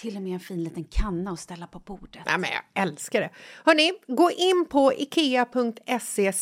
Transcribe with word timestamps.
Till 0.00 0.16
och 0.16 0.22
med 0.22 0.32
en 0.32 0.40
fin 0.40 0.64
liten 0.64 0.84
kanna 0.84 1.30
att 1.30 1.40
ställa 1.40 1.66
på 1.66 1.78
bordet. 1.78 2.22
Nej, 2.26 2.38
men 2.38 2.50
jag 2.50 2.82
älskar 2.82 3.20
det. 3.20 3.30
Hörni, 3.64 3.92
gå 4.06 4.30
in 4.30 4.66
på 4.68 4.92
ikea.se 4.92 6.32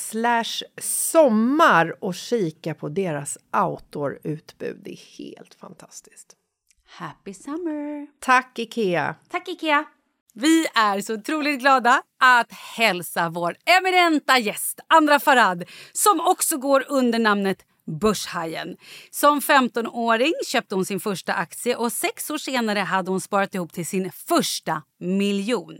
sommar 0.80 2.04
och 2.04 2.14
kika 2.14 2.74
på 2.74 2.88
deras 2.88 3.38
outdoor-utbud. 3.56 4.80
Det 4.84 4.92
är 4.92 5.18
helt 5.18 5.54
fantastiskt. 5.54 6.36
Happy 6.86 7.34
summer! 7.34 8.06
Tack, 8.20 8.58
Ikea! 8.58 9.14
Tack 9.28 9.48
Ikea! 9.48 9.84
Vi 10.34 10.66
är 10.74 11.00
så 11.00 11.14
otroligt 11.14 11.60
glada 11.60 12.02
att 12.20 12.52
hälsa 12.52 13.28
vår 13.28 13.56
eminenta 13.64 14.38
gäst 14.38 14.80
Andra 14.86 15.20
Farad 15.20 15.64
som 15.92 16.20
också 16.20 16.56
går 16.56 16.84
under 16.88 17.18
namnet 17.18 17.64
Börshajen. 17.86 18.76
Som 19.10 19.40
15-åring 19.40 20.32
köpte 20.46 20.74
hon 20.74 20.84
sin 20.84 21.00
första 21.00 21.32
aktie 21.32 21.76
och 21.76 21.92
sex 21.92 22.30
år 22.30 22.38
senare 22.38 22.78
hade 22.78 23.10
hon 23.10 23.20
sparat 23.20 23.54
ihop 23.54 23.72
till 23.72 23.86
sin 23.86 24.12
första 24.12 24.82
miljon. 25.00 25.78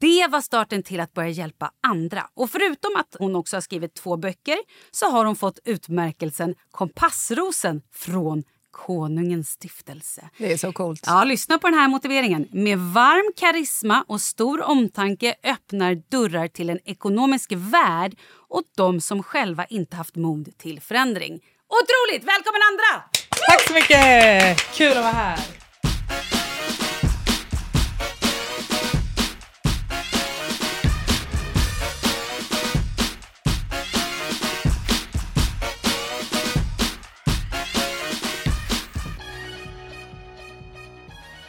Det 0.00 0.26
var 0.30 0.40
starten 0.40 0.82
till 0.82 1.00
att 1.00 1.14
börja 1.14 1.28
hjälpa 1.28 1.70
andra. 1.82 2.26
Och 2.34 2.50
förutom 2.50 2.96
att 2.96 3.16
hon 3.18 3.36
också 3.36 3.56
har 3.56 3.60
skrivit 3.60 3.94
två 3.94 4.16
böcker 4.16 4.58
så 4.90 5.10
har 5.10 5.24
hon 5.24 5.36
fått 5.36 5.58
utmärkelsen 5.64 6.54
Kompassrosen 6.70 7.82
från 7.92 8.44
Konungens 8.70 9.48
stiftelse. 9.50 10.28
Det 10.38 10.52
är 10.52 10.56
så 10.56 10.72
coolt. 10.72 11.00
Ja, 11.06 11.24
lyssna 11.24 11.58
på 11.58 11.66
den 11.68 11.78
här 11.78 11.88
motiveringen. 11.88 12.48
Med 12.52 12.78
varm 12.78 13.32
karisma 13.36 14.04
och 14.08 14.20
stor 14.20 14.62
omtanke 14.62 15.34
öppnar 15.42 16.02
dörrar 16.08 16.48
till 16.48 16.70
en 16.70 16.78
ekonomisk 16.84 17.52
värld 17.52 18.16
åt 18.48 18.76
de 18.76 19.00
som 19.00 19.22
själva 19.22 19.64
inte 19.64 19.96
haft 19.96 20.16
mod 20.16 20.58
till 20.58 20.80
förändring. 20.80 21.32
Otroligt! 21.68 22.28
Välkommen 22.28 22.60
Andra! 22.70 23.08
Tack 23.48 23.68
så 23.68 23.74
mycket! 23.74 24.58
Kul 24.74 24.90
att 24.90 24.96
vara 24.96 25.12
här. 25.12 25.67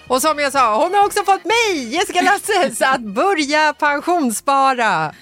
Och 0.09 0.21
som 0.21 0.39
jag 0.39 0.51
sa, 0.51 0.83
hon 0.83 0.93
har 0.93 1.05
också 1.05 1.23
fått 1.23 1.45
mig, 1.45 1.83
Jessica 1.93 2.21
Lasses, 2.21 2.81
att 2.85 3.01
börja 3.01 3.73
pensionsspara. 3.73 5.13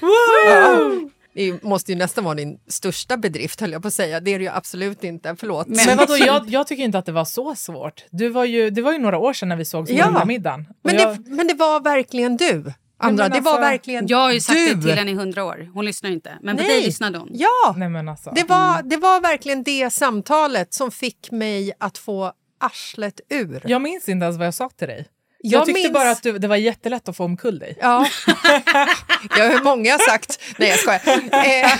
Det 1.33 1.63
måste 1.63 1.91
ju 1.91 1.97
nästan 1.97 2.23
vara 2.23 2.35
din 2.35 2.59
största 2.67 3.17
bedrift, 3.17 3.61
höll 3.61 3.71
jag 3.71 3.81
på 3.81 3.87
att 3.87 3.93
säga. 3.93 4.19
Det 4.19 4.33
är 4.33 4.39
det 4.39 4.45
ju 4.45 4.51
absolut 4.51 5.03
inte, 5.03 5.35
förlåt. 5.39 5.67
Men 5.67 5.97
vadå, 5.97 6.17
jag, 6.19 6.49
jag 6.49 6.67
tycker 6.67 6.83
inte 6.83 6.97
att 6.97 7.05
det 7.05 7.11
var 7.11 7.25
så 7.25 7.55
svårt. 7.55 8.03
Du 8.11 8.29
var 8.29 8.45
ju, 8.45 8.69
det 8.69 8.81
var 8.81 8.91
ju 8.91 8.97
några 8.97 9.17
år 9.17 9.33
sedan 9.33 9.49
när 9.49 9.55
vi 9.55 9.65
sågs 9.65 9.89
på 9.91 9.95
Ja. 9.97 10.05
hundamiddagen. 10.05 10.65
Och 10.69 10.75
men, 10.83 10.95
jag, 10.95 11.23
det, 11.23 11.31
men 11.31 11.47
det 11.47 11.53
var 11.53 11.79
verkligen 11.79 12.37
du, 12.37 12.73
Andra. 12.99 13.23
men 13.23 13.31
det 13.31 13.39
var 13.41 13.51
alltså, 13.51 13.61
verkligen 13.61 14.07
Jag 14.07 14.17
har 14.17 14.31
ju 14.31 14.41
sagt 14.41 14.57
du. 14.57 14.73
det 14.75 14.81
till 14.81 14.97
henne 14.97 15.11
i 15.11 15.13
hundra 15.13 15.43
år. 15.43 15.69
Hon 15.73 15.85
lyssnar 15.85 16.09
ju 16.09 16.15
inte. 16.15 16.37
Men 16.41 16.57
på 16.57 16.63
Nej. 16.63 16.71
dig 16.73 16.85
lyssnade 16.85 17.17
hon. 17.17 17.29
Ja, 17.31 17.73
nej 17.77 17.89
men 17.89 18.09
alltså. 18.09 18.31
det 18.35 18.43
var, 18.43 18.81
det 18.83 18.97
var 18.97 19.21
verkligen 19.21 19.63
det 19.63 19.89
samtalet 19.93 20.73
som 20.73 20.91
fick 20.91 21.31
mig 21.31 21.71
att 21.79 21.97
få 21.97 22.31
arslet 22.59 23.21
ur. 23.30 23.62
Jag 23.65 23.81
minns 23.81 24.09
inte 24.09 24.24
ens 24.24 24.38
vad 24.38 24.48
jag 24.48 24.54
sa 24.54 24.69
till 24.69 24.88
dig. 24.88 25.07
Jag 25.39 25.59
Jag, 25.59 25.65
tyckte 25.65 25.81
minns- 25.81 25.94
bara 25.94 26.12
att 26.12 26.24
du, 26.24 26.38
det 26.38 26.48
var 26.48 26.56
jättelätt 26.56 27.09
att 27.09 27.18
få 27.18 27.24
omkull 27.25 27.59
dig. 27.59 27.77
Ja, 27.81 28.07
det 29.36 29.42
har 29.42 29.63
många 29.63 29.98
sagt. 29.98 30.39
Nej, 30.57 30.69
jag 30.69 30.80
skojar. 30.80 31.01
Eh, 31.31 31.80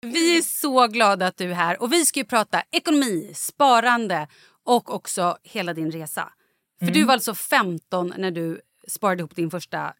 Vi 0.12 0.38
är 0.38 0.42
så 0.42 0.86
glada 0.86 1.26
att 1.26 1.36
du 1.36 1.50
är 1.50 1.54
här 1.54 1.82
och 1.82 1.92
vi 1.92 2.04
ska 2.04 2.20
ju 2.20 2.24
prata 2.26 2.62
ekonomi, 2.70 3.32
sparande 3.34 4.28
och 4.64 4.94
också 4.94 5.36
hela 5.42 5.74
din 5.74 5.90
resa. 5.90 6.32
För 6.80 6.86
du 6.90 7.04
var 7.04 7.14
alltså 7.14 7.34
15 7.34 8.12
när 8.16 8.30
du 8.30 8.60
sparade 8.88 9.20
ihop 9.20 9.36
din 9.36 9.50
första, 9.50 9.94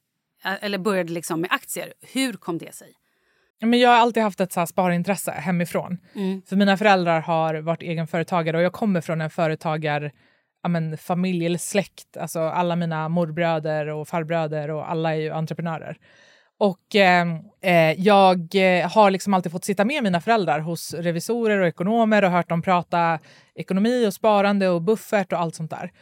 eh, 0.44 0.64
eller 0.64 0.78
började 0.78 1.12
liksom 1.12 1.40
med 1.40 1.52
aktier. 1.52 1.92
Hur 2.00 2.32
kom 2.32 2.58
det 2.58 2.74
sig? 2.74 2.92
Men 3.60 3.78
jag 3.78 3.90
har 3.90 3.96
alltid 3.96 4.22
haft 4.22 4.40
ett 4.40 4.52
så 4.52 4.60
här 4.60 4.66
sparintresse 4.66 5.30
hemifrån. 5.30 5.98
För 6.46 6.56
mina 6.56 6.76
föräldrar 6.76 7.20
har 7.20 7.54
varit 7.54 7.82
egenföretagare 7.82 8.56
och 8.56 8.62
jag 8.62 8.72
kommer 8.72 9.00
från 9.00 9.20
en 9.20 9.30
företagar 9.30 10.12
ja, 10.62 10.68
men, 10.68 10.98
familj 10.98 11.46
eller 11.46 11.58
släkt. 11.58 12.16
Alltså 12.16 12.40
alla 12.40 12.76
mina 12.76 13.08
morbröder 13.08 13.86
och 13.86 14.08
farbröder 14.08 14.70
och 14.70 14.90
alla 14.90 15.14
är 15.14 15.20
ju 15.20 15.30
entreprenörer. 15.30 15.96
Och 16.58 16.96
eh, 16.96 17.26
eh, 17.60 18.00
jag 18.00 18.54
eh, 18.54 18.90
har 18.90 19.10
liksom 19.10 19.34
alltid 19.34 19.52
fått 19.52 19.64
sitta 19.64 19.84
med 19.84 20.02
mina 20.02 20.20
föräldrar 20.20 20.60
hos 20.60 20.94
revisorer 20.94 21.60
och 21.60 21.66
ekonomer 21.66 22.24
och 22.24 22.30
hört 22.30 22.48
dem 22.48 22.62
prata 22.62 23.18
ekonomi 23.54 24.06
och 24.06 24.14
sparande 24.14 24.68
och 24.68 24.82
buffert 24.82 25.32
och 25.32 25.40
allt 25.40 25.54
sånt 25.54 25.70
där. 25.70 25.92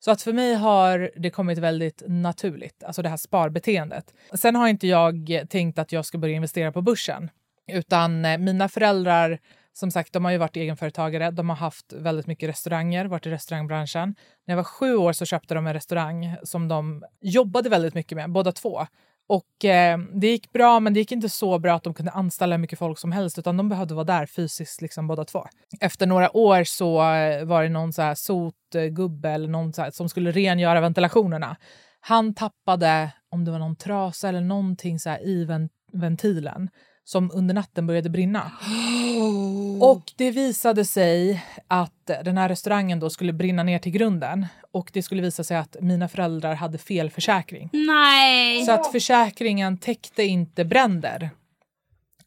Så 0.00 0.10
att 0.10 0.22
för 0.22 0.32
mig 0.32 0.54
har 0.54 1.10
det 1.16 1.30
kommit 1.30 1.58
väldigt 1.58 2.02
naturligt, 2.06 2.84
alltså 2.84 3.02
det 3.02 3.08
här 3.08 3.16
sparbeteendet. 3.16 4.14
Sen 4.34 4.56
har 4.56 4.68
inte 4.68 4.86
jag 4.86 5.46
tänkt 5.50 5.78
att 5.78 5.92
jag 5.92 6.06
ska 6.06 6.18
börja 6.18 6.34
investera 6.34 6.72
på 6.72 6.82
börsen, 6.82 7.30
utan 7.72 8.24
eh, 8.24 8.38
mina 8.38 8.68
föräldrar, 8.68 9.38
som 9.72 9.90
sagt, 9.90 10.12
de 10.12 10.24
har 10.24 10.32
ju 10.32 10.38
varit 10.38 10.56
egenföretagare. 10.56 11.30
De 11.30 11.48
har 11.48 11.56
haft 11.56 11.92
väldigt 11.92 12.26
mycket 12.26 12.48
restauranger, 12.48 13.04
varit 13.04 13.26
i 13.26 13.30
restaurangbranschen. 13.30 14.14
När 14.46 14.52
jag 14.52 14.56
var 14.56 14.64
sju 14.64 14.96
år 14.96 15.12
så 15.12 15.24
köpte 15.24 15.54
de 15.54 15.66
en 15.66 15.74
restaurang 15.74 16.36
som 16.42 16.68
de 16.68 17.04
jobbade 17.20 17.68
väldigt 17.68 17.94
mycket 17.94 18.16
med, 18.16 18.30
båda 18.30 18.52
två. 18.52 18.86
Och 19.30 19.64
eh, 19.64 19.98
det 19.98 20.26
gick 20.26 20.52
bra, 20.52 20.80
men 20.80 20.94
det 20.94 21.00
gick 21.00 21.12
inte 21.12 21.28
så 21.28 21.58
bra 21.58 21.74
att 21.74 21.82
de 21.82 21.94
kunde 21.94 22.10
anställa 22.10 22.54
hur 22.54 22.60
mycket 22.60 22.78
folk 22.78 22.98
som 22.98 23.12
helst, 23.12 23.38
utan 23.38 23.56
de 23.56 23.68
behövde 23.68 23.94
vara 23.94 24.04
där 24.04 24.26
fysiskt 24.26 24.82
liksom 24.82 25.06
båda 25.06 25.24
två. 25.24 25.46
Efter 25.80 26.06
några 26.06 26.36
år 26.36 26.64
så 26.64 27.12
eh, 27.12 27.44
var 27.44 27.62
det 27.62 27.68
någon 27.68 27.92
så 27.92 28.02
här 28.02 28.14
sotgubbe 28.14 29.30
eller 29.30 29.48
någon 29.48 29.72
så 29.72 29.82
här, 29.82 29.90
som 29.90 30.08
skulle 30.08 30.30
rengöra 30.30 30.80
ventilationerna. 30.80 31.56
Han 32.00 32.34
tappade, 32.34 33.12
om 33.30 33.44
det 33.44 33.50
var 33.50 33.58
någon 33.58 33.76
trasa 33.76 34.28
eller 34.28 34.40
någonting 34.40 34.98
så 34.98 35.10
här 35.10 35.26
i 35.26 35.44
ven- 35.44 35.68
ventilen 35.92 36.70
som 37.04 37.30
under 37.34 37.54
natten 37.54 37.86
började 37.86 38.10
brinna. 38.10 38.52
Och 39.82 40.12
det 40.16 40.30
visade 40.30 40.84
sig 40.84 41.44
att 41.68 42.06
den 42.06 42.38
här 42.38 42.48
restaurangen 42.48 43.00
då 43.00 43.10
skulle 43.10 43.32
brinna 43.32 43.62
ner 43.62 43.78
till 43.78 43.92
grunden 43.92 44.46
och 44.70 44.90
det 44.92 45.02
skulle 45.02 45.22
visa 45.22 45.44
sig 45.44 45.56
att 45.56 45.76
mina 45.80 46.08
föräldrar 46.08 46.54
hade 46.54 46.78
fel 46.78 47.10
försäkring. 47.10 47.70
Nej! 47.72 48.64
Så 48.64 48.72
att 48.72 48.92
försäkringen 48.92 49.78
täckte 49.78 50.22
inte 50.22 50.64
bränder. 50.64 51.30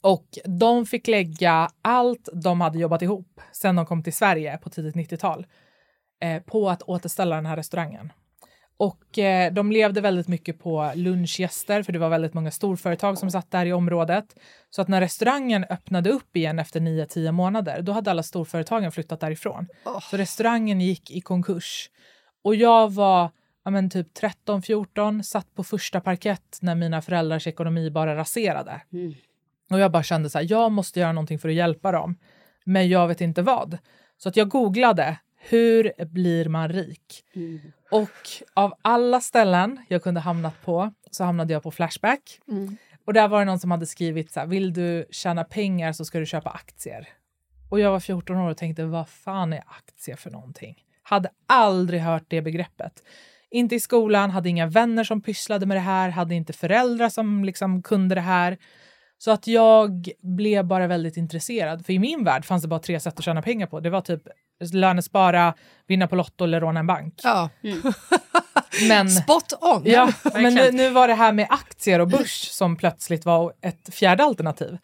Och 0.01 0.37
de 0.45 0.85
fick 0.85 1.07
lägga 1.07 1.69
allt 1.81 2.29
de 2.33 2.61
hade 2.61 2.79
jobbat 2.79 3.01
ihop 3.01 3.41
sen 3.51 3.75
de 3.75 3.85
kom 3.85 4.03
till 4.03 4.13
Sverige 4.13 4.57
på 4.57 4.69
tidigt 4.69 4.95
90-tal 4.95 5.45
eh, 6.23 6.43
på 6.43 6.69
att 6.69 6.81
återställa 6.81 7.35
den 7.35 7.45
här 7.45 7.55
restaurangen. 7.55 8.11
Och 8.77 9.19
eh, 9.19 9.53
de 9.53 9.71
levde 9.71 10.01
väldigt 10.01 10.27
mycket 10.27 10.59
på 10.59 10.91
lunchgäster 10.95 11.83
för 11.83 11.93
det 11.93 11.99
var 11.99 12.09
väldigt 12.09 12.33
många 12.33 12.51
storföretag 12.51 13.17
som 13.17 13.31
satt 13.31 13.51
där 13.51 13.65
i 13.65 13.73
området. 13.73 14.35
Så 14.69 14.81
att 14.81 14.87
när 14.87 15.01
restaurangen 15.01 15.63
öppnade 15.63 16.09
upp 16.09 16.35
igen 16.35 16.59
efter 16.59 16.79
9-10 16.79 17.31
månader 17.31 17.81
då 17.81 17.91
hade 17.91 18.11
alla 18.11 18.23
storföretagen 18.23 18.91
flyttat 18.91 19.19
därifrån. 19.19 19.67
Så 20.01 20.17
restaurangen 20.17 20.81
gick 20.81 21.11
i 21.11 21.21
konkurs. 21.21 21.89
Och 22.43 22.55
jag 22.55 22.93
var 22.93 23.31
ja, 23.63 23.71
men 23.71 23.89
typ 23.89 24.07
13-14, 24.17 25.21
satt 25.21 25.55
på 25.55 25.63
första 25.63 26.01
parkett 26.01 26.57
när 26.61 26.75
mina 26.75 27.01
föräldrars 27.01 27.47
ekonomi 27.47 27.91
bara 27.91 28.15
raserade. 28.15 28.81
Och 29.71 29.79
jag 29.79 29.91
bara 29.91 30.03
kände 30.03 30.29
så 30.29 30.37
här, 30.37 30.47
jag 30.49 30.71
måste 30.71 30.99
göra 30.99 31.11
någonting 31.11 31.39
för 31.39 31.49
att 31.49 31.55
hjälpa 31.55 31.91
dem. 31.91 32.15
Men 32.65 32.89
jag 32.89 33.07
vet 33.07 33.21
inte 33.21 33.41
vad. 33.41 33.77
Så 34.17 34.29
att 34.29 34.35
jag 34.35 34.49
googlade, 34.49 35.17
hur 35.49 36.05
blir 36.05 36.49
man 36.49 36.69
rik? 36.69 37.23
Och 37.91 38.09
av 38.53 38.73
alla 38.81 39.21
ställen 39.21 39.79
jag 39.87 40.03
kunde 40.03 40.19
hamnat 40.19 40.61
på 40.61 40.93
så 41.11 41.23
hamnade 41.23 41.53
jag 41.53 41.63
på 41.63 41.71
Flashback. 41.71 42.39
Och 43.05 43.13
där 43.13 43.27
var 43.27 43.39
det 43.39 43.45
någon 43.45 43.59
som 43.59 43.71
hade 43.71 43.85
skrivit 43.85 44.31
så 44.31 44.39
här, 44.39 44.47
vill 44.47 44.73
du 44.73 45.05
tjäna 45.11 45.43
pengar 45.43 45.91
så 45.93 46.05
ska 46.05 46.19
du 46.19 46.25
köpa 46.25 46.49
aktier. 46.49 47.07
Och 47.69 47.79
jag 47.79 47.91
var 47.91 47.99
14 47.99 48.37
år 48.37 48.49
och 48.49 48.57
tänkte, 48.57 48.85
vad 48.85 49.09
fan 49.09 49.53
är 49.53 49.63
aktier 49.67 50.15
för 50.15 50.31
någonting? 50.31 50.75
Hade 51.03 51.29
aldrig 51.47 52.01
hört 52.01 52.25
det 52.27 52.41
begreppet. 52.41 53.03
Inte 53.49 53.75
i 53.75 53.79
skolan, 53.79 54.31
hade 54.31 54.49
inga 54.49 54.67
vänner 54.67 55.03
som 55.03 55.21
pysslade 55.21 55.65
med 55.65 55.77
det 55.77 55.81
här, 55.81 56.09
hade 56.09 56.35
inte 56.35 56.53
föräldrar 56.53 57.09
som 57.09 57.43
liksom 57.45 57.83
kunde 57.83 58.15
det 58.15 58.21
här. 58.21 58.57
Så 59.17 59.31
att 59.31 59.47
jag 59.47 60.09
blev 60.21 60.65
bara 60.65 60.87
väldigt 60.87 61.17
intresserad. 61.17 61.85
För 61.85 61.93
i 61.93 61.99
min 61.99 62.23
värld 62.23 62.45
fanns 62.45 62.61
det 62.61 62.67
bara 62.67 62.79
tre 62.79 62.99
sätt 62.99 63.19
att 63.19 63.25
tjäna 63.25 63.41
pengar 63.41 63.67
på. 63.67 63.79
Det 63.79 63.89
var 63.89 64.01
typ 64.01 64.27
lönespara, 64.73 65.53
vinna 65.87 66.07
på 66.07 66.15
Lotto 66.15 66.43
eller 66.43 66.61
råna 66.61 66.79
en 66.79 66.87
bank. 66.87 67.19
Ja. 67.23 67.49
Men, 68.87 69.09
Spot 69.09 69.53
on! 69.61 69.81
ja, 69.85 70.13
men 70.33 70.53
nu, 70.53 70.71
nu 70.71 70.89
var 70.89 71.07
det 71.07 71.13
här 71.13 71.33
med 71.33 71.47
aktier 71.49 71.99
och 71.99 72.07
börs 72.07 72.49
som 72.49 72.75
plötsligt 72.75 73.25
var 73.25 73.53
ett 73.61 73.89
fjärde 73.93 74.23
alternativ. 74.23 74.77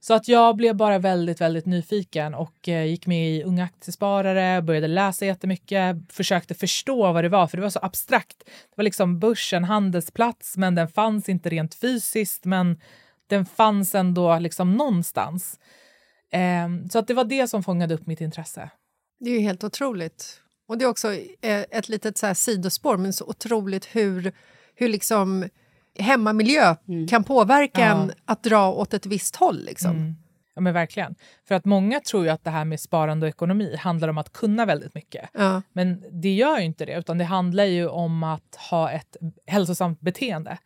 Så 0.00 0.14
att 0.14 0.28
jag 0.28 0.56
blev 0.56 0.76
bara 0.76 0.98
väldigt, 0.98 1.40
väldigt 1.40 1.66
nyfiken 1.66 2.34
och 2.34 2.68
eh, 2.68 2.84
gick 2.84 3.06
med 3.06 3.30
i 3.30 3.42
Unga 3.42 3.64
Aktiesparare, 3.64 4.62
började 4.62 4.86
läsa 4.88 5.26
jättemycket, 5.26 5.96
försökte 6.12 6.54
förstå 6.54 7.12
vad 7.12 7.24
det 7.24 7.28
var, 7.28 7.46
för 7.46 7.56
det 7.56 7.62
var 7.62 7.70
så 7.70 7.80
abstrakt. 7.82 8.38
Det 8.46 8.76
var 8.76 8.84
liksom 8.84 9.18
börsen, 9.18 9.64
handelsplats, 9.64 10.56
men 10.56 10.74
den 10.74 10.88
fanns 10.88 11.28
inte 11.28 11.48
rent 11.48 11.74
fysiskt, 11.74 12.44
men 12.44 12.80
den 13.26 13.46
fanns 13.46 13.94
ändå 13.94 14.38
liksom 14.38 14.72
någonstans. 14.72 15.58
Ehm, 16.32 16.88
så 16.88 16.98
att 16.98 17.06
det 17.06 17.14
var 17.14 17.24
det 17.24 17.48
som 17.48 17.62
fångade 17.62 17.94
upp 17.94 18.06
mitt 18.06 18.20
intresse. 18.20 18.70
Det 19.18 19.30
är 19.30 19.34
ju 19.34 19.40
helt 19.40 19.64
otroligt. 19.64 20.40
Och 20.68 20.78
det 20.78 20.84
är 20.84 20.88
också 20.88 21.12
eh, 21.14 21.64
ett 21.70 21.88
litet 21.88 22.18
så 22.18 22.26
här 22.26 22.34
sidospår, 22.34 22.96
men 22.96 23.12
så 23.12 23.24
otroligt 23.24 23.84
hur, 23.84 24.32
hur 24.74 24.88
liksom 24.88 25.48
hemmamiljö 25.98 26.76
kan 27.08 27.24
påverka 27.24 27.80
Ja. 27.80 27.86
en 27.86 28.12
att 28.24 28.42
dra 28.42 28.72
åt 28.72 28.94
ett 28.94 29.06
visst 29.06 29.36
håll. 29.36 29.64
Liksom. 29.64 29.90
Mm. 29.90 30.14
Ja, 30.54 30.60
men 30.60 30.74
verkligen. 30.74 31.14
För 31.48 31.54
att 31.54 31.64
många 31.64 32.00
tror 32.00 32.24
ju 32.24 32.30
att 32.30 32.44
det 32.44 32.50
här 32.50 32.64
med 32.64 32.80
sparande 32.80 33.26
och 33.26 33.28
ekonomi 33.28 33.76
handlar 33.76 34.08
om 34.08 34.18
att 34.18 34.32
kunna 34.32 34.64
väldigt 34.66 34.94
mycket. 34.94 35.30
Ja. 35.32 35.62
Men 35.72 36.04
det 36.22 36.34
gör 36.34 36.58
ju 36.58 36.64
inte 36.64 36.84
det, 36.84 36.98
utan 36.98 37.18
det 37.18 37.24
handlar 37.24 37.64
ju 37.64 37.88
om 37.88 38.22
att 38.22 38.56
ha 38.70 38.90
ett 38.90 39.16
hälsosamt 39.46 40.00
beteende. 40.00 40.58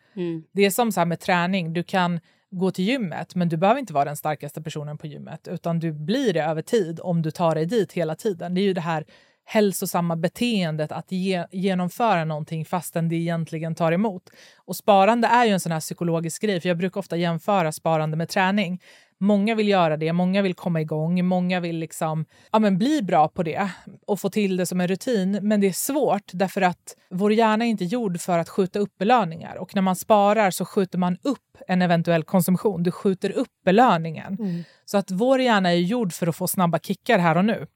Det 0.52 0.62
är 0.62 0.70
som 0.70 0.92
så 0.92 1.00
här 1.00 1.06
med 1.06 1.20
träning, 1.20 1.72
du 1.72 1.82
kan 1.82 2.20
gå 2.50 2.70
till 2.70 2.84
gymmet 2.84 3.34
men 3.34 3.48
du 3.48 3.56
behöver 3.56 3.80
inte 3.80 3.92
vara 3.92 4.04
den 4.04 4.16
starkaste 4.16 4.62
personen 4.62 4.98
på 4.98 5.06
gymmet 5.06 5.48
utan 5.48 5.78
du 5.78 5.92
blir 5.92 6.32
det 6.32 6.42
över 6.42 6.62
tid 6.62 7.00
om 7.02 7.22
du 7.22 7.30
tar 7.30 7.54
dig 7.54 7.66
dit 7.66 7.92
hela 7.92 8.14
tiden. 8.14 8.54
Det 8.54 8.60
är 8.60 8.62
ju 8.62 8.72
det 8.72 8.80
här 8.80 9.04
hälsosamma 9.44 10.16
beteendet 10.16 10.92
att 10.92 11.12
ge, 11.12 11.46
genomföra 11.50 12.24
någonting 12.24 12.64
fastän 12.64 13.08
det 13.08 13.16
egentligen 13.16 13.74
tar 13.74 13.92
emot. 13.92 14.30
Och 14.56 14.76
sparande 14.76 15.28
är 15.28 15.44
ju 15.44 15.52
en 15.52 15.60
sån 15.60 15.72
här 15.72 15.80
psykologisk 15.80 16.42
grej, 16.42 16.60
för 16.60 16.68
jag 16.68 16.78
brukar 16.78 17.00
ofta 17.00 17.16
jämföra 17.16 17.72
sparande 17.72 18.16
med 18.16 18.28
träning. 18.28 18.80
Många 19.22 19.54
vill 19.54 19.68
göra 19.68 19.96
det, 19.96 20.12
många 20.12 20.42
vill 20.42 20.54
komma 20.54 20.80
igång, 20.80 21.24
många 21.24 21.60
vill 21.60 21.76
liksom, 21.76 22.24
ja, 22.52 22.58
men 22.58 22.78
bli 22.78 23.02
bra 23.02 23.28
på 23.28 23.42
det 23.42 23.70
och 24.06 24.20
få 24.20 24.30
till 24.30 24.56
det 24.56 24.66
som 24.66 24.80
en 24.80 24.88
rutin. 24.88 25.38
Men 25.42 25.60
det 25.60 25.66
är 25.66 25.72
svårt 25.72 26.30
därför 26.32 26.62
att 26.62 26.96
vår 27.10 27.32
hjärna 27.32 27.64
är 27.64 27.68
inte 27.68 27.84
gjord 27.84 28.20
för 28.20 28.38
att 28.38 28.48
skjuta 28.48 28.78
upp 28.78 28.98
belöningar. 28.98 29.56
Och 29.56 29.74
när 29.74 29.82
man 29.82 29.96
sparar 29.96 30.50
så 30.50 30.64
skjuter 30.64 30.98
man 30.98 31.16
upp 31.22 31.58
en 31.68 31.82
eventuell 31.82 32.22
konsumtion. 32.22 32.82
Du 32.82 32.90
skjuter 32.90 33.30
upp 33.30 33.52
belöningen. 33.64 34.64
Så 34.84 34.98
att 34.98 35.10
vår 35.10 35.40
hjärna 35.40 35.70
är 35.70 35.76
gjord 35.76 36.12
för 36.12 36.26
att 36.26 36.36
få 36.36 36.48
snabba 36.48 36.78
kickar 36.78 37.18
här 37.18 37.36
och 37.36 37.44
nu. 37.44 37.66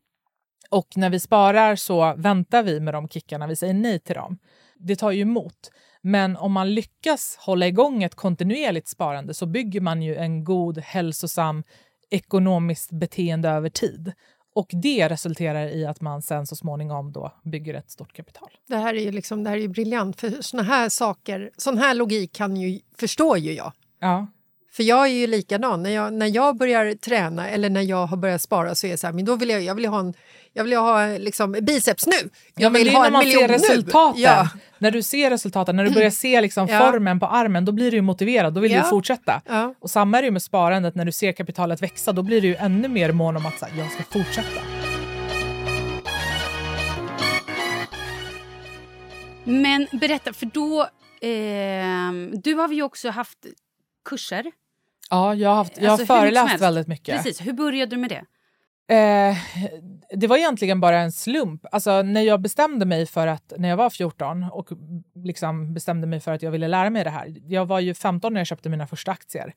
Och 0.71 0.89
när 0.97 1.11
vi 1.11 1.21
sparar 1.21 1.77
så 1.77 2.15
väntar 2.17 2.63
vi 2.63 2.81
med 2.81 2.95
de 2.95 3.09
kickarna, 3.09 3.47
vi 3.47 3.57
säger 3.57 3.75
nej 3.75 3.99
till 3.99 4.15
dem. 4.15 4.39
Det 4.77 4.97
tar 4.97 5.11
ju 5.11 5.21
emot. 5.23 5.71
Men 6.07 6.37
om 6.37 6.53
man 6.53 6.75
lyckas 6.75 7.37
hålla 7.41 7.67
igång 7.67 8.03
ett 8.03 8.15
kontinuerligt 8.15 8.89
sparande 8.89 9.35
så 9.35 9.47
bygger 9.47 9.81
man 9.81 10.03
ju 10.03 10.17
en 10.17 10.45
god, 10.45 10.79
hälsosam 10.79 11.63
ekonomiskt 12.11 12.93
beteende 12.93 13.49
över 13.49 13.69
tid. 13.69 14.13
Och 14.55 14.71
det 14.73 15.09
resulterar 15.09 15.69
i 15.69 15.87
att 15.87 16.01
man 16.01 16.23
sen 16.23 16.47
så 16.47 16.57
småningom 16.57 17.13
då 17.13 17.33
bygger 17.45 17.75
ett 17.75 17.91
stort 17.91 18.13
kapital. 18.13 18.49
Det 18.69 18.77
här 18.77 18.95
är 18.95 19.01
ju 19.01 19.11
liksom, 19.11 19.45
det 19.45 19.51
här 19.51 19.57
är 19.57 19.69
briljant, 19.69 20.21
för 20.21 20.31
såna 20.43 20.63
här 20.63 20.89
saker, 20.89 21.51
sån 21.57 21.79
här 21.79 21.95
logik 21.95 22.33
kan 22.33 22.57
ju, 22.57 22.81
förstår 22.97 23.39
ju 23.39 23.53
jag. 23.53 23.73
Ja, 24.01 24.27
För 24.77 24.83
jag 24.83 25.03
är 25.07 25.11
ju 25.13 25.27
likadan. 25.27 25.83
När 25.83 25.91
jag, 25.91 26.13
när 26.13 26.27
jag 26.27 26.57
börjar 26.57 26.95
träna 26.95 27.49
eller 27.49 27.71
när 27.71 27.83
jag 27.83 28.07
har 28.07 28.17
börjat 28.17 28.43
spara 28.43 28.75
så 28.75 28.87
är 28.87 28.91
det 28.91 28.97
så 28.97 29.07
här, 29.07 29.15
men 29.15 29.25
då 29.25 29.37
vill 29.37 29.51
jag, 29.51 29.63
jag 29.63 29.75
vill 29.75 29.87
ha 29.87 30.01
en 30.01 30.15
jag 30.53 30.65
vill 30.65 30.77
ha 30.77 31.07
liksom, 31.07 31.53
biceps 31.53 32.07
nu. 32.07 32.13
Jag 32.23 32.31
ja 32.55 32.71
men 32.71 32.73
vill 32.73 32.87
det 32.87 32.91
är 32.93 32.95
ha 32.95 33.01
när 33.01 33.07
en 33.07 33.13
man 33.13 33.25
miljon 33.25 33.41
ser 33.41 33.49
resultaten. 33.49 34.17
nu. 34.21 34.23
Ja. 34.23 34.49
När 34.79 34.91
du 34.91 35.03
ser 35.03 35.31
resultaten, 35.31 35.77
när 35.77 35.85
du 35.85 35.91
börjar 35.91 36.11
se 36.11 36.41
liksom 36.41 36.67
Ja. 36.71 36.79
formen 36.79 37.21
på 37.21 37.27
armen, 37.27 37.65
då 37.65 37.73
blir 37.73 37.91
du 37.91 37.97
ju 37.97 38.03
motiverad, 38.03 38.55
då 38.55 38.61
vill 38.61 38.73
Ja. 38.73 38.83
du 38.83 38.89
fortsätta. 38.89 39.43
Ja. 39.47 39.75
Och 39.81 39.91
samma 39.91 40.19
är 40.19 40.23
det 40.23 40.27
ju 40.27 40.33
med 40.33 40.43
sparandet, 40.43 40.95
när 40.95 41.05
du 41.05 41.13
ser 41.13 41.33
kapitalet 41.33 41.83
växa, 41.83 42.13
då 42.13 42.23
blir 42.23 42.41
du 42.41 42.49
ju 42.49 42.57
ännu 42.57 42.89
mer 42.89 43.13
mån 43.13 43.37
om 43.37 43.47
att 43.47 43.61
här, 43.61 43.71
jag 43.79 43.91
ska 43.93 44.03
fortsätta. 44.03 44.61
Men 49.45 49.87
berätta, 49.93 50.33
för 50.33 50.47
då... 50.47 50.87
ehm, 51.21 52.31
du 52.45 52.55
har 52.55 52.69
ju 52.69 52.83
också 52.83 53.09
haft 53.11 53.39
kurser. 54.09 54.45
Ja, 55.11 55.35
jag 55.35 55.49
har, 55.49 55.57
haft, 55.57 55.79
jag 55.79 55.87
Alltså, 55.93 56.13
har 56.13 56.21
föreläst 56.21 56.61
väldigt 56.61 56.87
mycket. 56.87 57.17
Precis, 57.17 57.47
hur 57.47 57.53
började 57.53 57.97
du 57.97 58.01
med 58.01 58.11
det? 58.11 58.25
Eh, 58.89 59.37
det 60.17 60.27
var 60.27 60.37
egentligen 60.37 60.81
bara 60.81 60.99
en 60.99 61.13
slump. 61.13 61.67
Alltså, 61.73 62.03
när 62.03 62.21
jag 62.21 62.41
bestämde 62.41 62.87
mig 62.87 63.07
för 63.07 63.27
att, 63.27 63.53
när 63.59 63.69
jag 63.69 63.77
var 63.77 63.91
14 63.91 64.45
och 64.53 64.69
liksom 65.15 65.75
bestämde 65.75 66.07
mig 66.07 66.21
för 66.21 66.33
att 66.33 66.43
jag 66.43 66.51
ville 66.51 66.69
lära 66.69 66.91
mig 66.91 67.05
det 67.05 67.11
här. 67.11 67.35
Jag 67.47 67.67
var 67.67 67.81
ju 67.81 67.95
15 67.95 68.33
när 68.33 68.41
jag 68.41 68.47
köpte 68.47 68.69
mina 68.69 68.87
första 68.87 69.13
aktier. 69.13 69.55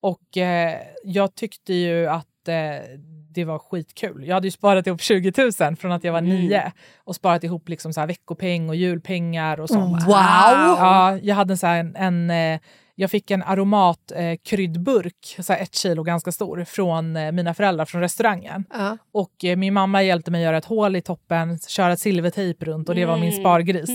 Och 0.00 0.36
eh, 0.36 0.76
jag 1.04 1.34
tyckte 1.34 1.74
ju 1.74 2.06
att 2.06 2.48
eh, 2.48 2.54
det 3.30 3.44
var 3.44 3.58
skitkul. 3.58 4.26
Jag 4.26 4.34
hade 4.34 4.46
ju 4.46 4.50
sparat 4.50 4.86
ihop 4.86 5.00
20 5.00 5.32
000 5.60 5.76
från 5.76 5.92
att 5.92 6.04
jag 6.04 6.12
var 6.12 6.20
nio 6.20 6.72
och 7.04 7.14
sparat 7.14 7.44
ihop 7.44 7.68
liksom 7.68 7.92
så 7.92 8.00
här 8.00 8.06
veckopeng 8.06 8.68
och 8.68 8.76
julpengar 8.76 9.60
och 9.60 9.68
sånt. 9.68 10.06
Wow! 10.06 10.14
Ja, 10.14 11.18
jag 11.22 11.34
hade 11.34 11.56
så 11.56 11.66
här 11.66 11.80
en, 11.80 11.96
en 11.96 12.30
eh, 12.54 12.60
jag 13.00 13.10
fick 13.10 13.30
en 13.30 13.42
aromat 13.42 14.12
eh, 14.14 14.36
ett 15.54 15.74
kilo 15.74 16.02
ganska 16.02 16.32
stor, 16.32 16.64
från 16.64 17.16
eh, 17.16 17.32
mina 17.32 17.54
föräldrar 17.54 17.84
från 17.84 18.00
restaurangen. 18.00 18.64
Ja. 18.72 18.96
Och 19.12 19.44
eh, 19.44 19.56
min 19.56 19.74
mamma 19.74 20.02
hjälpte 20.02 20.30
mig 20.30 20.42
göra 20.42 20.58
ett 20.58 20.64
hål 20.64 20.96
i 20.96 21.00
toppen, 21.00 21.58
köra 21.58 21.92
ett 21.92 22.00
silvertejp 22.00 22.64
runt 22.64 22.88
och 22.88 22.94
det 22.94 23.04
var 23.06 23.16
min 23.16 23.28
Mm. 23.32 23.40
spargris. 23.40 23.90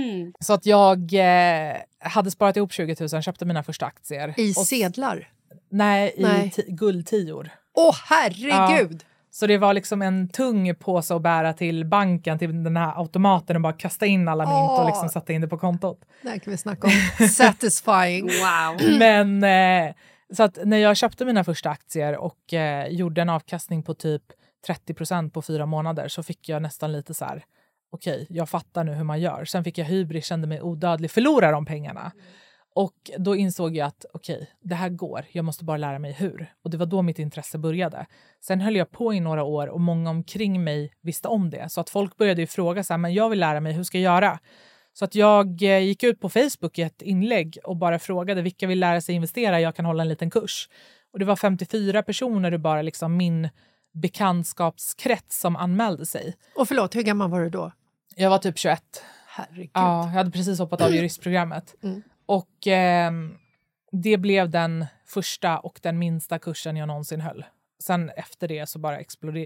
Så 0.40 0.52
att 0.52 0.66
jag 0.66 1.12
eh, 1.14 1.76
hade 2.00 2.30
sparat 2.30 2.56
ihop 2.56 2.72
20 2.72 2.96
000, 3.12 3.22
köpte 3.22 3.44
mina 3.44 3.62
första 3.62 3.86
aktier. 3.86 4.34
I 4.36 4.50
och, 4.52 4.54
sedlar? 4.56 5.28
Nej, 5.70 6.14
i 6.16 6.22
Nej. 6.22 6.52
ti- 6.56 6.64
guldtior. 6.68 7.50
Åh, 7.76 7.94
herregud! 8.08 9.04
Så 9.36 9.46
det 9.46 9.58
var 9.58 9.74
liksom 9.74 10.02
en 10.02 10.28
tung 10.28 10.74
påse 10.74 11.14
att 11.14 11.22
bära 11.22 11.52
till 11.52 11.84
banken, 11.86 12.38
till 12.38 12.64
den 12.64 12.76
här 12.76 12.98
automaten 13.00 13.56
och 13.56 13.62
bara 13.62 13.72
kasta 13.72 14.06
in 14.06 14.28
alla 14.28 14.44
mynt 14.44 14.70
och 14.70 14.80
Åh. 14.80 14.86
liksom 14.86 15.08
sätta 15.08 15.32
in 15.32 15.40
det 15.40 15.48
på 15.48 15.58
kontot. 15.58 16.00
Det 16.22 16.28
här 16.28 16.38
kan 16.38 16.50
vi 16.50 16.56
snacka 16.56 16.86
om. 16.86 17.28
Satisfying. 17.28 18.24
Wow. 18.24 18.98
Men 18.98 19.44
eh, 19.44 19.94
så 20.32 20.42
att 20.42 20.58
när 20.64 20.76
jag 20.76 20.96
köpte 20.96 21.24
mina 21.24 21.44
första 21.44 21.70
aktier 21.70 22.16
och 22.16 22.54
eh, 22.54 22.88
gjorde 22.88 23.22
en 23.22 23.28
avkastning 23.28 23.82
på 23.82 23.94
typ 23.94 24.22
30% 24.88 25.30
på 25.30 25.42
fyra 25.42 25.66
månader 25.66 26.08
så 26.08 26.22
fick 26.22 26.48
jag 26.48 26.62
nästan 26.62 26.92
lite 26.92 27.14
så 27.14 27.24
här, 27.24 27.44
okej, 27.92 28.26
jag 28.28 28.48
fattar 28.48 28.84
nu 28.84 28.92
hur 28.92 29.04
man 29.04 29.20
gör. 29.20 29.44
Sen 29.44 29.64
fick 29.64 29.78
jag 29.78 29.84
hybris, 29.84 30.26
kände 30.26 30.46
mig 30.46 30.62
odödlig, 30.62 31.10
förlorar 31.10 31.52
de 31.52 31.66
pengarna. 31.66 32.12
Och 32.74 33.10
då 33.18 33.36
insåg 33.36 33.76
jag 33.76 33.86
att 33.86 34.04
okej, 34.12 34.50
det 34.60 34.74
här 34.74 34.88
går, 34.88 35.24
jag 35.32 35.44
måste 35.44 35.64
bara 35.64 35.76
lära 35.76 35.98
mig 35.98 36.12
hur. 36.12 36.52
Och 36.62 36.70
det 36.70 36.76
var 36.76 36.86
då 36.86 37.02
mitt 37.02 37.18
intresse 37.18 37.58
började. 37.58 38.06
Sen 38.40 38.60
höll 38.60 38.76
jag 38.76 38.90
på 38.90 39.14
i 39.14 39.20
några 39.20 39.44
år 39.44 39.66
och 39.66 39.80
många 39.80 40.10
omkring 40.10 40.64
mig 40.64 40.92
visste 41.00 41.28
om 41.28 41.50
det. 41.50 41.68
Så 41.68 41.80
att 41.80 41.90
folk 41.90 42.16
började 42.16 42.40
ju 42.40 42.46
fråga 42.46 42.84
så 42.84 42.92
här, 42.92 42.98
men 42.98 43.14
jag 43.14 43.30
vill 43.30 43.40
lära 43.40 43.60
mig, 43.60 43.72
hur 43.72 43.82
ska 43.82 43.98
jag 43.98 44.14
göra? 44.14 44.38
Så 44.92 45.04
att 45.04 45.14
jag 45.14 45.62
eh, 45.62 45.78
gick 45.78 46.02
ut 46.02 46.20
på 46.20 46.28
Facebook 46.28 46.78
i 46.78 46.82
ett 46.82 47.02
inlägg 47.02 47.58
och 47.64 47.76
bara 47.76 47.98
frågade 47.98 48.42
vilka 48.42 48.66
vill 48.66 48.80
lära 48.80 49.00
sig 49.00 49.14
investera, 49.14 49.60
jag 49.60 49.76
kan 49.76 49.84
hålla 49.84 50.02
en 50.02 50.08
liten 50.08 50.30
kurs. 50.30 50.68
Och 51.12 51.18
det 51.18 51.24
var 51.24 51.36
54 51.36 52.02
personer 52.02 52.52
ur 52.52 52.58
bara 52.58 52.82
liksom 52.82 53.16
min 53.16 53.48
bekantskapskrets 53.92 55.40
som 55.40 55.56
anmälde 55.56 56.06
sig. 56.06 56.34
Och 56.56 56.68
förlåt, 56.68 56.96
hur 56.96 57.02
gammal 57.02 57.30
var 57.30 57.40
du 57.40 57.50
då? 57.50 57.72
Jag 58.16 58.30
var 58.30 58.38
typ 58.38 58.58
21. 58.58 58.82
Herregud. 59.26 59.70
Ja, 59.72 60.04
jag 60.04 60.10
hade 60.10 60.30
precis 60.30 60.58
hoppat 60.58 60.80
av 60.80 60.90
juristprogrammet. 60.94 61.74
Mm. 61.82 62.02
Och 62.26 62.66
eh, 62.66 63.12
det 63.92 64.16
blev 64.16 64.50
den 64.50 64.86
första 65.06 65.58
och 65.58 65.80
den 65.82 65.98
minsta 65.98 66.38
kursen 66.38 66.76
jag 66.76 66.88
någonsin 66.88 67.20
höll. 67.20 67.44
Sen 67.82 68.10
efter 68.10 68.48
det 68.48 68.68
så 68.68 68.78
bara 68.78 68.98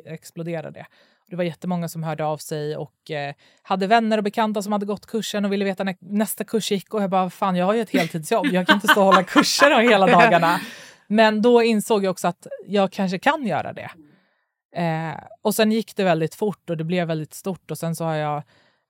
exploderade 0.05 0.71
det. 0.71 0.87
Det 1.31 1.37
var 1.37 1.45
jättemånga 1.45 1.89
som 1.89 2.03
hörde 2.03 2.25
av 2.25 2.37
sig 2.37 2.77
och 2.77 3.11
eh, 3.11 3.35
hade 3.63 3.87
vänner 3.87 4.19
och 4.19 4.25
bekanta 4.25 4.63
som 4.63 4.73
hade 4.73 4.87
gått 4.87 5.07
kursen 5.07 5.45
och 5.45 5.53
ville 5.53 5.65
veta 5.65 5.85
när 5.85 5.97
nästa 6.01 6.45
kurs 6.45 6.71
gick. 6.71 6.95
Och 6.95 7.03
jag 7.03 7.11
bara, 7.11 7.31
fan 7.31 7.57
jag 7.57 7.67
har 7.67 7.75
ju 7.75 7.81
ett 7.81 7.91
heltidsjobb, 7.91 8.47
jag 8.47 8.67
kan 8.67 8.75
inte 8.75 8.89
stå 8.89 9.01
och 9.01 9.07
hålla 9.07 9.23
kurser 9.23 9.81
hela 9.81 10.07
dagarna. 10.07 10.61
Men 11.07 11.43
då 11.43 11.63
insåg 11.63 12.05
jag 12.05 12.11
också 12.11 12.29
att 12.29 12.47
jag 12.67 12.93
kanske 12.93 13.19
kan 13.19 13.47
göra 13.47 13.73
det. 13.73 13.91
Eh, 14.77 15.21
och 15.43 15.55
sen 15.55 15.73
gick 15.73 15.97
det 15.97 16.05
väldigt 16.05 16.35
fort 16.35 16.71
och 16.71 16.77
det 16.77 16.85
blev 16.85 17.07
väldigt 17.07 17.35
stort 17.35 17.71
och 17.71 17.79
sen 17.79 17.97
så 17.97 18.05
har 18.05 18.15
jag 18.15 18.43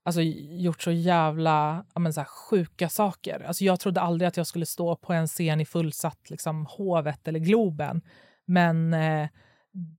alltså, 0.08 0.22
gjort 0.22 0.82
så 0.82 0.90
jävla 0.90 1.84
men, 1.94 2.12
så 2.12 2.20
här, 2.20 2.28
sjuka 2.28 2.88
saker. 2.88 3.44
Alltså, 3.46 3.64
jag 3.64 3.80
trodde 3.80 4.00
aldrig 4.00 4.28
att 4.28 4.36
jag 4.36 4.46
skulle 4.46 4.66
stå 4.66 4.96
på 4.96 5.12
en 5.12 5.26
scen 5.26 5.60
i 5.60 5.64
fullsatt 5.64 6.30
liksom, 6.30 6.66
Hovet 6.66 7.28
eller 7.28 7.38
Globen. 7.40 8.02
Men 8.44 8.94
eh, 8.94 9.28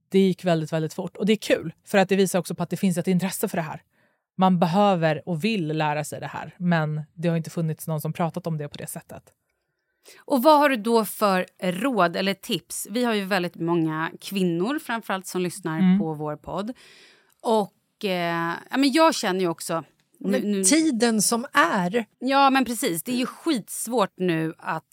det 0.09 0.19
gick 0.19 0.45
väldigt, 0.45 0.73
väldigt 0.73 0.93
fort. 0.93 1.17
Och 1.17 1.25
det 1.25 1.33
är 1.33 1.37
kul, 1.37 1.73
för 1.85 1.97
att 1.97 2.09
det 2.09 2.15
visar 2.15 2.39
också 2.39 2.55
på 2.55 2.63
att 2.63 2.69
det 2.69 2.77
finns 2.77 2.97
ett 2.97 3.07
intresse 3.07 3.47
för 3.47 3.57
det 3.57 3.63
här. 3.63 3.81
Man 4.37 4.59
behöver 4.59 5.29
och 5.29 5.43
vill 5.43 5.67
lära 5.67 6.03
sig 6.03 6.19
det 6.19 6.27
här, 6.27 6.55
men 6.57 7.01
det 7.13 7.27
har 7.29 7.37
inte 7.37 7.49
funnits 7.49 7.87
någon 7.87 8.01
som 8.01 8.13
pratat 8.13 8.47
om 8.47 8.57
det 8.57 8.69
på 8.69 8.77
det 8.77 8.87
sättet. 8.87 9.23
Och 10.25 10.43
vad 10.43 10.59
har 10.59 10.69
du 10.69 10.75
då 10.75 11.05
för 11.05 11.45
råd 11.61 12.15
eller 12.15 12.33
tips? 12.33 12.87
Vi 12.89 13.03
har 13.03 13.13
ju 13.13 13.25
väldigt 13.25 13.55
många 13.55 14.11
kvinnor 14.21 14.79
framförallt 14.79 15.27
som 15.27 15.41
lyssnar 15.41 15.79
Mm. 15.79 15.99
på 15.99 16.13
vår 16.13 16.35
podd. 16.35 16.73
Och 17.41 18.05
eh, 18.05 18.53
ja, 18.71 18.77
men 18.77 18.91
jag 18.91 19.15
känner 19.15 19.39
ju 19.39 19.47
också... 19.47 19.83
Nu, 20.19 20.41
nu, 20.41 20.63
tiden 20.63 21.21
som 21.21 21.45
är. 21.53 22.05
ja, 22.19 22.49
men 22.49 22.65
precis. 22.65 23.03
Det 23.03 23.11
är 23.11 23.15
ju 23.15 23.25
skitsvårt 23.25 24.13
nu 24.17 24.53
att 24.57 24.83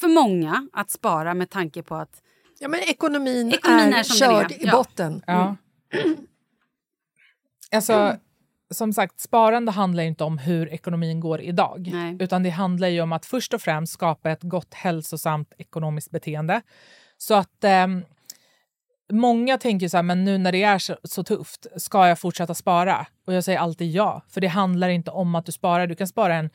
för 0.00 0.08
många 0.08 0.68
att 0.72 0.90
spara 0.90 1.34
med 1.34 1.50
tanke 1.50 1.82
på 1.82 1.94
att... 1.94 2.22
Ja, 2.58 2.68
men 2.68 2.80
ekonomin, 2.80 3.52
Ekonomin 3.52 3.92
är, 3.92 3.98
är 3.98 4.02
körd 4.02 4.50
är, 4.50 4.62
i 4.62 4.66
ja. 4.66 4.72
botten. 4.72 5.22
Ja. 5.26 5.56
Alltså, 7.72 8.16
som 8.70 8.92
sagt, 8.92 9.20
sparande 9.20 9.72
handlar 9.72 10.02
inte 10.02 10.24
om 10.24 10.38
hur 10.38 10.68
ekonomin 10.68 11.20
går 11.20 11.40
idag. 11.40 11.90
Nej. 11.92 12.16
Utan 12.20 12.42
det 12.42 12.50
handlar 12.50 12.88
ju 12.88 13.00
om 13.00 13.12
att 13.12 13.26
först 13.26 13.54
och 13.54 13.60
främst 13.60 13.92
skapa 13.92 14.30
ett 14.30 14.42
gott 14.42 14.74
hälsosamt 14.74 15.52
ekonomiskt 15.58 16.10
beteende. 16.10 16.62
Så 17.18 17.34
att 17.34 17.64
ehm, 17.64 18.02
många 19.12 19.58
tänker 19.58 19.88
så 19.88 19.96
här, 19.96 20.02
men 20.02 20.24
nu 20.24 20.38
när 20.38 20.52
det 20.52 20.62
är 20.62 20.78
så, 20.78 20.96
så 21.04 21.24
tufft, 21.24 21.66
ska 21.76 22.08
jag 22.08 22.18
fortsätta 22.18 22.54
spara? 22.54 23.06
Och 23.26 23.34
jag 23.34 23.44
säger 23.44 23.58
alltid 23.58 23.90
ja, 23.90 24.22
för 24.28 24.40
det 24.40 24.46
handlar 24.46 24.88
inte 24.88 25.10
om 25.10 25.34
att 25.34 25.46
du 25.46 25.52
sparar. 25.52 25.86
Du 25.86 25.94
kan 25.94 26.08
spara 26.08 26.34
en 26.34 26.50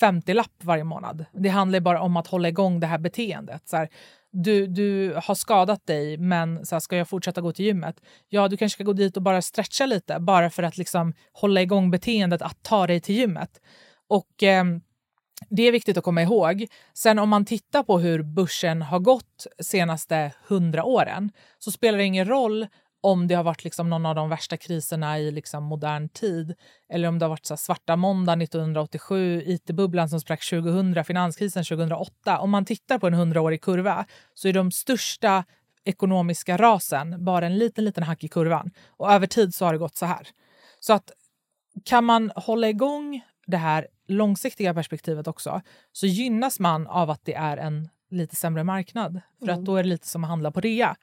50-lapp 0.00 0.52
varje 0.62 0.84
månad. 0.84 1.24
Det 1.32 1.48
handlar 1.48 1.80
bara 1.80 2.00
om 2.00 2.16
att 2.16 2.26
hålla 2.26 2.48
igång 2.48 2.80
det 2.80 2.86
här 2.86 2.98
beteendet. 2.98 3.68
Så 3.68 3.76
här, 3.76 3.88
du, 4.32 4.66
du 4.66 5.14
har 5.24 5.34
skadat 5.34 5.86
dig, 5.86 6.18
men 6.18 6.66
så 6.66 6.74
här, 6.74 6.80
ska 6.80 6.96
jag 6.96 7.08
fortsätta 7.08 7.40
gå 7.40 7.52
till 7.52 7.64
gymmet? 7.64 7.96
Ja, 8.28 8.48
du 8.48 8.56
kanske 8.56 8.76
ska 8.76 8.84
gå 8.84 8.92
dit 8.92 9.16
och 9.16 9.22
bara 9.22 9.42
stretcha 9.42 9.86
lite, 9.86 10.20
bara 10.20 10.50
för 10.50 10.62
att 10.62 10.76
liksom 10.76 11.14
hålla 11.32 11.62
igång 11.62 11.90
beteendet 11.90 12.42
att 12.42 12.62
ta 12.62 12.86
dig 12.86 13.00
till 13.00 13.14
gymmet. 13.14 13.60
Och 14.08 14.42
Eh, 14.42 14.64
det 15.48 15.62
är 15.62 15.72
viktigt 15.72 15.96
att 15.98 16.04
komma 16.04 16.22
ihåg. 16.22 16.66
Sen 16.94 17.18
om 17.18 17.28
man 17.28 17.44
tittar 17.44 17.82
på 17.82 17.98
hur 17.98 18.22
börsen 18.22 18.82
har 18.82 18.98
gått 18.98 19.46
senaste 19.62 20.32
hundra 20.46 20.84
åren 20.84 21.30
så 21.58 21.70
spelar 21.70 21.98
det 21.98 22.04
ingen 22.04 22.28
roll 22.28 22.66
om 23.00 23.28
det 23.28 23.34
har 23.34 23.44
varit 23.44 23.64
liksom 23.64 23.90
någon 23.90 24.06
av 24.06 24.14
de 24.14 24.28
värsta 24.28 24.56
kriserna 24.56 25.18
i 25.18 25.30
liksom 25.30 25.64
modern 25.64 26.08
tid 26.08 26.54
eller 26.88 27.08
om 27.08 27.18
det 27.18 27.24
har 27.24 27.30
varit 27.30 27.46
så 27.46 27.54
här 27.54 27.58
svarta 27.58 27.96
måndag 27.96 28.32
1987, 28.32 29.42
it-bubblan 29.46 30.08
som 30.08 30.20
sprack 30.20 30.50
2000, 30.50 31.04
finanskrisen 31.04 31.64
2008. 31.64 32.38
Om 32.38 32.50
man 32.50 32.64
tittar 32.64 32.98
på 32.98 33.06
en 33.06 33.14
hundraårig 33.14 33.62
kurva 33.62 34.06
så 34.34 34.48
är 34.48 34.52
de 34.52 34.70
största 34.70 35.44
ekonomiska 35.84 36.56
rasen 36.56 37.24
bara 37.24 37.46
en 37.46 37.58
liten, 37.58 37.84
liten 37.84 38.02
hack 38.02 38.24
i 38.24 38.28
kurvan. 38.28 38.70
Och 38.86 39.12
över 39.12 39.26
tid 39.26 39.54
så 39.54 39.64
har 39.64 39.72
det 39.72 39.78
gått 39.78 39.96
så 39.96 40.06
här. 40.06 40.28
Så 40.80 40.92
att 40.92 41.10
kan 41.84 42.04
man 42.04 42.32
hålla 42.36 42.68
igång 42.68 43.22
det 43.46 43.56
här 43.56 43.88
långsiktiga 44.06 44.74
perspektivet 44.74 45.26
också 45.26 45.62
så 45.92 46.06
gynnas 46.06 46.60
man 46.60 46.86
av 46.86 47.10
att 47.10 47.24
det 47.24 47.34
är 47.34 47.56
en 47.56 47.88
lite 48.10 48.36
sämre 48.36 48.64
marknad. 48.64 49.20
För 49.44 49.52
att 49.52 49.64
då 49.64 49.76
är 49.76 49.82
det 49.82 49.88
lite 49.88 50.08
som 50.08 50.24
att 50.24 50.30
handla 50.30 50.50
på 50.50 50.60
rea. 50.60 50.96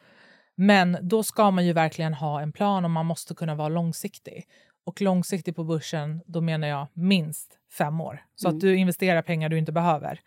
Men 0.55 0.97
då 1.01 1.23
ska 1.23 1.51
man 1.51 1.65
ju 1.65 1.73
verkligen 1.73 2.13
ha 2.13 2.41
en 2.41 2.51
plan 2.51 2.85
och 2.85 2.91
man 2.91 3.05
måste 3.05 3.35
kunna 3.35 3.55
vara 3.55 3.69
långsiktig. 3.69 4.47
Och 4.83 5.01
långsiktig 5.01 5.55
på 5.55 5.63
börsen, 5.63 6.21
då 6.25 6.41
menar 6.41 6.67
jag 6.67 6.87
minst 6.93 7.57
fem 7.77 8.01
år. 8.01 8.25
Så 8.35 8.49
att 8.49 8.59
du 8.59 8.75
investerar 8.75 9.21
pengar 9.21 9.49
du 9.49 9.57
inte 9.57 9.71
behöver 9.71 10.19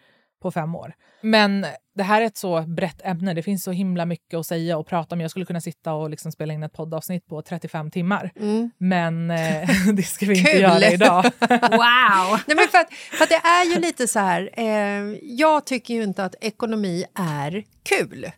på 0.45 0.51
fem 0.51 0.75
år. 0.75 0.95
Men 1.21 1.67
det 1.95 2.03
här 2.03 2.21
är 2.23 2.27
ett 2.27 2.37
så 2.37 2.61
brett 2.63 3.01
ämne. 3.05 3.35
Det 3.35 3.43
finns 3.43 3.65
så 3.65 3.71
himla 3.71 4.07
mycket 4.07 4.39
att 4.39 4.47
säga 4.47 4.79
och 4.79 4.87
prata 4.87 5.15
om. 5.15 5.21
Jag 5.21 5.31
skulle 5.31 5.47
kunna 5.47 5.61
sitta 5.61 5.93
och 5.93 6.11
liksom 6.11 6.33
spela 6.33 6.53
in 6.55 6.63
ett 6.63 6.73
poddavsnitt 6.73 7.27
på 7.27 7.43
35 7.43 7.91
timmar. 7.91 8.31
Men 8.79 9.31
eh, 9.31 9.69
det 9.95 10.03
ska 10.03 10.27
vi 10.27 10.39
inte 10.39 10.59
göra 10.59 10.91
idag. 10.93 11.25
Wow! 11.51 12.41
Nej, 12.47 12.57
men 12.57 12.69
för, 12.69 12.79
att, 12.79 12.93
för 12.93 13.25
att 13.25 13.31
det 13.31 13.35
är 13.49 13.75
ju 13.75 13.81
lite 13.81 14.09
så 14.09 14.19
här... 14.19 14.51
Eh, 14.53 15.17
jag 15.23 15.67
tycker 15.67 15.95
ju 15.95 16.03
inte 16.03 16.25
att 16.25 16.35
ekonomi 16.41 17.05
är 17.15 17.65
kul. 17.89 18.31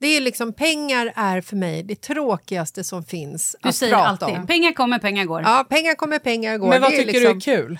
Det 0.00 0.06
är 0.06 0.20
liksom, 0.20 0.52
pengar 0.52 1.12
är 1.16 1.40
för 1.40 1.56
mig 1.56 1.82
det 1.82 2.00
tråkigaste 2.00 2.84
som 2.84 3.04
finns 3.04 3.56
Du 3.62 3.68
att 3.68 3.74
säger 3.74 3.92
prata 3.94 4.08
alltid 4.08 4.38
om. 4.40 4.46
pengar 4.46 4.72
kommer, 4.72 4.98
pengar 4.98 5.24
går. 5.24 5.42
Ja, 5.42 5.66
pengar 5.70 5.94
kommer, 5.94 6.18
pengar 6.18 6.58
går. 6.58 6.68
Men 6.68 6.82
vad 6.82 6.90
Det 6.90 6.96
tycker 6.96 7.12
liksom, 7.12 7.38
du 7.38 7.52
är 7.52 7.56
kul? 7.56 7.78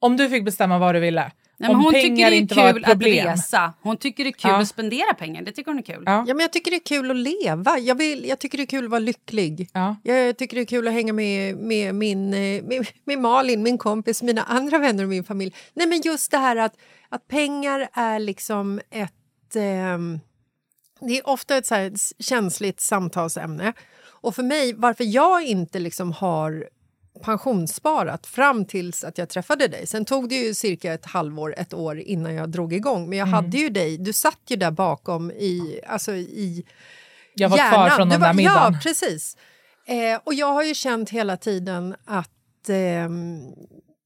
Om 0.00 0.16
du 0.16 0.28
fick 0.28 0.44
bestämma 0.44 0.78
vad 0.78 0.94
du 0.94 1.00
ville. 1.00 1.32
Nej, 1.56 1.68
men 1.70 1.76
om 1.76 1.84
hon 1.84 1.92
pengar 1.92 2.30
tycker 2.30 2.56
det 2.56 2.62
är 2.62 2.72
kul 2.72 2.82
ett 2.82 2.90
problem. 2.90 3.26
att 3.28 3.32
resa. 3.38 3.72
Hon 3.82 3.96
tycker 3.96 4.24
det 4.24 4.30
är 4.30 4.32
kul 4.32 4.50
Ja. 4.50 4.60
att 4.60 4.68
spendera 4.68 5.14
pengar. 5.14 5.42
Det 5.42 5.52
tycker 5.52 5.70
hon 5.70 5.78
är 5.78 5.82
kul. 5.82 6.02
Ja. 6.06 6.24
Ja, 6.26 6.34
men 6.34 6.40
jag 6.40 6.52
tycker 6.52 6.70
det 6.70 6.76
är 6.76 6.84
kul 6.86 7.10
att 7.10 7.16
leva. 7.16 7.78
Jag, 7.78 7.94
vill, 7.94 8.24
jag 8.24 8.38
tycker 8.38 8.58
det 8.58 8.64
är 8.64 8.66
kul 8.66 8.84
att 8.84 8.90
vara 8.90 8.98
lycklig. 8.98 9.70
Ja. 9.72 9.96
Jag 10.02 10.36
tycker 10.36 10.56
det 10.56 10.62
är 10.62 10.66
kul 10.66 10.88
att 10.88 10.94
hänga 10.94 11.12
med, 11.12 11.56
med, 11.56 11.94
min, 11.94 12.34
eh, 12.34 12.62
med, 12.62 12.86
med 13.04 13.18
Malin, 13.18 13.62
min 13.62 13.78
kompis, 13.78 14.22
mina 14.22 14.42
andra 14.42 14.78
vänner 14.78 15.02
och 15.02 15.08
min 15.10 15.24
familj. 15.24 15.54
Nej, 15.74 15.86
men 15.86 16.00
just 16.00 16.30
det 16.30 16.38
här 16.38 16.56
att, 16.56 16.76
att 17.08 17.28
pengar 17.28 17.88
är 17.92 18.18
liksom 18.18 18.80
ett... 18.90 19.56
ehm, 19.56 20.20
det 21.00 21.18
är 21.18 21.28
ofta 21.28 21.56
ett 21.56 21.66
så 21.66 21.74
här 21.74 21.92
känsligt 22.22 22.80
samtalsämne. 22.80 23.72
Och 24.10 24.34
för 24.34 24.42
mig, 24.42 24.74
varför 24.74 25.04
jag 25.04 25.42
inte 25.42 25.78
liksom 25.78 26.12
har 26.12 26.68
pensionssparat 27.22 28.26
fram 28.26 28.64
tills 28.64 29.04
att 29.04 29.18
jag 29.18 29.28
träffade 29.28 29.68
dig. 29.68 29.86
Sen 29.86 30.04
tog 30.04 30.28
det 30.28 30.34
ju 30.34 30.54
cirka 30.54 30.92
ett 30.94 31.06
halvår, 31.06 31.54
ett 31.58 31.74
år 31.74 31.98
innan 31.98 32.34
jag 32.34 32.48
drog 32.48 32.72
igång. 32.72 33.08
Men 33.08 33.18
jag 33.18 33.28
Mm. 33.28 33.34
hade 33.34 33.58
ju 33.58 33.68
dig, 33.68 33.98
du 33.98 34.12
satt 34.12 34.40
ju 34.48 34.56
där 34.56 34.70
bakom 34.70 35.30
i, 35.30 35.80
alltså 35.86 36.12
i 36.14 36.64
Jag 37.34 37.48
var 37.48 37.56
kvar 37.56 37.66
hjärnan. 37.66 37.90
från 37.96 38.08
Du 38.08 38.12
den 38.12 38.20
var- 38.20 38.26
där 38.28 38.34
middagen. 38.34 38.72
Ja, 38.72 38.78
precis. 38.82 39.36
Eh, 39.86 40.20
och 40.24 40.34
jag 40.34 40.52
har 40.52 40.62
ju 40.62 40.74
känt 40.74 41.10
hela 41.10 41.36
tiden 41.36 41.94
att... 42.04 42.68
ehm, 42.68 43.42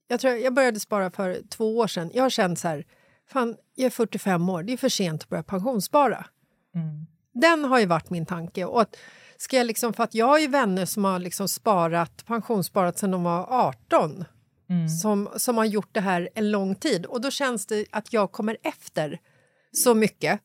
jag, 0.08 0.20
tror 0.20 0.34
jag 0.34 0.54
började 0.54 0.80
spara 0.80 1.10
för 1.10 1.40
två 1.50 1.78
år 1.78 1.86
sedan. 1.86 2.10
Jag 2.14 2.22
har 2.22 2.30
känt 2.30 2.58
så 2.58 2.68
här, 2.68 2.84
fan, 3.32 3.56
jag 3.74 3.86
är 3.86 3.90
45 3.90 4.48
år, 4.48 4.62
det 4.62 4.72
är 4.72 4.76
för 4.76 4.88
sent 4.88 5.22
att 5.22 5.28
börja 5.28 5.42
pensionsspara. 5.42 6.26
Mm. 6.74 7.06
Den 7.34 7.64
har 7.64 7.78
ju 7.80 7.86
varit 7.86 8.10
min 8.10 8.26
tanke. 8.26 8.64
Och 8.64 8.80
att, 8.80 8.96
ska 9.38 9.57
jag 9.57 9.66
liksom, 9.66 9.92
för 9.92 10.04
att 10.04 10.14
jag 10.14 10.26
har 10.26 10.38
ju 10.38 10.49
vänner 10.49 10.87
som 10.87 11.04
har 11.04 11.18
liksom 11.18 11.49
sparat, 11.49 12.26
pensionssparat 12.26 12.99
sedan 12.99 13.11
de 13.11 13.23
var 13.23 13.47
18 13.50 14.25
Mm. 14.71 14.88
som, 14.88 15.28
som 15.37 15.57
har 15.57 15.64
gjort 15.64 15.88
det 15.92 16.00
här 16.00 16.28
en 16.35 16.50
lång 16.50 16.75
tid. 16.75 17.07
Och 17.07 17.21
då 17.21 17.30
känns 17.30 17.66
det 17.66 17.87
att 17.90 18.12
jag 18.12 18.33
kommer 18.33 18.57
efter 18.62 19.21
så 19.73 19.95
mycket. 19.95 20.40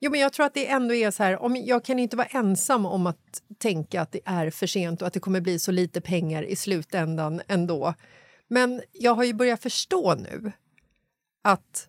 Jo, 0.00 0.10
men 0.10 0.20
jag 0.20 0.32
tror 0.32 0.46
att 0.46 0.54
det 0.54 0.68
ändå 0.68 0.94
är 0.94 1.10
så 1.10 1.22
här, 1.22 1.42
om 1.42 1.56
jag 1.56 1.84
kan 1.84 1.98
inte 1.98 2.16
vara 2.16 2.26
ensam 2.26 2.86
om 2.86 3.06
att 3.06 3.42
tänka 3.58 4.02
att 4.02 4.12
det 4.12 4.20
är 4.24 4.50
för 4.50 4.66
sent 4.66 5.02
och 5.02 5.08
att 5.08 5.14
det 5.14 5.20
kommer 5.20 5.40
bli 5.40 5.58
så 5.58 5.70
lite 5.72 6.00
pengar 6.00 6.42
i 6.42 6.56
slutändan 6.56 7.40
ändå. 7.48 7.94
Men 8.48 8.82
jag 8.92 9.14
har 9.14 9.24
ju 9.24 9.32
börjat 9.32 9.62
förstå 9.62 10.14
nu 10.14 10.52
att 11.42 11.88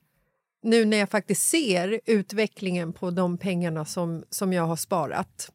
nu 0.63 0.85
när 0.85 0.97
jag 0.97 1.09
faktiskt 1.09 1.47
ser 1.49 2.01
utvecklingen 2.05 2.93
på 2.93 3.11
de 3.11 3.37
pengarna 3.37 3.85
som, 3.85 4.23
som 4.29 4.53
jag 4.53 4.63
har 4.63 4.75
sparat 4.75 5.51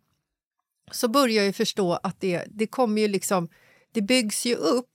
så 0.90 1.08
börjar 1.08 1.36
jag 1.36 1.46
ju 1.46 1.52
förstå 1.52 1.92
att 2.02 2.20
det, 2.20 2.44
det 2.46 2.66
kommer 2.66 3.02
ju 3.02 3.08
liksom, 3.08 3.48
det 3.92 4.02
byggs 4.02 4.46
ju 4.46 4.54
upp 4.54 4.90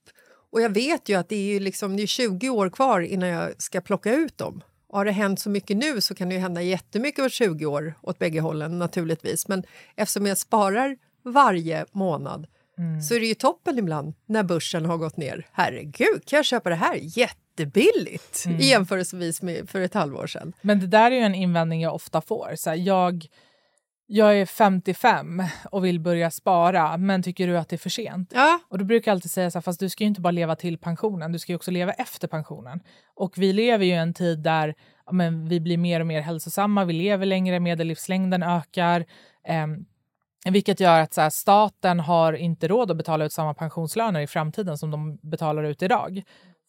och 0.52 0.62
jag 0.62 0.70
vet 0.70 1.10
ju 1.10 1.16
att 1.16 1.30
det 1.30 1.36
är 1.36 1.54
ju 1.54 1.60
liksom, 1.60 1.98
det 1.98 2.04
är 2.04 2.08
20 2.08 2.50
år 2.50 2.70
kvar 2.70 3.02
innan 3.02 3.30
jag 3.30 3.62
ska 3.62 3.82
plocka 3.82 4.14
ut 4.14 4.38
dem. 4.38 4.62
Och 4.88 4.98
har 4.98 5.06
det 5.06 5.12
hänt 5.12 5.40
så 5.40 5.50
mycket 5.50 5.78
nu 5.78 6.02
så 6.02 6.16
kan 6.16 6.30
det 6.30 6.36
ju 6.36 6.42
hända 6.42 6.62
jättemycket 6.62 7.24
på 7.24 7.30
20 7.30 7.66
år 7.66 7.94
åt 8.02 8.20
bägge 8.20 8.40
hållen 8.40 8.80
naturligtvis. 8.80 9.48
Men 9.48 9.64
eftersom 9.96 10.26
jag 10.26 10.38
sparar 10.38 10.98
varje 11.24 11.86
månad 11.92 12.48
så 13.10 13.16
är 13.16 13.20
det 13.20 13.26
ju 13.26 13.34
toppen 13.34 13.80
ibland 13.80 14.14
när 14.26 14.44
börsen 14.44 14.86
har 14.86 14.98
gått 14.98 15.18
ner. 15.18 15.48
Herregud, 15.52 16.26
kan 16.26 16.38
jag 16.38 16.46
köpa 16.46 16.70
det 16.70 16.76
här 16.76 17.00
jättebilligt 17.02 18.46
i 18.60 18.66
jämförelsevis 18.66 19.42
med 19.42 19.70
för 19.70 19.82
ett 19.82 19.94
halvår 19.94 20.28
sedan? 20.28 20.54
Men 20.62 20.80
det 20.80 20.88
där 20.88 21.12
är 21.12 21.16
ju 21.16 21.22
en 21.22 21.36
invändning 21.36 21.82
jag 21.82 21.96
ofta 21.96 22.22
får. 22.22 22.54
Så 22.56 22.70
här, 22.70 22.78
jag, 22.78 23.26
jag 24.08 24.40
är 24.40 24.46
55 24.46 25.44
och 25.72 25.86
vill 25.86 26.00
börja 26.00 26.32
spara, 26.32 26.98
men 26.98 27.24
tycker 27.24 27.48
du 27.48 27.58
att 27.58 27.70
det 27.70 27.76
är 27.76 27.78
för 27.78 27.90
sent? 27.90 28.32
Ja, 28.36 28.60
Och 28.70 28.78
då 28.78 28.86
brukar 28.86 29.12
jag 29.12 29.16
alltid 29.16 29.32
säga 29.32 29.52
så 29.52 29.58
här, 29.58 29.62
fast 29.62 29.80
du 29.80 29.90
ska 29.90 30.04
ju 30.04 30.08
inte 30.08 30.22
bara 30.22 30.32
leva 30.32 30.56
till 30.56 30.78
pensionen, 30.78 31.32
du 31.32 31.40
ska 31.40 31.56
också 31.56 31.72
leva 31.72 31.92
efter 31.92 32.28
pensionen. 32.28 32.80
Och 33.16 33.38
vi 33.38 33.54
lever 33.54 33.86
ju 33.86 33.92
i 33.92 33.96
en 33.96 34.14
tid 34.14 34.40
där 34.40 34.76
ja, 35.06 35.12
men, 35.12 35.48
vi 35.50 35.60
blir 35.60 35.78
mer 35.78 36.00
och 36.00 36.08
mer 36.08 36.22
hälsosamma, 36.22 36.86
vi 36.86 36.94
lever 36.94 37.26
längre, 37.26 37.60
medellivslängden 37.60 38.44
ökar. 38.44 39.06
ehm, 39.48 39.86
vilket 40.46 40.80
gör 40.80 41.00
att 41.00 41.14
så 41.14 41.22
här, 41.22 41.30
staten 41.30 42.00
har 42.00 42.34
inte 42.34 42.68
råd 42.68 42.92
att 42.92 42.98
betala 42.98 43.26
ut 43.26 43.34
samma 43.34 43.54
pensionslöner 43.54 44.22
i 44.22 44.28
framtiden 44.28 44.78
som 44.78 44.92
de 44.92 45.18
betalar 45.22 45.64
ut 45.64 45.82
idag. 45.82 46.24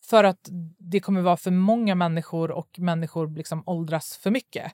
För 0.04 0.24
att 0.24 0.48
det 0.78 1.00
kommer 1.00 1.20
vara 1.20 1.36
för 1.36 1.50
många 1.50 1.94
människor 1.94 2.50
och 2.50 2.78
människor 2.78 3.30
liksom 3.36 3.62
åldras 3.66 4.16
för 4.22 4.30
mycket. 4.30 4.72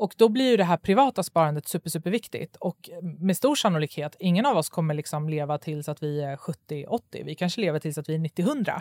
Och 0.00 0.14
då 0.16 0.28
blir 0.28 0.50
ju 0.50 0.56
det 0.56 0.64
här 0.64 0.76
privata 0.76 1.22
sparandet 1.22 1.68
super, 1.68 1.90
superviktigt. 1.90 2.56
Och 2.56 2.90
med 3.02 3.36
stor 3.36 3.54
sannolikhet, 3.54 4.16
ingen 4.18 4.46
av 4.46 4.56
oss 4.56 4.68
kommer 4.68 4.94
liksom 4.94 5.28
leva 5.28 5.58
tills 5.58 5.88
att 5.88 6.02
vi 6.02 6.20
är 6.20 6.36
70-80. 6.36 7.24
Vi 7.24 7.34
kanske 7.34 7.60
lever 7.60 7.78
tills 7.78 7.98
att 7.98 8.08
vi 8.08 8.14
är 8.14 8.18
90-100. 8.18 8.80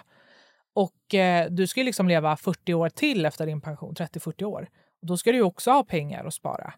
Och 0.74 1.16
eh, 1.16 1.50
du 1.50 1.68
ska 1.68 1.80
ju 1.80 1.86
liksom 1.86 2.08
leva 2.08 2.38
40 2.38 2.74
år 2.74 2.90
till 2.90 3.26
efter 3.26 3.46
din 3.46 3.62
pension, 3.62 3.93
30-40 3.93 4.43
år. 4.43 4.70
Och 5.02 5.08
då 5.08 5.17
ska 5.17 5.32
du 5.32 5.41
också 5.41 5.72
ha 5.72 5.84
pengar 5.84 6.26
att 6.26 6.34
spara. 6.34 6.74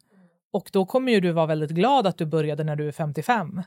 Och 0.51 0.69
då 0.73 0.85
kommer 0.85 1.11
ju 1.11 1.19
du 1.19 1.31
vara 1.31 1.45
väldigt 1.45 1.71
glad 1.71 2.07
att 2.07 2.17
du 2.17 2.25
började 2.25 2.63
när 2.63 2.75
du 2.75 2.87
är 2.87 2.91
55. 2.91 3.61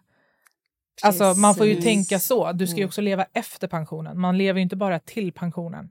Alltså 1.03 1.35
man 1.35 1.55
får 1.55 1.66
ju 1.66 1.75
Precis. 1.75 1.90
tänka 1.90 2.18
så. 2.18 2.53
Du 2.53 2.66
ska 2.66 2.79
ju 2.79 2.87
också 2.87 3.01
leva 3.01 3.27
efter 3.33 3.68
pensionen. 3.68 4.20
Man 4.20 4.38
lever 4.38 4.59
ju 4.59 4.62
inte 4.62 4.77
bara 4.77 4.98
till 4.98 5.33
pensionen. 5.33 5.90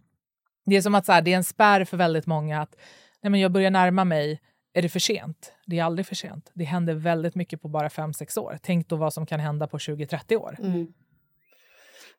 Det 0.66 0.76
är 0.76 0.82
som 0.82 0.96
att 0.96 1.06
så 1.06 1.12
här, 1.12 1.22
det 1.22 1.34
är 1.34 1.38
en 1.38 1.44
spärr 1.44 1.86
för 1.86 1.98
väldigt 1.98 2.26
många 2.26 2.62
att 2.62 2.76
nej 3.22 3.30
men 3.30 3.40
jag 3.40 3.52
börjar 3.52 3.72
närma 3.72 4.04
mig, 4.04 4.40
är 4.74 4.82
det 4.82 4.90
för 4.90 5.00
sent? 5.00 5.54
Det 5.66 5.80
är 5.80 5.84
aldrig 5.84 6.06
för 6.06 6.16
sent. 6.16 6.52
Det 6.54 6.64
händer 6.64 6.94
väldigt 6.94 7.36
mycket 7.36 7.62
på 7.62 7.68
bara 7.68 7.88
5-6 7.88 8.40
år. 8.40 8.58
Tänk 8.62 8.88
då 8.88 8.96
vad 8.96 9.14
som 9.14 9.26
kan 9.26 9.40
hända 9.40 9.68
på 9.68 9.78
20-30 9.78 10.36
år. 10.36 10.58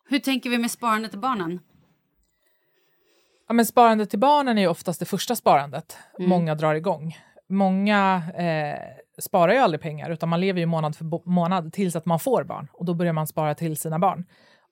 Hur 0.09 0.19
tänker 0.19 0.51
vi 0.51 0.59
med 0.59 0.71
sparandet 0.71 1.11
till 1.11 1.21
barnen? 1.21 1.61
Ja, 3.49 3.55
men 3.55 3.67
sparandet 3.67 4.11
till 4.11 4.19
barnen 4.19 4.59
är 4.59 4.69
oftast 4.69 5.01
det 5.01 5.07
första 5.07 5.37
sparandet 5.37 5.99
många 6.19 6.55
drar 6.55 6.75
igång. 6.75 7.17
Många 7.49 8.23
eh, 8.35 8.79
sparar 9.19 9.53
ju 9.53 9.59
aldrig 9.59 9.81
pengar 9.81 10.11
utan 10.11 10.29
man 10.29 10.41
lever 10.41 10.61
ju 10.61 10.67
månad 10.67 10.97
för 10.97 11.29
månad 11.31 11.73
tills 11.73 11.97
att 11.97 12.07
man 12.07 12.19
får 12.19 12.45
barn 12.45 12.69
och 12.73 12.85
då 12.85 12.95
börjar 12.95 13.13
man 13.13 13.27
spara 13.27 13.55
till 13.55 13.77
sina 13.77 13.99
barn. 13.99 14.25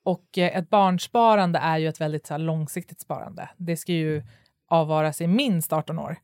Och 0.04 0.38
eh, 0.38 0.56
ett 0.56 0.70
barnsparande 0.70 1.58
är 1.58 1.78
ju 1.78 1.88
ett 1.88 2.00
väldigt 2.00 2.26
så 2.26 2.34
här, 2.34 2.38
långsiktigt 2.38 3.00
sparande. 3.00 3.48
Det 3.56 3.76
ska 3.76 3.92
ju 3.92 4.22
avvaras 4.68 5.20
i 5.20 5.26
minst 5.26 5.72
18 5.72 5.98
år. 5.98 6.16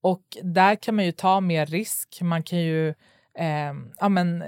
Och 0.00 0.22
där 0.42 0.74
kan 0.74 0.94
man 0.96 1.04
ju 1.04 1.12
ta 1.12 1.40
mer 1.40 1.66
risk. 1.66 2.18
Man 2.22 2.42
kan 2.42 2.58
ju 2.58 2.88
eh, 3.38 3.72
ja, 3.96 4.08
men, 4.08 4.44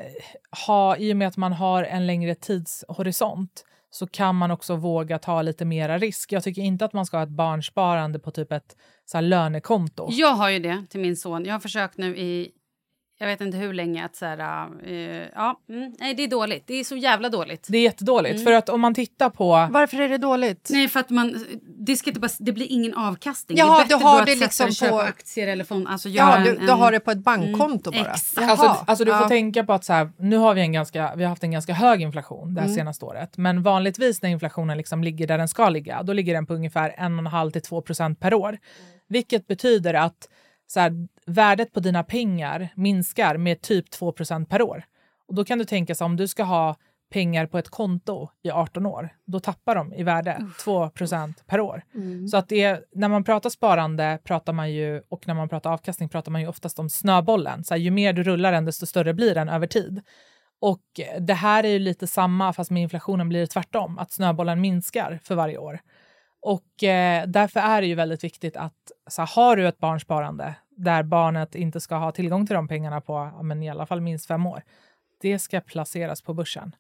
ha, 0.67 0.97
i 0.97 1.13
och 1.13 1.17
med 1.17 1.29
att 1.29 1.37
man 1.37 1.53
har 1.53 1.85
en 1.85 2.07
längre 2.07 2.35
tidshorisont 2.35 3.65
så 3.91 4.07
kan 4.07 4.37
man 4.37 4.51
också 4.51 4.77
våga 4.77 5.19
ta 5.19 5.43
lite 5.43 5.65
mera 5.65 5.99
risk. 5.99 6.33
Jag 6.33 6.43
tycker 6.45 6.63
inte 6.63 6.85
att 6.85 6.93
man 6.93 7.07
ska 7.07 7.17
ha 7.17 7.25
ett 7.25 7.31
barnsparande 7.31 8.19
på 8.19 8.31
typ 8.31 8.53
ett 8.53 8.77
så 9.05 9.17
här, 9.17 9.23
lönekonto. 9.23 10.09
Jag 10.11 10.35
har 10.35 10.51
ju 10.51 10.59
det 10.59 10.85
till 10.91 11.01
min 11.01 11.17
son. 11.17 11.45
Jag 11.45 11.53
har 11.53 11.61
försökt 11.61 11.99
nu 11.99 12.17
i 12.17 12.51
jag 13.23 13.29
vet 13.29 13.41
inte 13.41 13.57
hur 13.59 13.73
länge 13.73 14.05
att 14.05 14.17
så 14.17 14.27
här, 14.27 14.69
eh, 14.87 15.27
ja, 15.35 15.61
mm, 15.69 15.95
nej 15.99 16.15
det 16.15 16.23
är 16.25 16.29
dåligt. 16.29 16.65
Det 16.67 16.75
är 16.75 16.85
så 16.85 16.97
jävla 16.97 17.29
dåligt. 17.29 17.67
Det 17.69 17.79
är 17.79 17.83
jättedåligt. 17.83 18.45
För 18.45 18.53
att 18.53 18.69
om 18.69 18.81
man 18.81 18.95
tittar 18.95 19.31
på... 19.31 19.69
varför 19.71 20.01
är 20.01 20.09
det 20.09 20.19
dåligt? 20.19 20.69
Nej, 20.73 20.89
för 20.89 21.01
att 21.01 21.11
man, 21.11 21.45
det, 21.79 21.97
ska 21.97 22.11
inte 22.11 22.21
bara, 22.21 22.31
det 22.39 22.53
blir 22.53 22.67
ingen 22.73 22.95
avkastning. 22.95 23.59
Jaha, 23.59 23.69
det 23.69 23.75
är 23.75 23.85
bättre 23.85 23.99
du 23.99 24.05
har 24.05 24.15
då 24.17 24.21
att 24.21 24.27
det 24.27 24.35
liksom 24.35 24.71
köpa 24.73 24.93
på- 24.93 25.01
aktier 25.01 25.49
eller 25.49 25.65
fond. 25.65 25.87
Alltså 25.89 26.09
Ja, 26.09 26.39
du, 26.45 26.51
en, 26.51 26.57
du 26.67 26.73
en, 26.73 26.79
har 26.79 26.93
det 26.93 27.01
på 27.01 27.11
ett 27.11 27.19
bankkonto 27.19 27.91
bara? 27.91 28.01
exakt. 28.01 28.51
Alltså, 28.51 28.67
alltså 28.87 29.05
du 29.05 29.11
får 29.11 29.21
Ja. 29.23 29.29
tänka 29.29 29.65
på 29.65 29.73
att 29.73 29.85
så 29.85 29.93
här, 29.93 30.11
nu 30.19 30.37
har 30.37 30.55
vi, 30.55 30.61
en 30.61 30.73
ganska, 30.73 31.13
vi 31.17 31.23
har 31.23 31.29
haft 31.31 31.45
en 31.45 31.51
ganska 31.51 31.73
hög 31.75 32.03
inflation 32.03 32.55
det 32.55 32.61
här 32.61 32.69
senaste 32.69 33.05
året. 33.05 33.37
Men 33.37 33.63
vanligtvis 33.63 34.23
när 34.23 34.31
inflationen 34.31 34.77
liksom 34.79 35.05
ligger 35.05 35.27
där 35.27 35.39
den 35.39 35.49
ska 35.49 35.69
ligga, 35.69 36.03
då 36.03 36.13
ligger 36.13 36.35
den 36.35 36.47
på 36.47 36.55
ungefär 36.55 36.95
1,5 36.99 37.51
till 37.51 37.63
2 37.63 37.81
procent 37.83 38.21
per 38.21 38.35
år. 38.35 38.59
Vilket 39.09 39.47
betyder 39.47 39.95
att 39.95 40.29
så 40.73 40.81
här, 40.81 41.09
värdet 41.27 41.73
på 41.73 41.81
dina 41.81 42.03
pengar 42.03 42.69
minskar 42.77 43.37
med 43.37 43.61
typ 43.61 43.91
2 43.91 44.13
procent 44.13 44.49
per 44.49 44.63
år. 44.63 44.85
Och 45.29 45.35
då 45.35 45.45
kan 45.45 45.59
du 45.59 45.65
tänka 45.65 45.95
sig 45.95 46.05
om 46.05 46.17
du 46.17 46.29
ska 46.29 46.43
ha 46.43 46.77
pengar 47.13 47.47
på 47.47 47.59
ett 47.59 47.69
konto 47.69 48.29
i 48.43 48.51
18 48.51 48.87
år, 48.87 49.09
då 49.25 49.41
tappar 49.41 49.75
de 49.75 49.93
i 49.93 50.03
värde 50.03 50.47
2 50.65 50.91
procent 50.91 51.45
per 51.47 51.61
år. 51.61 51.83
Så 52.29 52.37
att 52.37 52.49
det 52.49 52.63
är, 52.63 52.85
när 52.95 53.09
man 53.09 53.25
pratar 53.25 53.51
sparande 53.51 54.19
pratar 54.25 54.53
man 54.53 54.73
ju, 54.73 55.03
och 55.09 55.29
när 55.29 55.35
man 55.35 55.49
pratar 55.49 55.73
avkastning 55.73 56.09
pratar 56.09 56.33
man 56.33 56.41
ju 56.41 56.47
oftast 56.47 56.79
om 56.79 56.91
snöbollen. 56.91 57.65
Så 57.65 57.75
här, 57.75 57.79
ju 57.81 57.91
mer 57.91 58.13
du 58.13 58.23
rullar 58.23 58.53
den, 58.53 58.65
desto 58.65 58.87
större 58.87 59.15
blir 59.15 59.35
den 59.35 59.49
över 59.49 59.67
tid. 59.67 60.03
Och 60.61 60.83
det 61.21 61.35
här 61.35 61.65
är 61.65 61.69
ju 61.69 61.79
lite 61.79 62.07
samma, 62.07 62.53
fast 62.53 62.71
med 62.71 62.83
inflationen 62.83 63.29
blir 63.29 63.41
det 63.41 63.47
tvärtom, 63.47 63.99
att 63.99 64.13
snöbollen 64.13 64.61
minskar 64.61 65.21
för 65.25 65.35
varje 65.35 65.59
år. 65.59 65.81
Och 66.43 66.85
eh, 66.85 67.27
därför 67.27 67.61
är 67.61 67.81
det 67.81 67.87
ju 67.87 67.95
väldigt 67.95 68.25
viktigt 68.25 68.57
att 68.57 68.93
så 69.11 69.23
här, 69.23 69.31
har 69.35 69.57
du 69.57 69.69
ett 69.69 69.79
barnsparande 69.79 70.55
där 70.77 71.03
barnet 71.03 71.55
inte 71.55 71.81
ska 71.81 71.97
ha 71.97 72.13
tillgång 72.13 72.47
till 72.47 72.55
de 72.55 72.69
pengarna 72.69 73.01
på 73.01 73.13
ja, 73.37 73.43
men 73.43 73.63
i 73.63 73.71
alla 73.71 73.87
fall 73.87 74.01
minst 74.01 74.27
fem 74.27 74.47
år, 74.47 74.63
det 75.21 75.39
ska 75.39 75.61
placeras 75.61 76.23
på 76.23 76.35
börsen. 76.35 76.77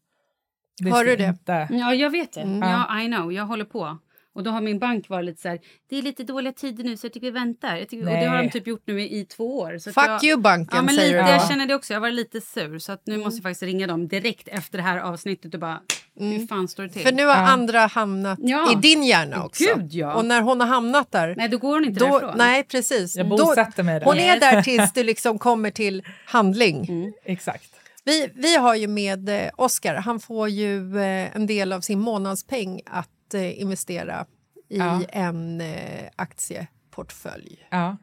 Det 0.83 0.91
Har 0.91 1.05
du 1.05 1.17
det? 1.17 1.25
Inte, 1.25 1.69
Ja, 1.71 1.95
jag 1.95 2.11
vet 2.11 2.33
det. 2.33 2.41
Mm. 2.41 2.69
Ja, 2.69 3.01
I 3.01 3.07
know. 3.07 3.33
Jag 3.33 3.45
håller 3.45 3.65
på. 3.65 3.99
Och 4.35 4.43
då 4.43 4.51
har 4.51 4.61
min 4.61 4.79
bank 4.79 5.09
varit 5.09 5.25
lite 5.25 5.43
så 5.43 5.49
här, 5.49 5.59
det 5.91 5.99
är 5.99 6.03
lite 6.03 6.25
dåliga 6.25 6.53
tider 6.53 6.85
nu 6.85 6.97
så 6.97 7.07
jag 7.07 7.13
tycker 7.13 7.27
vi 7.27 7.31
väntar. 7.31 7.77
Jag 7.77 7.89
tycker, 7.89 8.07
och 8.07 8.13
det 8.13 8.27
har 8.27 8.43
de 8.43 8.51
typ 8.51 8.67
gjort 8.67 8.83
nu 8.87 9.01
i, 9.01 9.21
i 9.21 9.25
två 9.25 9.59
år. 9.59 9.79
Så 9.79 9.93
Fuck 9.93 10.05
jag, 10.05 10.25
you 10.25 10.41
banken, 10.41 10.77
ja, 10.77 10.83
men 10.83 10.95
säger 10.95 11.09
lite, 11.09 11.23
du 11.23 11.25
då. 11.25 11.31
Jag 11.31 11.49
känner 11.49 11.67
det 11.67 11.75
också. 11.75 11.93
Jag 11.93 12.01
var 12.01 12.11
lite 12.11 12.41
sur. 12.41 12.79
Så 12.79 12.93
att 12.93 13.03
nu 13.07 13.19
måste 13.19 13.37
jag 13.37 13.43
faktiskt 13.43 13.63
ringa 13.63 13.87
dem 13.87 14.09
direkt 14.09 14.49
efter 14.49 14.79
det 14.79 14.85
här 14.85 14.99
avsnittet 14.99 15.55
och 15.55 15.61
bara, 15.61 15.81
hur 16.19 16.47
fan 16.47 16.69
står 16.69 16.83
det 16.83 16.89
till? 16.89 17.03
För 17.03 17.13
nu 17.13 17.25
har 17.27 17.35
andra 17.35 17.87
hamnat 17.87 18.39
Ja. 18.43 18.73
i 18.73 18.75
din 18.75 19.03
hjärna 19.05 19.45
också. 19.45 19.65
Gud, 19.77 19.93
ja. 19.95 20.15
Och 20.15 20.25
när 20.25 20.41
hon 20.43 20.61
har 20.61 20.67
hamnat 20.67 21.13
där... 21.13 21.35
Nej, 21.37 21.49
då 21.49 21.59
går 21.59 21.75
hon 21.75 21.85
inte 21.85 22.01
då, 22.01 22.07
därifrån. 22.07 22.35
nej, 22.39 22.63
precis. 22.65 23.17
Jag 23.17 23.29
bosätter 23.29 23.83
mig 23.83 23.99
där. 24.01 24.07
Hon 24.07 24.19
är 24.19 24.41
där 24.41 24.63
tills 24.63 24.93
du 24.93 25.05
liksom 25.05 25.39
kommer 25.39 25.71
till 25.71 26.03
handling. 26.27 26.87
Mm. 26.89 27.13
Exakt. 27.25 27.69
Vi, 28.05 28.29
vi 28.35 28.57
har 28.57 28.75
ju 28.75 28.87
med 28.89 29.29
eh, 29.29 29.51
Oscar, 29.57 29.95
han 29.95 30.21
får 30.21 30.49
ju 30.49 30.99
eh, 30.99 31.37
en 31.37 31.47
del 31.47 31.73
av 31.73 31.81
sin 31.81 31.99
månadspeng 32.01 32.81
att 32.87 33.09
eh, 33.35 33.61
investera 33.61 34.27
i 34.69 34.79
Ja. 34.79 35.03
en 35.09 35.61
eh, 35.61 36.09
aktieportfölj. 36.17 37.67
Ja. 37.71 37.97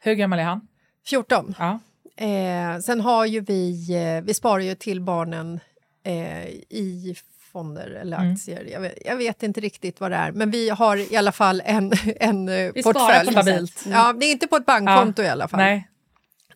Hur 0.00 0.14
gammal 0.14 0.38
är 0.38 0.44
han? 0.44 0.68
14. 1.06 1.54
Ja. 1.58 1.80
Eh, 2.16 2.78
sen 2.78 3.00
har 3.00 3.26
ju 3.26 3.40
vi, 3.40 3.94
eh, 3.94 4.24
vi 4.24 4.34
sparar 4.34 4.60
ju 4.60 4.74
till 4.74 5.00
barnen 5.00 5.60
eh, 6.04 6.46
i 6.48 7.16
fonder 7.52 7.86
eller 7.86 8.32
aktier. 8.32 8.64
Jag, 8.64 8.80
vet, 8.80 8.94
jag, 9.04 9.16
vet, 9.16 9.42
inte 9.42 9.60
riktigt 9.60 10.00
vad 10.00 10.10
det 10.10 10.16
är, 10.16 10.32
men 10.32 10.50
vi 10.50 10.70
har 10.70 11.12
i 11.12 11.16
alla 11.16 11.32
fall 11.32 11.62
en, 11.64 11.92
en 12.20 12.46
vi 12.46 12.82
portfölj. 12.82 13.32
Stabilt. 13.32 13.86
Mm. 13.86 13.98
Ja, 13.98 14.12
det 14.12 14.26
är 14.26 14.32
inte 14.32 14.46
på 14.46 14.56
ett 14.56 14.66
bankkonto 14.66 15.22
ja. 15.22 15.28
i 15.28 15.30
alla 15.30 15.48
fall. 15.48 15.60
Nej. 15.60 15.88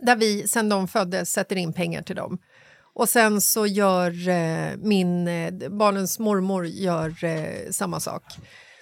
Där 0.01 0.17
vi 0.17 0.49
sen 0.49 0.69
de 0.69 0.89
föddes 0.89 1.31
sätter 1.31 1.57
in 1.57 1.73
pengar 1.73 2.03
till 2.03 2.17
dem. 2.17 2.39
Och 2.99 3.09
sen 3.09 3.41
så 3.41 3.67
gör 3.67 4.29
eh, 4.29 4.77
min, 4.77 5.29
eh, 5.29 5.69
barnens 5.69 6.19
mormor 6.19 6.67
gör 6.67 7.25
eh, 7.25 7.71
samma 7.71 8.01
sak. 8.01 8.23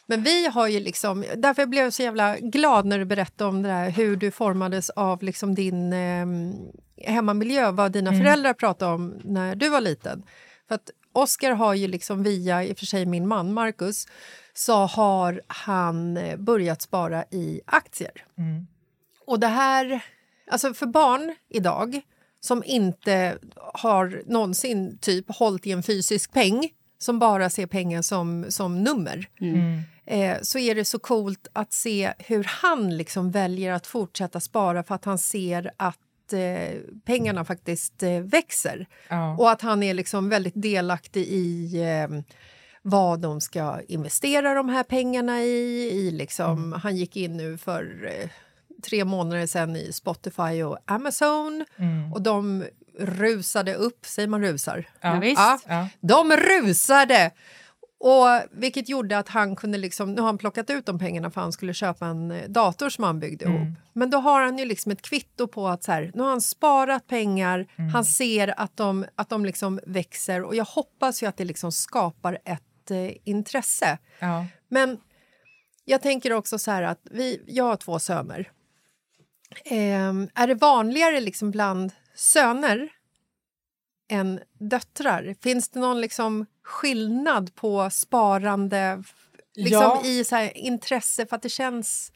Men 0.07 0.23
vi 0.23 0.47
har 0.47 0.69
ju 0.69 0.81
liksom, 0.81 1.25
därför 1.37 1.67
blev 1.67 1.85
jag 1.85 1.93
så 1.93 2.03
jävla 2.03 2.37
glad 2.39 2.87
när 2.87 2.99
du 2.99 3.05
berättade 3.05 3.51
om 3.51 3.63
det 3.63 3.69
där, 3.69 3.91
hur 3.91 4.17
du 4.17 4.31
formades 4.31 4.91
av 4.91 5.23
liksom 5.23 5.55
din 5.55 5.93
eh, 5.93 6.27
hemmamiljö, 7.13 7.71
vad 7.71 7.93
dina 7.93 8.11
mm. 8.11 8.23
föräldrar 8.23 8.53
pratade 8.55 8.95
om 8.95 9.21
när 9.25 9.55
du 9.55 9.69
var 9.69 9.81
liten. 9.81 10.23
För 10.69 10.75
att 10.75 10.91
Oscar 11.13 11.51
har 11.51 11.75
ju 11.75 11.89
liksom 11.89 12.23
via, 12.23 12.65
i 12.65 12.73
och 12.73 12.79
för 12.79 12.87
sig 12.87 13.07
min 13.07 13.29
man 13.29 13.53
Marcus, 13.53 14.07
så 14.55 14.75
har 14.75 15.41
han 15.47 16.17
eh, 16.17 16.37
börjat 16.37 16.83
spara 16.83 17.25
i 17.31 17.61
aktier. 17.67 18.25
Mm. 18.39 18.67
Och 19.27 19.41
det 19.41 19.47
här, 19.47 20.05
alltså 20.51 20.75
för 20.75 20.87
barn 20.87 21.35
idag 21.49 22.03
som 22.47 22.63
inte 22.67 23.39
har 23.57 24.23
någonsin 24.27 24.99
typ 25.01 25.25
hållit 25.29 25.67
i 25.67 25.73
en 25.73 25.83
fysisk 25.83 26.33
peng 26.33 26.71
som 26.99 27.19
bara 27.19 27.51
ser 27.51 27.67
pengar 27.67 28.03
som, 28.03 28.47
som 28.49 28.83
nummer 28.83 29.29
mm. 29.41 29.81
eh, 30.07 30.37
så 30.43 30.59
är 30.59 30.75
det 30.75 30.85
så 30.85 30.99
coolt 30.99 31.49
att 31.53 31.73
se 31.73 32.13
hur 32.19 32.45
han 32.45 32.97
liksom 32.97 33.31
väljer 33.31 33.73
att 33.73 33.87
fortsätta 33.87 34.41
spara 34.41 34.83
för 34.83 34.95
att 34.95 35.05
han 35.05 35.19
ser 35.19 35.71
att 35.77 36.33
eh, 36.33 36.81
pengarna 37.05 37.45
faktiskt 37.45 38.03
eh, 38.03 38.21
växer. 38.21 38.87
Ja. 39.09 39.37
Och 39.37 39.51
att 39.51 39.63
han 39.63 39.83
är 39.83 39.95
liksom 39.95 40.29
väldigt 40.29 40.63
delaktig 40.63 41.23
i 41.23 41.81
eh, 41.83 42.21
vad 42.83 43.21
de 43.21 43.41
ska 43.41 43.81
investera 43.89 44.55
de 44.55 44.69
här 44.69 44.83
pengarna 44.83 45.43
i. 45.43 45.91
i 45.93 46.11
liksom, 46.11 46.65
mm. 46.65 46.81
Han 46.81 46.97
gick 46.97 47.17
in 47.17 47.37
nu 47.37 47.59
för 47.59 48.13
eh, 48.21 48.31
tre 48.89 49.05
månader 49.05 49.47
sen 49.47 49.77
i 49.77 49.93
Spotify 49.93 50.63
och 50.63 50.79
Amazon. 50.87 51.65
Mm. 51.77 52.13
Och 52.13 52.23
de 52.23 52.65
rusade 52.99 53.75
upp, 53.75 54.07
säger 54.07 54.29
man 54.29 54.43
rusar? 54.43 54.89
Ja, 55.01 55.25
ja, 55.25 55.59
ja. 55.67 55.89
De 56.01 56.37
rusade! 56.37 57.31
Och 57.99 58.27
vilket 58.53 58.89
gjorde 58.89 59.19
att 59.19 59.29
han 59.29 59.57
kunde 59.57 59.79
liksom, 59.79 60.13
nu 60.13 60.21
har 60.21 60.27
han 60.27 60.39
plockat 60.39 60.71
ut 60.71 60.87
de 60.87 60.99
pengarna 60.99 61.31
för 61.31 61.41
han 61.41 61.53
skulle 61.53 61.75
köpa 61.75 62.07
en 62.07 62.31
eh, 62.31 62.49
dator 62.49 62.89
som 62.89 63.05
han 63.05 63.21
byggde 63.21 63.45
mm. 63.45 63.57
ihop. 63.57 63.79
Men 63.93 64.11
då 64.11 64.19
har 64.19 64.43
han 64.43 64.59
ju 64.59 64.65
liksom 64.65 64.93
ett 64.93 65.03
kvitto 65.03 65.47
på 65.47 65.69
att 65.69 65.85
så 65.85 65.93
här, 65.93 66.11
nu 66.15 66.23
har 66.23 66.31
han 66.31 66.41
sparat 66.41 67.07
pengar, 67.07 67.67
mm. 67.77 67.91
han 67.91 68.05
ser 68.05 68.61
att 68.61 68.77
de, 68.77 69.05
att 69.15 69.29
de 69.29 69.45
liksom 69.45 69.81
växer 69.87 70.43
och 70.43 70.55
jag 70.55 70.65
hoppas 70.65 71.23
ju 71.23 71.27
att 71.27 71.37
det 71.37 71.45
liksom 71.45 71.73
skapar 71.73 72.39
ett 72.45 72.91
eh, 72.91 73.11
intresse. 73.25 73.99
Ja. 74.19 74.47
Men 74.69 74.99
jag 75.85 76.03
tänker 76.03 76.33
också 76.33 76.59
så 76.59 76.71
här 76.71 76.83
att 76.83 77.01
vi, 77.11 77.43
jag 77.47 77.65
har 77.65 77.77
två 77.77 77.99
söner. 77.99 78.51
Eh, 79.65 80.13
är 80.35 80.47
det 80.47 80.55
vanligare 80.55 81.21
liksom 81.21 81.51
bland 81.51 81.93
söner 82.15 82.89
än 84.09 84.41
döttrar? 84.59 85.35
Finns 85.43 85.69
det 85.69 85.81
någon 85.81 86.01
liksom 86.01 86.47
skillnad 86.63 87.55
på 87.55 87.91
sparande 87.91 89.03
liksom 89.57 89.83
ja. 89.83 90.03
i 90.05 90.25
så 90.25 90.37
här, 90.37 90.57
intresse 90.57 91.27
för 91.27 91.37
att 91.37 91.43
det 91.43 91.49
känns... 91.49 92.13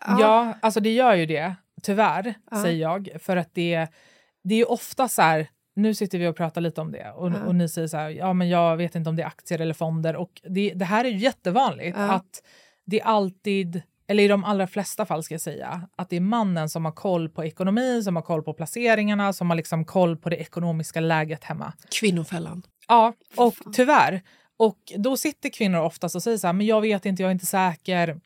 Ja. 0.00 0.20
ja, 0.20 0.54
alltså 0.62 0.80
det 0.80 0.92
gör 0.92 1.14
ju 1.14 1.26
det, 1.26 1.54
tyvärr, 1.82 2.34
ja. 2.50 2.62
säger 2.62 2.80
jag. 2.80 3.08
För 3.20 3.36
att 3.36 3.54
det, 3.54 3.86
det 4.44 4.54
är 4.54 4.70
ofta 4.70 5.08
så 5.08 5.22
här... 5.22 5.48
Nu 5.74 5.94
sitter 5.94 6.18
vi 6.18 6.26
och 6.26 6.36
pratar 6.36 6.60
lite 6.60 6.80
om 6.80 6.92
det 6.92 7.10
och, 7.10 7.32
och 7.46 7.54
ni 7.54 7.68
säger 7.68 7.88
så 7.88 7.96
här, 7.96 8.10
ja 8.10 8.32
men 8.32 8.48
jag 8.48 8.76
vet 8.76 8.94
inte 8.94 9.10
om 9.10 9.16
det 9.16 9.22
är 9.22 9.26
aktier 9.26 9.60
eller 9.60 9.74
fonder. 9.74 10.16
Och 10.16 10.40
det, 10.42 10.72
det 10.74 10.84
här 10.84 11.04
är 11.04 11.08
ju 11.08 11.16
jättevanligt 11.16 11.96
att 11.96 12.42
det 12.84 13.00
är 13.00 13.04
alltid 13.04 13.82
eller 14.06 14.22
i 14.22 14.28
de 14.28 14.44
allra 14.44 14.66
flesta 14.66 15.06
fall 15.06 15.22
ska 15.22 15.34
jag 15.34 15.40
säga, 15.40 15.88
att 15.96 16.10
det 16.10 16.16
är 16.16 16.20
mannen 16.20 16.68
som 16.68 16.84
har 16.84 16.92
koll 16.92 17.28
på 17.28 17.44
ekonomin, 17.44 18.04
som 18.04 18.16
har 18.16 18.22
koll 18.22 18.42
på 18.42 18.54
placeringarna, 18.54 19.32
som 19.32 19.50
har 19.50 19.56
liksom 19.56 19.84
koll 19.84 20.16
på 20.16 20.30
det 20.30 20.36
ekonomiska 20.36 21.00
läget 21.00 21.44
hemma. 21.44 21.72
Kvinnofällan. 22.00 22.62
Ja, 22.88 23.14
och 23.36 23.54
tyvärr. 23.72 24.22
Och 24.56 24.78
då 24.96 25.16
sitter 25.16 25.48
kvinnor 25.48 25.80
oftast 25.80 26.14
och 26.14 26.22
säger 26.22 26.38
så 26.38 26.46
här, 26.46 26.54
men 26.54 26.66
jag 26.66 26.80
vet 26.80 27.06
inte, 27.06 27.22
jag 27.22 27.28
är 27.28 27.32
inte 27.32 27.46
säker. 27.46 28.20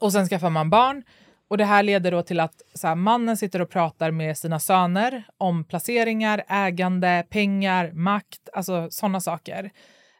Och 0.00 0.12
sen 0.12 0.28
skaffar 0.28 0.50
man 0.50 0.70
barn. 0.70 1.02
Och 1.48 1.58
det 1.58 1.64
här 1.64 1.82
leder 1.82 2.10
då 2.10 2.22
till 2.22 2.40
att 2.40 2.62
så 2.74 2.88
här, 2.88 2.94
mannen 2.94 3.36
sitter 3.36 3.62
och 3.62 3.70
pratar 3.70 4.10
med 4.10 4.38
sina 4.38 4.60
söner 4.60 5.24
om 5.36 5.64
placeringar, 5.64 6.44
ägande, 6.48 7.26
pengar, 7.30 7.92
makt, 7.92 8.48
alltså 8.52 8.90
sådana 8.90 9.20
saker. 9.20 9.70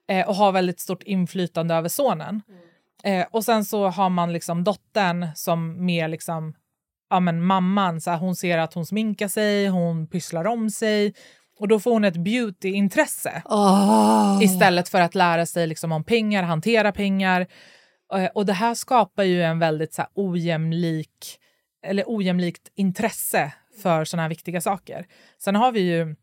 Eh, 0.08 0.28
och 0.28 0.34
har 0.34 0.52
väldigt 0.52 0.80
stort 0.80 1.02
inflytande 1.02 1.74
över 1.74 1.88
sonen. 1.88 2.42
Mm. 2.48 2.60
Eh, 3.04 3.26
och 3.30 3.44
sen 3.44 3.64
så 3.64 3.88
har 3.88 4.10
man 4.10 4.32
liksom 4.32 4.64
dottern 4.64 5.26
som 5.34 5.84
mer 5.84 6.08
liksom, 6.08 6.54
ja 7.10 7.20
men 7.20 7.42
mamman, 7.42 8.00
så 8.00 8.10
här, 8.10 8.18
hon 8.18 8.36
ser 8.36 8.58
att 8.58 8.74
hon 8.74 8.86
sminkar 8.86 9.28
sig, 9.28 9.68
hon 9.68 10.06
pysslar 10.06 10.44
om 10.46 10.70
sig 10.70 11.14
och 11.60 11.68
då 11.68 11.80
får 11.80 11.92
hon 11.92 12.04
ett 12.04 12.16
beautyintresse 12.16 13.42
oh. 13.44 14.38
istället 14.42 14.88
för 14.88 15.00
att 15.00 15.14
lära 15.14 15.46
sig 15.46 15.66
liksom 15.66 15.92
om 15.92 16.04
pengar, 16.04 16.42
hantera 16.42 16.92
pengar. 16.92 17.46
Eh, 18.14 18.26
och 18.34 18.46
det 18.46 18.52
här 18.52 18.74
skapar 18.74 19.24
ju 19.24 19.42
en 19.42 19.58
väldigt 19.58 19.94
så 19.94 20.02
här, 20.02 20.10
ojämlik, 20.14 21.38
eller 21.86 22.04
ojämlikt 22.06 22.68
intresse 22.74 23.52
för 23.82 24.04
såna 24.04 24.22
här 24.22 24.28
viktiga 24.28 24.60
saker. 24.60 25.06
Sen 25.38 25.56
har 25.56 25.72
vi 25.72 25.80
ju 25.80 26.16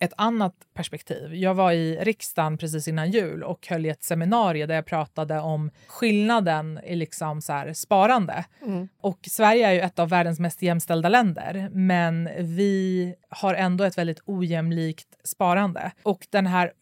ett 0.00 0.12
annat 0.16 0.54
perspektiv. 0.74 1.34
Jag 1.34 1.54
var 1.54 1.72
i 1.72 1.98
riksdagen 2.00 2.58
precis 2.58 2.88
innan 2.88 3.10
jul 3.10 3.42
och 3.42 3.66
höll 3.66 3.86
i 3.86 3.88
ett 3.88 4.02
seminarium 4.02 4.68
där 4.68 4.74
jag 4.74 4.86
pratade 4.86 5.40
om 5.40 5.70
skillnaden 5.86 6.80
i 6.84 6.96
liksom 6.96 7.42
så 7.42 7.52
här 7.52 7.72
sparande. 7.72 8.44
Mm. 8.62 8.88
Och 9.00 9.18
Sverige 9.22 9.68
är 9.68 9.72
ju 9.72 9.80
ett 9.80 9.98
av 9.98 10.08
världens 10.08 10.40
mest 10.40 10.62
jämställda 10.62 11.08
länder 11.08 11.68
men 11.72 12.28
vi 12.38 13.14
har 13.28 13.54
ändå 13.54 13.84
ett 13.84 13.98
väldigt 13.98 14.20
ojämlikt 14.24 15.08
sparande. 15.24 15.92
Och 16.02 16.26
den 16.30 16.46
här 16.46 16.72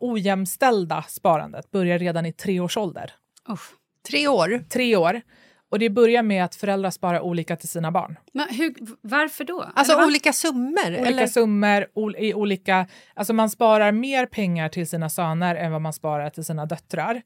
ojämställda 0.00 1.04
sparandet 1.08 1.70
börjar 1.70 1.98
redan 1.98 2.26
i 2.26 2.32
tre 2.32 2.60
års 2.60 2.76
ålder. 2.76 3.12
Uff. 3.48 3.72
Tre 4.08 4.28
år? 4.28 4.64
Tre 4.68 4.96
år. 4.96 5.20
Och 5.68 5.78
det 5.78 5.90
börjar 5.90 6.22
med 6.22 6.44
att 6.44 6.54
föräldrar 6.54 6.90
sparar 6.90 7.20
olika 7.20 7.56
till 7.56 7.68
sina 7.68 7.90
barn. 7.90 8.18
Men 8.32 8.48
hur, 8.50 8.74
varför 9.00 9.44
då? 9.44 9.66
Alltså 9.74 10.04
olika 10.06 10.32
summor? 10.32 10.86
Olika 10.86 11.06
eller? 11.06 11.26
summor, 11.26 11.86
ol, 11.94 12.16
i 12.16 12.34
olika... 12.34 12.86
Alltså 13.14 13.32
man 13.32 13.50
sparar 13.50 13.92
mer 13.92 14.26
pengar 14.26 14.68
till 14.68 14.88
sina 14.88 15.08
söner 15.08 15.56
än 15.56 15.72
vad 15.72 15.82
man 15.82 15.92
sparar 15.92 16.30
till 16.30 16.44
sina 16.44 16.66
döttrar. 16.66 17.22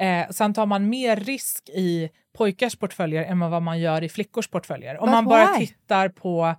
Eh, 0.00 0.28
sen 0.30 0.54
tar 0.54 0.66
man 0.66 0.88
mer 0.88 1.16
risk 1.16 1.68
i 1.68 2.10
pojkars 2.38 2.76
portföljer 2.76 3.24
än 3.24 3.40
vad 3.40 3.62
man 3.62 3.80
gör 3.80 4.04
i 4.04 4.08
flickors 4.08 4.48
portföljer. 4.48 4.98
Om 4.98 5.10
man 5.10 5.24
bara 5.24 5.46
tittar 5.46 6.08
på 6.08 6.54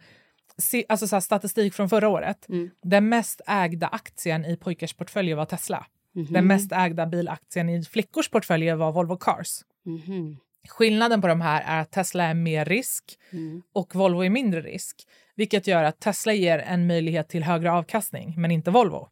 alltså 0.90 1.08
så 1.08 1.22
statistik 1.22 1.74
från 1.74 1.90
förra 1.90 2.10
året. 2.10 2.50
Mm. 2.50 2.70
Den 2.84 3.10
mest 3.10 3.42
ägda 3.48 3.88
aktien 3.88 4.46
i 4.46 4.58
pojkars 4.58 4.94
portföljer 4.94 5.36
var 5.36 5.46
Tesla. 5.46 5.86
Mm 6.16 6.28
-hmm. 6.28 6.34
Den 6.34 6.48
mest 6.48 6.72
ägda 6.72 7.06
bilaktien 7.06 7.70
i 7.70 7.84
flickors 7.84 8.30
portföljer 8.30 8.76
var 8.76 8.92
Volvo 8.92 9.18
Cars. 9.18 9.62
Mm 9.86 10.00
-hmm. 10.00 10.38
Skillnaden 10.68 11.22
på 11.22 11.28
de 11.28 11.42
här 11.42 11.62
är 11.66 11.82
att 11.82 11.92
Tesla 11.92 12.24
är 12.24 12.34
mer 12.34 12.66
risk 12.66 13.20
mm. 13.32 13.62
och 13.74 13.96
Volvo 13.96 14.24
är 14.24 14.30
mindre 14.30 14.62
risk. 14.62 15.08
Vilket 15.36 15.68
gör 15.68 15.84
att 15.84 16.00
Tesla 16.00 16.34
ger 16.34 16.60
en 16.60 16.88
möjlighet 16.88 17.30
till 17.30 17.44
högre 17.44 17.72
avkastning, 17.72 18.34
men 18.38 18.52
inte 18.52 18.72
Volvo. 18.72 19.10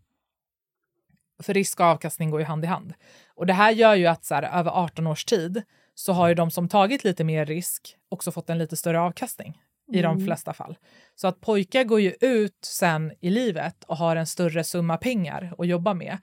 För 1.44 1.54
risk 1.54 1.80
och 1.80 1.86
avkastning 1.86 2.30
går 2.30 2.40
ju 2.40 2.46
hand 2.46 2.64
i 2.64 2.68
hand. 2.68 2.94
Och 3.36 3.46
Det 3.46 3.54
här 3.54 3.72
gör 3.72 3.96
ju 3.96 4.08
att 4.08 4.26
så 4.26 4.36
här, 4.36 4.60
över 4.60 4.72
18 4.72 5.08
års 5.08 5.26
tid 5.26 5.64
så 5.96 6.14
har 6.14 6.28
ju 6.28 6.34
de 6.34 6.52
som 6.52 6.70
tagit 6.70 7.04
lite 7.04 7.24
mer 7.24 7.46
risk 7.46 7.96
också 8.10 8.32
fått 8.32 8.50
en 8.50 8.58
lite 8.58 8.78
större 8.78 9.00
avkastning 9.00 9.62
i 9.92 10.00
mm. 10.00 10.18
de 10.18 10.26
flesta 10.26 10.54
fall. 10.54 10.78
Så 11.16 11.28
att 11.28 11.42
pojkar 11.42 11.84
går 11.84 12.02
ju 12.02 12.16
ut 12.22 12.58
sen 12.62 13.14
i 13.20 13.30
livet 13.30 13.84
och 13.84 13.98
har 13.98 14.16
en 14.16 14.28
större 14.28 14.64
summa 14.64 14.98
pengar 14.98 15.54
att 15.58 15.68
jobba 15.68 15.94
med 15.94 16.18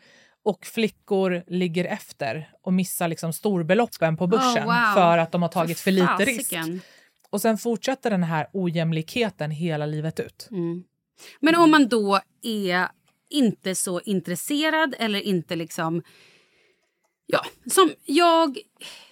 och 0.44 0.66
flickor 0.66 1.44
ligger 1.46 1.84
efter 1.84 2.50
och 2.62 2.72
missar 2.72 3.08
liksom 3.08 3.32
storbeloppen 3.32 4.16
på 4.16 4.26
börsen 4.26 4.62
oh, 4.62 4.86
wow. 4.86 4.94
för 4.94 5.18
att 5.18 5.32
de 5.32 5.42
har 5.42 5.48
tagit 5.48 5.80
för, 5.80 5.84
för 5.84 5.90
lite 5.90 6.24
risk. 6.24 6.54
Och 7.30 7.40
sen 7.40 7.58
fortsätter 7.58 8.10
den 8.10 8.22
här 8.22 8.46
ojämlikheten 8.52 9.50
hela 9.50 9.86
livet 9.86 10.20
ut. 10.20 10.48
Mm. 10.50 10.84
Men 11.40 11.54
om 11.54 11.70
man 11.70 11.88
då 11.88 12.20
är 12.42 12.88
inte 13.30 13.74
så 13.74 14.00
intresserad 14.00 14.94
eller 14.98 15.20
inte 15.20 15.56
liksom... 15.56 16.02
Ja, 17.26 17.40
som 17.70 17.92
jag... 18.04 18.58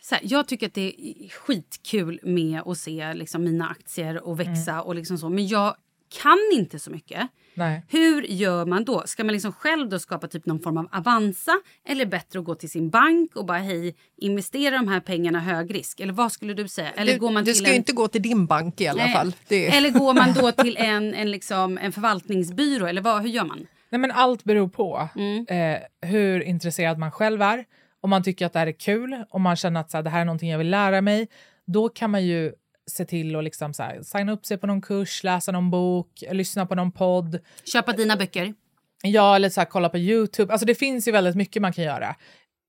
Så 0.00 0.14
här, 0.14 0.24
jag 0.26 0.48
tycker 0.48 0.66
att 0.66 0.74
det 0.74 0.94
är 1.00 1.28
skitkul 1.28 2.20
med 2.22 2.62
att 2.66 2.78
se 2.78 3.14
liksom, 3.14 3.44
mina 3.44 3.68
aktier 3.68 4.22
och 4.22 4.40
växa 4.40 4.72
mm. 4.72 4.84
och 4.84 4.94
liksom 4.94 5.18
så. 5.18 5.28
Men 5.28 5.46
jag 5.46 5.76
kan 6.22 6.38
inte 6.52 6.78
så 6.78 6.90
mycket. 6.90 7.28
Nej. 7.54 7.84
Hur 7.88 8.22
gör 8.22 8.66
man 8.66 8.84
då? 8.84 9.02
Ska 9.06 9.24
man 9.24 9.32
liksom 9.32 9.52
själv 9.52 9.88
då 9.88 9.98
skapa 9.98 10.28
typ 10.28 10.46
någon 10.46 10.60
form 10.60 10.76
av 10.76 10.88
Avanza 10.92 11.52
eller 11.88 12.06
bättre 12.06 12.38
att 12.38 12.44
gå 12.44 12.54
till 12.54 12.70
sin 12.70 12.90
bank 12.90 13.36
och 13.36 13.46
bara 13.46 13.58
hej, 13.58 13.94
investera 14.16 14.76
de 14.76 14.88
här 14.88 15.00
pengarna 15.00 15.40
hög 15.40 15.74
risk? 15.74 16.00
Eller 16.00 16.12
vad 16.12 16.32
skulle 16.32 16.54
du 16.54 16.68
säga? 16.68 16.90
Eller 16.90 17.12
du, 17.12 17.18
går 17.18 17.30
man 17.30 17.44
du 17.44 17.54
ska 17.54 17.70
en... 17.70 17.76
inte 17.76 17.92
gå 17.92 18.08
till 18.08 18.22
din 18.22 18.46
bank 18.46 18.80
i 18.80 18.86
alla 18.86 19.04
Nej. 19.04 19.14
fall. 19.14 19.34
Det... 19.48 19.76
Eller 19.76 19.90
går 19.90 20.14
man 20.14 20.32
då 20.32 20.52
till 20.52 20.76
en, 20.80 21.14
en, 21.14 21.30
liksom, 21.30 21.78
en 21.78 21.92
förvaltningsbyrå? 21.92 22.86
Eller 22.86 23.02
vad, 23.02 23.22
hur 23.22 23.28
gör 23.28 23.44
man? 23.44 23.66
Nej, 23.90 23.98
men 23.98 24.10
allt 24.10 24.44
beror 24.44 24.68
på 24.68 25.08
eh, 25.48 26.08
hur 26.08 26.42
intresserad 26.42 26.98
man 26.98 27.10
själv 27.10 27.42
är. 27.42 27.64
Om 28.00 28.10
man 28.10 28.22
tycker 28.22 28.46
att 28.46 28.52
det 28.52 28.58
här 28.58 28.66
är 28.66 28.72
kul, 28.72 29.24
om 29.30 29.42
man 29.42 29.56
känner 29.56 29.80
att 29.80 29.90
så 29.90 29.96
här, 29.96 30.02
det 30.02 30.10
här 30.10 30.20
är 30.20 30.24
någonting 30.24 30.50
jag 30.50 30.58
vill 30.58 30.70
lära 30.70 31.00
mig, 31.00 31.28
då 31.66 31.88
kan 31.88 32.10
man 32.10 32.24
ju 32.24 32.52
se 32.90 33.04
till 33.04 33.36
att 33.36 33.44
liksom, 33.44 33.74
så 33.74 33.82
här, 33.82 34.02
signa 34.02 34.32
upp 34.32 34.46
sig 34.46 34.58
på 34.58 34.66
någon 34.66 34.80
kurs, 34.80 35.24
läsa 35.24 35.52
någon 35.52 35.70
bok, 35.70 36.24
lyssna 36.30 36.66
på 36.66 36.74
någon 36.74 36.92
podd. 36.92 37.38
Köpa 37.64 37.92
dina 37.92 38.16
böcker. 38.16 38.54
Ja, 39.02 39.36
eller 39.36 39.48
så 39.48 39.60
här, 39.60 39.66
kolla 39.66 39.88
på 39.88 39.98
Youtube. 39.98 40.52
Alltså, 40.52 40.66
det 40.66 40.74
finns 40.74 41.08
ju 41.08 41.12
väldigt 41.12 41.36
mycket 41.36 41.62
man 41.62 41.72
kan 41.72 41.84
göra. 41.84 42.16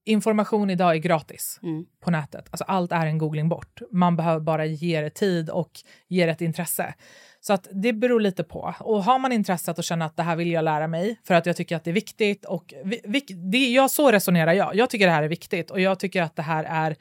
Information 0.06 0.69
idag 0.69 0.91
är 0.91 0.97
gratis 0.97 1.60
på 2.04 2.12
nätet. 2.12 2.47
Alltså, 2.52 2.63
allt 2.63 2.91
är 2.91 3.06
en 3.06 3.17
googling 3.17 3.49
bort. 3.49 3.82
Man 3.91 4.15
behöver 4.15 4.39
bara 4.39 4.65
ge 4.65 5.02
det 5.02 5.10
tid 5.10 5.49
och 5.49 5.71
ge 6.08 6.26
det 6.26 6.32
ett 6.32 6.41
intresse. 6.41 6.93
Så 7.39 7.54
att 7.54 7.67
det 7.71 7.93
beror 7.93 8.19
lite 8.19 8.43
på. 8.43 8.76
Och 8.80 9.04
har 9.04 9.19
man 9.19 9.32
intresset 9.32 9.78
och 9.78 9.84
känner 9.84 10.06
att 10.06 10.17
det 10.17 10.23
här 10.23 10.36
vill 10.36 10.52
jag 10.52 10.65
lära 10.65 10.88
mig 10.88 11.19
för 11.23 11.34
att 11.34 11.45
jag 11.45 11.56
tycker 11.56 11.76
att 11.76 11.84
det 11.84 11.91
är 11.91 11.93
viktigt. 11.93 12.45
Och 12.45 12.73
vi, 12.84 13.02
vi, 13.04 13.19
det, 13.19 13.71
jag, 13.71 13.91
så 13.91 14.12
resonerar 14.12 14.54
jag. 14.54 14.76
Jag 14.76 14.89
tycker 14.89 15.06
det 15.06 15.12
här 15.12 15.23
är 15.23 15.28
viktigt 15.28 15.71
och 15.71 15.80
jag 15.80 15.99
tycker 15.99 16.21
att 16.21 16.36
det 16.36 16.41
här 16.41 16.63
är 16.63 16.95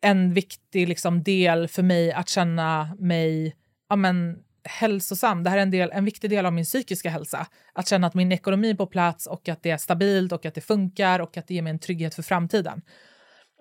en 0.00 0.34
viktig 0.34 0.88
liksom, 0.88 1.22
del 1.22 1.68
för 1.68 1.82
mig 1.82 2.12
att 2.12 2.28
känna 2.28 2.96
mig 2.98 3.56
ja, 3.88 3.96
men, 3.96 4.38
hälsosam. 4.64 5.44
Det 5.44 5.50
här 5.50 5.58
är 5.58 5.62
en, 5.62 5.70
del, 5.70 5.90
en 5.92 6.04
viktig 6.04 6.30
del 6.30 6.46
av 6.46 6.52
min 6.52 6.64
psykiska 6.64 7.10
hälsa. 7.10 7.46
Att 7.72 7.88
känna 7.88 8.06
att 8.06 8.14
min 8.14 8.32
ekonomi 8.32 8.70
är 8.70 8.74
på 8.74 8.86
plats 8.86 9.26
och 9.26 9.48
att 9.48 9.62
det 9.62 9.70
är 9.70 9.76
stabilt 9.76 10.32
och 10.32 10.46
att 10.46 10.54
det 10.54 10.60
funkar 10.60 11.20
och 11.20 11.36
att 11.36 11.46
det 11.46 11.54
ger 11.54 11.62
mig 11.62 11.70
en 11.70 11.78
trygghet 11.78 12.14
för 12.14 12.22
framtiden. 12.22 12.82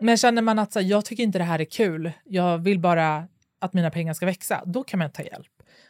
Men 0.01 0.17
känner 0.17 0.41
man 0.41 0.59
att 0.59 0.73
så 0.73 0.81
jag 0.81 1.05
tycker 1.05 1.23
inte 1.23 1.37
det 1.37 1.43
här 1.43 1.59
är 1.59 1.65
kul, 1.65 2.11
jag 2.25 2.57
vill 2.57 2.79
bara 2.79 3.27
att 3.61 3.73
mina 3.73 3.91
pengar 3.91 4.13
ska 4.13 4.25
växa, 4.25 4.63
då 4.65 4.83
kan 4.83 4.99
man 4.99 5.11
ta 5.11 5.23
hjälp. 5.23 5.47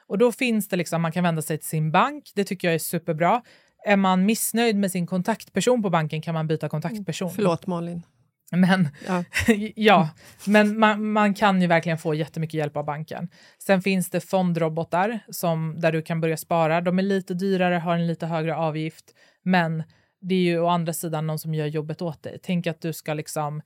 Och 0.07 0.17
då 0.17 0.31
finns 0.31 0.67
det 0.67 0.75
liksom, 0.75 1.01
man 1.01 1.11
kan 1.11 1.23
vända 1.23 1.41
sig 1.41 1.57
till 1.57 1.67
sin 1.67 1.91
bank, 1.91 2.31
det 2.35 2.43
tycker 2.43 2.67
jag 2.67 2.75
är 2.75 2.79
superbra. 2.79 3.41
Är 3.85 3.95
man 3.95 4.25
missnöjd 4.25 4.75
med 4.75 4.91
sin 4.91 5.07
kontaktperson 5.07 5.83
på 5.83 5.89
banken 5.89 6.21
kan 6.21 6.33
man 6.33 6.47
byta 6.47 6.69
kontaktperson. 6.69 7.27
Mm. 7.27 7.35
Förlåt 7.35 7.67
Malin. 7.67 8.03
Men, 8.51 8.89
Ja. 9.07 9.23
ja, 9.75 10.09
men 10.45 10.79
man, 10.79 11.11
man 11.11 11.33
kan 11.33 11.61
ju 11.61 11.67
verkligen 11.67 11.97
få 11.97 12.13
jättemycket 12.13 12.53
hjälp 12.53 12.77
av 12.77 12.85
banken. 12.85 13.29
Sen 13.63 13.81
finns 13.81 14.09
det 14.09 14.21
fondrobotar 14.21 15.19
som, 15.29 15.75
där 15.79 15.91
du 15.91 16.01
kan 16.01 16.21
börja 16.21 16.37
spara. 16.37 16.81
De 16.81 16.99
är 16.99 17.03
lite 17.03 17.33
dyrare, 17.33 17.75
har 17.75 17.95
en 17.95 18.07
lite 18.07 18.25
högre 18.25 18.55
avgift, 18.55 19.05
men 19.43 19.83
det 20.21 20.35
är 20.35 20.39
ju 20.39 20.59
å 20.59 20.67
andra 20.67 20.93
sidan 20.93 21.27
någon 21.27 21.39
som 21.39 21.53
gör 21.53 21.65
jobbet 21.65 22.01
åt 22.01 22.23
dig. 22.23 22.39
Tänk 22.43 22.67
att 22.67 22.81
du 22.81 22.93
ska 22.93 23.13
liksom 23.13 23.61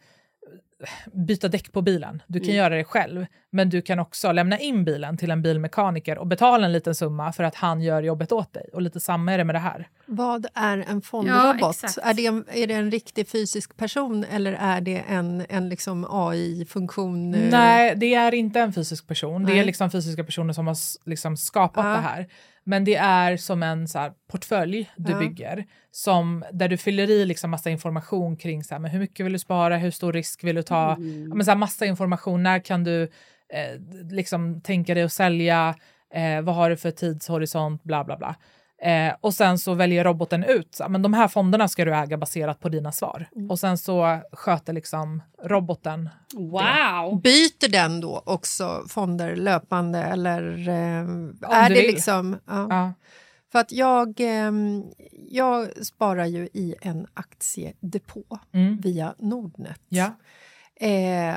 byta 1.14 1.48
däck 1.48 1.72
på 1.72 1.82
bilen. 1.82 2.22
Du 2.28 2.40
kan 2.40 2.46
Mm. 2.50 2.56
göra 2.58 2.76
det 2.76 2.84
själv, 2.84 3.26
men 3.50 3.70
du 3.70 3.82
kan 3.82 4.00
också 4.00 4.32
lämna 4.32 4.60
in 4.60 4.84
bilen 4.86 5.18
till 5.18 5.32
en 5.32 5.42
bilmekaniker 5.42 6.18
och 6.18 6.28
betala 6.28 6.66
en 6.66 6.72
liten 6.72 6.96
summa 6.96 7.32
för 7.34 7.44
att 7.44 7.56
han 7.56 7.82
gör 7.82 8.04
jobbet 8.04 8.32
åt 8.32 8.54
dig. 8.54 8.70
Och 8.74 8.82
lite 8.82 9.00
samma 9.00 9.34
är 9.34 9.38
det 9.38 9.44
med 9.44 9.56
det 9.56 9.60
här. 9.60 9.88
Vad 10.06 10.46
är 10.54 10.78
en 10.90 11.02
fondrobot? 11.02 11.76
exakt. 11.84 11.98
är, 12.08 12.14
det 12.14 12.26
en, 12.26 12.46
är 12.54 12.68
det 12.68 12.74
en 12.74 12.92
riktig 12.92 13.28
fysisk 13.28 13.78
person 13.78 14.24
eller 14.32 14.54
är 14.54 14.82
det 14.82 15.04
en, 15.10 15.46
en 15.50 15.70
liksom 15.70 16.06
AI-funktion? 16.10 17.34
eh? 17.36 17.52
Nej, 17.52 17.94
det 17.98 18.14
är 18.16 18.34
inte 18.34 18.60
en 18.60 18.74
fysisk 18.74 19.08
person. 19.08 19.46
Det 19.46 19.52
är 19.52 19.56
Nej. 19.56 19.66
liksom 19.66 19.92
fysiska 19.92 20.24
personer 20.24 20.54
som 20.54 20.68
har 20.68 20.78
liksom 21.10 21.38
skapat 21.38 21.86
Ja. 21.86 21.92
det 21.92 21.98
här. 22.02 22.28
Men 22.64 22.84
det 22.84 22.96
är 22.96 23.38
som 23.38 23.64
en 23.64 23.88
så 23.88 24.00
här, 24.00 24.12
portfölj 24.32 24.90
du 24.96 25.12
Ja. 25.12 25.20
bygger 25.20 25.66
som, 25.92 26.44
där 26.52 26.68
du 26.68 26.78
fyller 26.78 27.10
i 27.10 27.26
liksom 27.26 27.52
massa 27.52 27.70
information 27.70 28.38
kring 28.38 28.64
så 28.64 28.74
här, 28.76 28.80
men 28.80 28.92
hur 28.92 29.00
mycket 29.00 29.26
vill 29.26 29.34
du 29.34 29.40
spara, 29.40 29.78
hur 29.78 29.92
stor 29.92 30.14
risk 30.14 30.44
vill 30.44 30.56
du 30.56 30.64
ta, 30.64 30.90
ja, 31.30 31.36
men 31.36 31.46
så 31.46 31.52
här, 31.52 31.58
massa 31.58 31.86
information. 31.86 32.44
När 32.44 32.60
kan 32.60 32.84
du 32.84 33.04
eh, 33.54 33.80
liksom 34.12 34.62
tänka 34.62 34.94
dig 34.94 35.04
att 35.04 35.14
sälja, 35.14 35.76
eh, 36.14 36.42
vad 36.42 36.56
har 36.56 36.70
du 36.70 36.78
för 36.78 36.92
tidshorisont, 36.92 37.84
bla 37.84 38.04
bla 38.04 38.18
bla. 38.18 38.36
Eh, 38.84 39.14
och 39.22 39.34
sen 39.34 39.58
så 39.60 39.74
väljer 39.74 40.04
roboten 40.04 40.44
ut, 40.44 40.76
så, 40.76 40.90
men 40.90 41.02
de 41.02 41.14
här 41.14 41.28
fonderna 41.28 41.68
ska 41.68 41.86
du 41.86 41.96
äga 41.96 42.18
baserat 42.18 42.60
på 42.60 42.70
dina 42.70 42.92
svar. 42.92 43.30
Och 43.50 43.60
sen 43.60 43.78
så 43.78 44.20
sköter 44.32 44.74
liksom 44.74 45.24
roboten 45.44 46.10
Wow! 46.34 47.22
Byter 47.22 47.70
den 47.72 48.02
då 48.02 48.24
också 48.26 48.84
fonder 48.88 49.36
löpande 49.36 50.00
eller 50.00 50.70
eh, 50.70 51.08
är 51.50 51.70
det 51.70 51.76
vill. 51.76 51.88
liksom... 51.88 52.38
Ja. 52.48 52.68
Ja. 52.70 52.94
För 53.52 53.60
att 53.60 53.72
jag, 53.72 54.14
ehm, 54.20 54.84
jag 55.30 55.86
sparar 55.86 56.26
ju 56.26 56.50
i 56.54 56.76
en 56.82 57.08
aktiedepå 57.14 58.24
Mm. 58.54 58.78
via 58.78 59.16
Nordnet. 59.20 59.82
Ja. 59.90 60.12
Eh, 60.76 61.36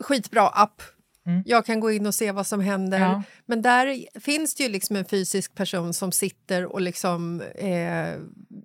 skitbra 0.00 0.48
app. 0.48 0.82
Mm. 1.26 1.42
Jag 1.46 1.66
kan 1.66 1.80
gå 1.80 1.90
in 1.92 2.06
och 2.06 2.14
se 2.14 2.32
vad 2.32 2.46
som 2.46 2.60
händer. 2.60 2.98
Ja. 3.00 3.22
Men 3.46 3.62
där 3.62 4.20
finns 4.20 4.54
det 4.54 4.62
ju 4.62 4.68
liksom 4.68 4.96
en 4.96 5.04
fysisk 5.04 5.54
person 5.54 5.94
som 5.94 6.12
sitter 6.12 6.64
och 6.66 6.80
liksom 6.80 7.40
eh, 7.54 8.14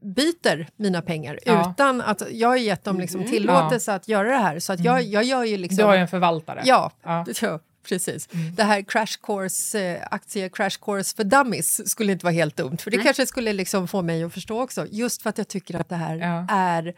byter 0.02 0.68
mina 0.76 1.02
pengar 1.02 1.40
Ja. 1.46 1.72
utan 1.72 2.02
att 2.02 2.22
jag 2.32 2.48
har 2.48 2.56
gett 2.56 2.84
dem 2.84 3.00
liksom 3.00 3.24
tillåtelse 3.26 3.94
att 3.94 4.08
göra 4.08 4.32
det 4.32 4.38
här. 4.38 4.60
Så 4.60 4.74
att 4.74 4.80
jag, 4.80 5.02
jag 5.04 5.24
gör 5.24 5.44
ju 5.44 5.58
liksom... 5.58 5.78
Du 5.78 5.84
har 5.84 5.94
ju 5.96 6.02
en 6.02 6.08
förvaltare. 6.08 6.62
Ja, 6.66 6.92
Ja. 7.04 7.26
ja. 7.42 7.60
precis. 7.90 8.30
Det 8.58 8.64
här 8.64 8.82
crash 8.82 9.18
course, 9.24 9.80
eh, 9.82 10.02
aktie 10.12 10.50
crash 10.50 10.78
course 10.82 11.16
för 11.16 11.24
dummies 11.24 11.90
skulle 11.92 12.12
inte 12.12 12.26
vara 12.26 12.34
helt 12.34 12.56
dumt. 12.58 12.78
För 12.78 12.92
det 12.92 12.98
kanske 12.98 13.26
skulle 13.26 13.54
liksom 13.54 13.88
få 13.88 14.02
mig 14.02 14.24
att 14.24 14.34
förstå 14.34 14.62
också. 14.64 14.88
Just 14.92 15.22
för 15.22 15.30
att 15.30 15.38
jag 15.38 15.48
tycker 15.48 15.80
att 15.80 15.90
det 15.90 15.96
här 15.96 16.16
Ja. 16.16 16.46
är 16.50 16.94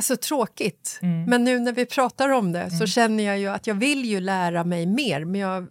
alltså, 0.00 0.16
tråkigt. 0.16 0.98
Men 1.28 1.44
nu 1.44 1.58
när 1.58 1.72
vi 1.72 1.86
pratar 1.86 2.28
om 2.28 2.52
det 2.52 2.70
så 2.70 2.86
känner 2.86 3.24
jag 3.24 3.38
ju 3.38 3.46
att 3.48 3.66
jag 3.66 3.74
vill 3.74 4.04
ju 4.04 4.20
lära 4.20 4.64
mig 4.64 4.86
mer. 4.86 5.24
Men 5.24 5.40
jag, 5.40 5.66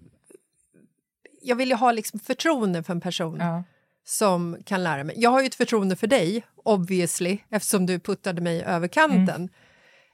jag 1.42 1.56
vill 1.56 1.70
ju 1.70 1.76
ha 1.76 1.92
liksom 1.92 2.20
förtroende 2.20 2.84
för 2.84 2.94
en 2.94 3.02
person 3.02 3.38
Ja. 3.40 3.64
som 4.06 4.58
kan 4.66 4.84
lära 4.84 5.04
mig. 5.04 5.16
Jag 5.20 5.30
har 5.30 5.42
ju 5.42 5.48
ett 5.48 5.56
förtroende 5.56 5.96
för 5.96 6.08
dig, 6.08 6.44
obviously, 6.56 7.38
eftersom 7.50 7.86
du 7.86 8.00
puttade 8.00 8.42
mig 8.42 8.64
över 8.64 8.88
kanten. 8.88 9.50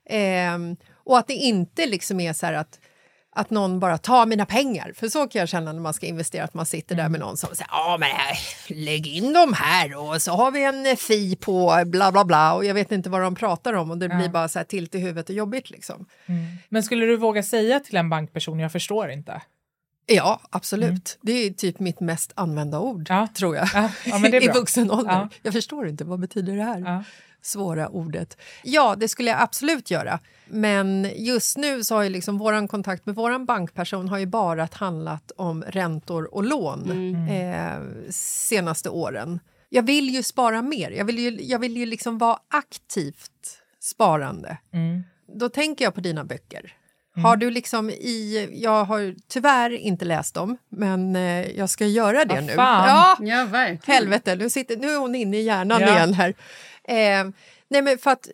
Ehm, 0.09 0.75
och 0.93 1.17
att 1.17 1.27
det 1.27 1.33
inte 1.33 1.85
liksom 1.85 2.19
är 2.19 2.33
så 2.33 2.45
här 2.45 2.53
att, 2.53 2.79
att 3.35 3.49
någon 3.49 3.79
bara 3.79 3.97
tar 3.97 4.25
mina 4.25 4.45
pengar. 4.45 4.93
För 4.95 5.09
så 5.09 5.27
kan 5.27 5.39
jag 5.39 5.49
känna 5.49 5.73
när 5.73 5.79
man 5.81 5.93
ska 5.93 6.05
investera, 6.05 6.43
att 6.43 6.53
man 6.53 6.65
sitter 6.65 6.95
där 6.95 7.09
med 7.09 7.19
någon 7.19 7.37
som 7.37 7.49
säger 7.55 7.67
ja 7.71 7.97
men 7.99 8.09
äh, 8.09 8.15
lägg 8.85 9.07
in 9.07 9.33
dem 9.33 9.53
här 9.53 9.97
och 9.97 10.21
så 10.21 10.31
har 10.31 10.51
vi 10.51 10.63
en 10.63 10.85
eh, 10.85 10.95
fi 10.95 11.35
på 11.35 11.83
bla 11.85 12.11
bla 12.11 12.25
bla 12.25 12.53
och 12.53 12.65
jag 12.65 12.73
vet 12.73 12.91
inte 12.91 13.09
vad 13.09 13.21
de 13.21 13.35
pratar 13.35 13.73
om 13.73 13.91
och 13.91 13.97
det 13.97 14.09
blir 14.09 14.29
bara 14.29 14.47
så 14.47 14.59
här 14.59 14.63
tilt 14.63 14.95
i 14.95 14.99
huvudet 14.99 15.29
och 15.29 15.35
jobbigt 15.35 15.69
liksom. 15.69 16.05
Men 16.69 16.83
skulle 16.83 17.05
du 17.05 17.17
våga 17.17 17.43
säga 17.43 17.79
till 17.79 17.97
en 17.97 18.09
bankperson, 18.09 18.59
jag 18.59 18.71
förstår 18.71 19.09
inte? 19.09 19.41
Ja, 20.05 20.39
absolut. 20.49 21.17
Det 21.21 21.31
är 21.31 21.49
typ 21.49 21.79
mitt 21.79 21.99
mest 21.99 22.31
använda 22.35 22.79
ord, 22.79 23.05
Ja. 23.09 23.27
tror 23.37 23.55
jag. 23.55 23.69
Ja, 23.73 23.89
ja, 24.05 24.27
I 24.41 24.47
vuxen 24.47 24.91
ålder. 24.91 25.11
Ja. 25.11 25.29
Jag 25.41 25.53
förstår 25.53 25.87
inte, 25.87 26.03
vad 26.03 26.19
betyder 26.19 26.55
det 26.55 26.63
här? 26.63 27.03
Svåra 27.45 27.89
ordet. 27.89 28.37
Ja, 28.63 28.95
det 28.97 29.07
skulle 29.07 29.29
jag 29.29 29.41
absolut 29.41 29.91
göra. 29.91 30.19
Men 30.47 31.11
just 31.15 31.57
nu 31.57 31.83
så 31.83 31.95
har 31.95 32.03
ju 32.03 32.09
liksom 32.09 32.37
våran 32.37 32.67
kontakt 32.67 33.05
med 33.05 33.15
våran 33.15 33.45
bankperson 33.45 34.09
har 34.09 34.17
ju 34.17 34.25
bara 34.25 34.67
handlat 34.71 35.31
om 35.37 35.63
räntor 35.67 36.35
och 36.35 36.43
lån 36.43 36.89
eh, 37.29 37.77
senaste 38.09 38.89
åren. 38.89 39.39
Jag 39.69 39.83
vill 39.83 40.09
ju 40.09 40.23
spara 40.23 40.61
mer. 40.61 40.91
Jag 40.91 41.05
vill 41.05 41.19
ju, 41.19 41.37
jag 41.41 41.59
vill 41.59 41.77
ju 41.77 41.85
liksom 41.85 42.17
vara 42.17 42.37
aktivt 42.53 43.59
sparande. 43.81 44.57
Mm. 44.73 45.03
Då 45.39 45.49
tänker 45.49 45.85
jag 45.85 45.93
på 45.95 46.01
dina 46.01 46.23
böcker. 46.23 46.73
Har 47.23 47.35
du 47.37 47.49
liksom 47.51 47.89
i... 47.89 48.49
Jag 48.53 48.85
har 48.85 49.15
tyvärr 49.27 49.69
inte 49.71 50.05
läst 50.05 50.33
dem, 50.35 50.57
men 50.69 51.15
eh, 51.15 51.51
jag 51.57 51.69
ska 51.69 51.85
göra 51.85 52.25
det 52.25 52.33
Vad 52.35 52.43
nu. 52.43 52.53
fan. 52.53 52.87
Ja, 52.89 53.17
Ja, 53.27 53.45
verkligen. 53.45 53.97
helvete, 53.99 54.35
nu, 54.35 54.49
sitter, 54.49 54.77
nu 54.77 54.89
är 54.91 54.97
hon 54.97 55.15
inne 55.15 55.37
i 55.37 55.41
hjärnan 55.41 55.81
Ja. 55.81 55.95
igen 55.95 56.13
här. 56.13 56.33
Eh, 56.87 57.25
nej, 57.67 57.81
men 57.81 57.97
för 57.97 58.11
att 58.11 58.29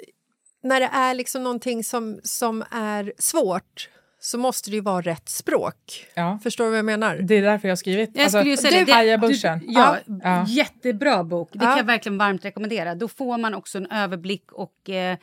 när 0.64 0.80
det 0.80 0.90
är 0.94 1.14
liksom 1.14 1.44
någonting 1.44 1.84
som, 1.84 2.20
som 2.24 2.64
är 2.72 3.14
svårt 3.18 3.90
så 4.24 4.38
måste 4.38 4.70
det 4.70 4.76
ju 4.76 4.82
vara 4.82 5.02
rätt 5.02 5.30
språk. 5.30 6.06
Ja. 6.14 6.40
Förstår 6.44 6.64
du 6.64 6.70
vad 6.70 6.78
jag 6.78 6.86
menar? 6.86 7.16
Det 7.16 7.36
är 7.36 7.42
därför 7.42 7.68
jag 7.68 7.72
har 7.72 7.76
skrivit. 7.78 8.10
Jag 8.14 8.32
skulle 8.32 8.50
ju 8.50 8.58
säga 8.58 8.86
det. 8.86 8.92
Haja 8.92 9.12
det- 9.18 9.28
börsen. 9.28 9.60
Du, 9.60 9.66
ja, 9.74 9.98
Ja. 10.24 10.46
Jättebra 10.48 11.24
bok. 11.24 11.50
Det 11.54 11.60
Ja. 11.62 11.70
kan 11.70 11.78
jag 11.78 11.84
verkligen 11.86 12.18
varmt 12.18 12.46
rekommendera. 12.46 12.96
Då 12.96 13.08
får 13.08 13.38
man 13.38 13.54
också 13.54 13.78
en 13.78 13.92
överblick 13.92 14.52
och 14.52 14.90
eh, 14.90 15.18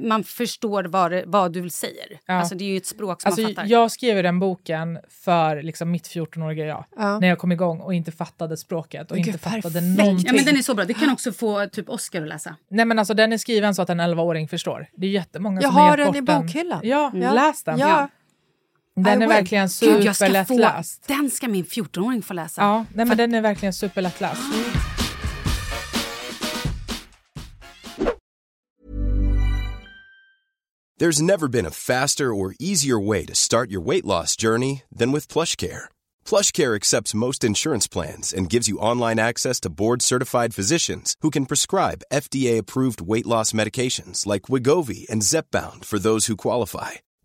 man 0.00 0.24
förstår 0.24 0.84
vad, 0.84 1.22
vad 1.26 1.52
du 1.52 1.70
säger. 1.70 2.20
Ja. 2.26 2.34
Alltså, 2.34 2.54
det 2.54 2.64
är 2.64 2.68
ju 2.68 2.76
ett 2.76 2.86
språk 2.86 3.22
som 3.22 3.28
man 3.30 3.32
Alltså, 3.40 3.54
fattar. 3.54 3.70
jag 3.70 3.90
skrev 3.90 4.22
den 4.22 4.38
boken 4.38 4.98
för 5.08 5.62
liksom 5.62 5.90
mitt 5.90 6.06
14-åriga 6.08 6.66
jag. 6.66 6.84
Ja. 6.96 7.18
När 7.18 7.28
jag 7.28 7.38
kom 7.38 7.52
igång 7.52 7.80
och 7.80 7.94
inte 7.94 8.12
fattade 8.12 8.56
språket 8.56 9.10
och 9.10 9.16
Men 9.16 9.18
inte 9.18 9.30
gud, 9.30 9.40
fattade 9.40 9.62
perfekt. 9.62 9.98
någonting. 9.98 10.26
Ja, 10.26 10.32
men 10.32 10.44
den 10.44 10.56
är 10.56 10.62
så 10.62 10.74
bra. 10.74 10.84
Det 10.84 10.94
kan 10.94 11.10
också 11.12 11.32
få 11.32 11.66
typ 11.66 11.88
Oscar 11.88 12.22
att 12.22 12.28
läsa. 12.28 12.56
Nej 12.68 12.84
men 12.84 12.98
alltså 12.98 13.14
den 13.14 13.32
är 13.32 13.38
skriven 13.38 13.74
så 13.74 13.82
att 13.82 13.90
en 13.90 14.00
11-åring 14.00 14.48
förstår. 14.48 14.86
Det 14.96 15.06
är 15.06 15.10
jättemånga 15.10 15.60
Jag 15.62 15.72
som 15.72 15.80
har 15.82 15.96
den 15.96 16.16
i 16.16 16.22
bokhyllan. 16.22 16.80
Ja, 16.82 17.10
Ja. 17.14 17.32
läs 17.32 17.62
den. 17.64 17.78
Ja. 17.78 18.08
Den 18.96 19.06
I 19.06 19.10
är 19.10 19.18
will. 19.18 19.28
verkligen 19.28 19.68
superlättläst. 19.68 21.04
den 21.06 21.30
ska 21.30 21.48
min 21.48 21.64
14-åring 21.64 22.22
få 22.22 22.34
läsa. 22.34 22.60
Ja, 22.60 22.86
nej, 22.94 23.06
men 23.06 23.16
den 23.16 23.34
är 23.34 23.40
verkligen 23.40 23.72
superlättläst. 23.72 24.42
There's 30.98 31.20
never 31.20 31.48
been 31.48 31.66
a 31.66 31.70
faster 31.70 32.32
or 32.32 32.54
easier 32.60 32.98
way 33.00 33.26
to 33.26 33.34
start 33.34 33.70
your 33.70 33.80
weight 33.80 34.04
loss 34.04 34.36
journey 34.36 34.82
than 34.94 35.10
with 35.10 35.26
PlushCare. 35.26 35.84
PlushCare 36.24 36.76
accepts 36.76 37.14
most 37.14 37.42
insurance 37.42 37.88
plans 37.88 38.32
and 38.32 38.48
gives 38.48 38.68
you 38.68 38.78
online 38.78 39.18
access 39.18 39.58
to 39.60 39.70
board-certified 39.70 40.54
physicians 40.54 41.16
who 41.22 41.30
can 41.30 41.46
prescribe 41.46 42.04
FDA-approved 42.12 43.00
weight 43.00 43.26
loss 43.26 43.52
medications 43.52 44.26
like 44.26 44.42
Wigovi 44.42 45.08
and 45.10 45.22
Zepbound 45.22 45.84
for 45.84 45.98
those 45.98 46.26
who 46.26 46.36
qualify. 46.36 46.90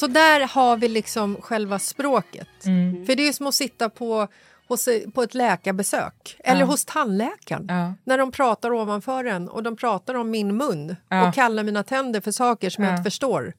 Så 0.00 0.06
där 0.06 0.40
har 0.40 0.76
vi 0.76 0.88
liksom 0.88 1.36
själva 1.40 1.78
språket. 1.78 2.48
Mm. 2.66 3.06
För 3.06 3.14
det 3.16 3.28
är 3.28 3.32
som 3.32 3.46
att 3.46 3.54
sitta 3.54 3.88
på, 3.90 4.28
hos, 4.68 4.88
på 5.14 5.22
ett 5.22 5.34
läkarbesök 5.34 6.36
eller 6.44 6.60
Ja. 6.60 6.66
hos 6.66 6.84
tandläkaren. 6.84 7.66
Ja. 7.68 7.94
När 8.04 8.18
de 8.18 8.32
pratar 8.32 8.72
ovanför 8.72 9.24
en 9.24 9.48
och 9.48 9.62
de 9.62 9.76
pratar 9.76 10.14
om 10.14 10.30
min 10.30 10.56
mun 10.56 10.96
Ja. 11.08 11.28
och 11.28 11.34
kallar 11.34 11.62
mina 11.62 11.82
tänder 11.82 12.20
för 12.20 12.30
saker 12.32 12.70
som 12.70 12.84
jag 12.84 12.92
Ja. 12.92 12.96
inte 12.96 13.10
förstår. 13.10 13.54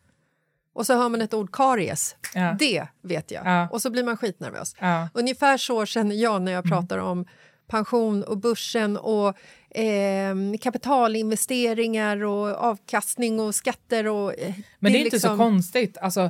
Och 0.73 0.85
så 0.85 0.93
hör 0.97 1.09
man 1.09 1.21
ett 1.21 1.33
ord 1.33 1.51
karies. 1.55 2.15
Det 2.59 2.87
vet 3.01 3.31
jag. 3.31 3.45
Ja. 3.45 3.67
Och 3.71 3.81
så 3.81 3.89
blir 3.89 4.03
man 4.03 4.17
skitnervös. 4.17 4.75
Ungefär 5.13 5.57
så 5.57 5.85
känner 5.85 6.15
jag 6.15 6.41
när 6.41 6.51
jag 6.51 6.63
pratar 6.63 6.97
om 6.97 7.25
pension 7.71 8.23
och 8.23 8.37
börsen 8.37 8.97
och 8.97 9.27
eh, 9.69 10.35
kapitalinvesteringar 10.61 12.23
och 12.23 12.47
avkastning 12.47 13.39
och 13.39 13.55
skatter. 13.55 14.07
Och, 14.07 14.39
eh, 14.39 14.53
Men 14.79 14.91
det 14.91 14.97
är, 14.99 15.05
inte 15.05 15.19
så 15.19 15.27
liksom- 15.27 15.37
konstigt. 15.37 15.97
Alltså, 15.97 16.29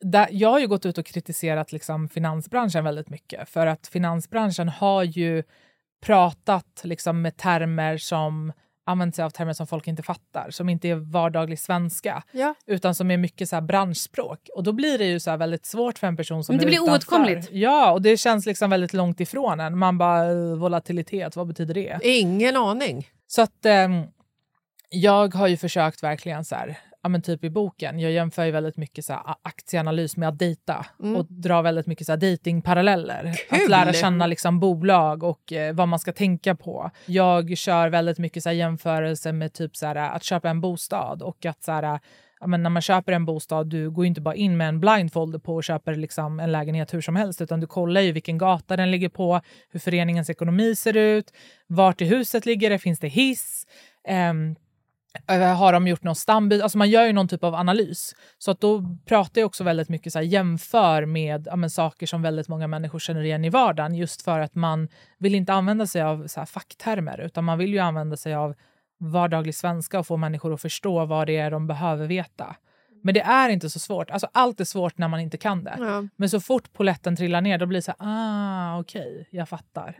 där, 0.00 0.28
jag 0.30 0.50
har 0.50 0.58
ju 0.58 0.66
gått 0.66 0.86
ut 0.86 0.98
och 0.98 1.06
kritiserat 1.06 1.72
liksom, 1.72 2.08
finansbranschen 2.08 2.84
väldigt 2.84 3.08
mycket 3.08 3.48
för 3.48 3.66
att 3.66 3.86
finansbranschen 3.86 4.68
har 4.68 5.02
ju 5.02 5.42
pratat 6.06 6.80
liksom, 6.84 7.22
med 7.22 7.36
termer 7.36 7.98
som 7.98 8.52
använt 8.86 9.16
sig 9.16 9.24
av 9.24 9.30
termer 9.30 9.52
som 9.52 9.66
folk 9.66 9.86
inte 9.86 10.02
fattar, 10.02 10.50
som 10.50 10.68
inte 10.68 10.88
är 10.88 10.94
vardaglig 10.94 11.58
svenska, 11.58 12.22
Ja. 12.32 12.54
utan 12.66 12.94
som 12.94 13.10
är 13.10 13.16
mycket 13.16 13.48
så 13.48 13.60
branschspråk. 13.60 14.48
Och 14.56 14.62
då 14.62 14.72
blir 14.72 14.98
det 14.98 15.04
ju 15.04 15.20
så 15.20 15.36
väldigt 15.36 15.66
svårt 15.66 15.98
för 15.98 16.06
en 16.06 16.16
person 16.16 16.44
som 16.44 16.52
Men 16.56 16.58
det 16.60 16.64
är 16.64 16.66
blir 16.66 16.76
utanför. 16.82 16.92
oåtkomligt. 17.16 17.48
Ja, 17.52 17.92
och 17.92 18.02
det 18.02 18.16
känns 18.16 18.46
liksom 18.46 18.70
väldigt 18.70 18.92
långt 18.92 19.20
ifrån 19.20 19.60
en. 19.60 19.78
Man 19.78 19.98
bara, 19.98 20.30
eh, 20.30 20.56
volatilitet, 20.56 21.36
vad 21.36 21.46
betyder 21.46 21.74
det? 21.74 21.98
Ingen 22.02 22.56
aning. 22.56 23.08
Så 23.26 23.42
att 23.42 23.66
ehm, 23.66 24.02
jag 24.90 25.34
har 25.34 25.46
ju 25.46 25.56
försökt 25.56 26.02
verkligen 26.02 26.44
så 26.44 26.54
här, 26.54 26.78
ja 27.04 27.08
men 27.08 27.22
typ 27.22 27.44
i 27.44 27.50
boken, 27.50 28.00
jag 28.00 28.12
jämför 28.12 28.44
ju 28.44 28.50
väldigt 28.50 28.76
mycket 28.76 29.04
så 29.04 29.12
här, 29.12 29.22
aktieanalys 29.42 30.16
med 30.16 30.28
att 30.28 30.38
dejta 30.38 30.86
och 31.16 31.26
drar 31.28 31.62
väldigt 31.62 31.86
mycket 31.86 32.06
så 32.06 32.12
här 32.12 32.16
datingparalleller. 32.16 33.34
Att 33.50 33.68
lära 33.68 33.92
känna 33.92 34.26
liksom 34.26 34.60
bolag 34.60 35.22
och 35.22 35.52
eh, 35.52 35.74
vad 35.74 35.88
man 35.88 35.98
ska 35.98 36.12
tänka 36.12 36.54
på. 36.54 36.90
Jag 37.06 37.58
kör 37.58 37.88
väldigt 37.88 38.18
mycket 38.18 38.42
så 38.42 38.48
här, 38.48 38.56
jämförelse 38.56 39.32
med 39.32 39.52
typ 39.52 39.76
så 39.76 39.86
här, 39.86 39.96
att 39.96 40.22
köpa 40.22 40.50
en 40.50 40.60
bostad 40.60 41.22
och 41.22 41.46
att 41.46 41.62
så 41.62 41.72
här, 41.72 42.00
ja, 42.40 42.46
men 42.46 42.62
när 42.62 42.70
man 42.70 42.82
köper 42.82 43.12
en 43.12 43.24
bostad, 43.24 43.66
du 43.66 43.90
går 43.90 44.06
inte 44.06 44.20
bara 44.20 44.34
in 44.34 44.56
med 44.56 44.68
en 44.68 44.80
blindfolder 44.80 45.38
på 45.38 45.54
och 45.54 45.64
köper 45.64 45.94
liksom 45.94 46.40
en 46.40 46.52
lägenhet 46.52 46.94
hur 46.94 47.00
som 47.00 47.16
helst, 47.16 47.40
utan 47.40 47.60
du 47.60 47.66
kollar 47.66 48.00
ju 48.00 48.12
vilken 48.12 48.38
gata 48.38 48.76
den 48.76 48.90
ligger 48.90 49.08
på, 49.08 49.40
hur 49.70 49.80
föreningens 49.80 50.30
ekonomi 50.30 50.76
ser 50.76 50.96
ut, 50.96 51.32
vart 51.66 52.00
i 52.00 52.04
huset 52.04 52.46
ligger 52.46 52.70
det, 52.70 52.78
finns 52.78 52.98
det 52.98 53.08
hiss, 53.08 53.66
eh, 54.08 54.32
har 55.56 55.72
de 55.72 55.88
gjort 55.88 56.02
någon 56.02 56.14
stambyte? 56.14 56.62
Alltså 56.62 56.78
man 56.78 56.90
gör 56.90 57.06
ju 57.06 57.12
någon 57.12 57.28
typ 57.28 57.44
av 57.44 57.54
analys. 57.54 58.14
Så 58.38 58.50
att 58.50 58.60
då 58.60 58.96
pratar 59.06 59.40
jag 59.40 59.46
också 59.46 59.64
väldigt 59.64 59.88
mycket 59.88 60.12
så 60.12 60.18
här, 60.18 60.26
jämför 60.26 61.06
med 61.06 61.48
ja, 61.50 61.68
saker 61.68 62.06
som 62.06 62.22
väldigt 62.22 62.48
många 62.48 62.66
människor 62.66 62.98
känner 62.98 63.22
igen 63.22 63.44
i 63.44 63.50
vardagen 63.50 63.94
just 63.94 64.22
för 64.22 64.40
att 64.40 64.54
man 64.54 64.88
vill 65.18 65.34
inte 65.34 65.52
använda 65.52 65.86
sig 65.86 66.02
av 66.02 66.26
så 66.26 66.40
här, 66.40 66.46
facktermer 66.46 67.20
utan 67.20 67.44
man 67.44 67.58
vill 67.58 67.72
ju 67.72 67.78
använda 67.78 68.16
sig 68.16 68.34
av 68.34 68.54
vardaglig 68.98 69.54
svenska 69.54 69.98
och 69.98 70.06
få 70.06 70.16
människor 70.16 70.54
att 70.54 70.62
förstå 70.62 71.04
vad 71.04 71.26
det 71.26 71.36
är 71.36 71.50
de 71.50 71.66
behöver 71.66 72.06
veta. 72.06 72.56
Men 73.02 73.14
det 73.14 73.20
är 73.20 73.48
inte 73.48 73.70
så 73.70 73.78
svårt. 73.78 74.10
Alltså, 74.10 74.28
allt 74.32 74.60
är 74.60 74.64
svårt 74.64 74.98
när 74.98 75.08
man 75.08 75.20
inte 75.20 75.36
kan 75.36 75.64
det. 75.64 75.76
Ja. 75.78 76.08
Men 76.16 76.30
så 76.30 76.40
fort 76.40 76.72
poletten 76.72 77.16
trillar 77.16 77.40
ner 77.40 77.58
då 77.58 77.66
blir 77.66 77.78
det 77.78 77.82
så 77.82 77.92
här, 77.98 78.08
ah 78.08 78.80
okej, 78.80 79.28
jag 79.30 79.48
fattar. 79.48 79.98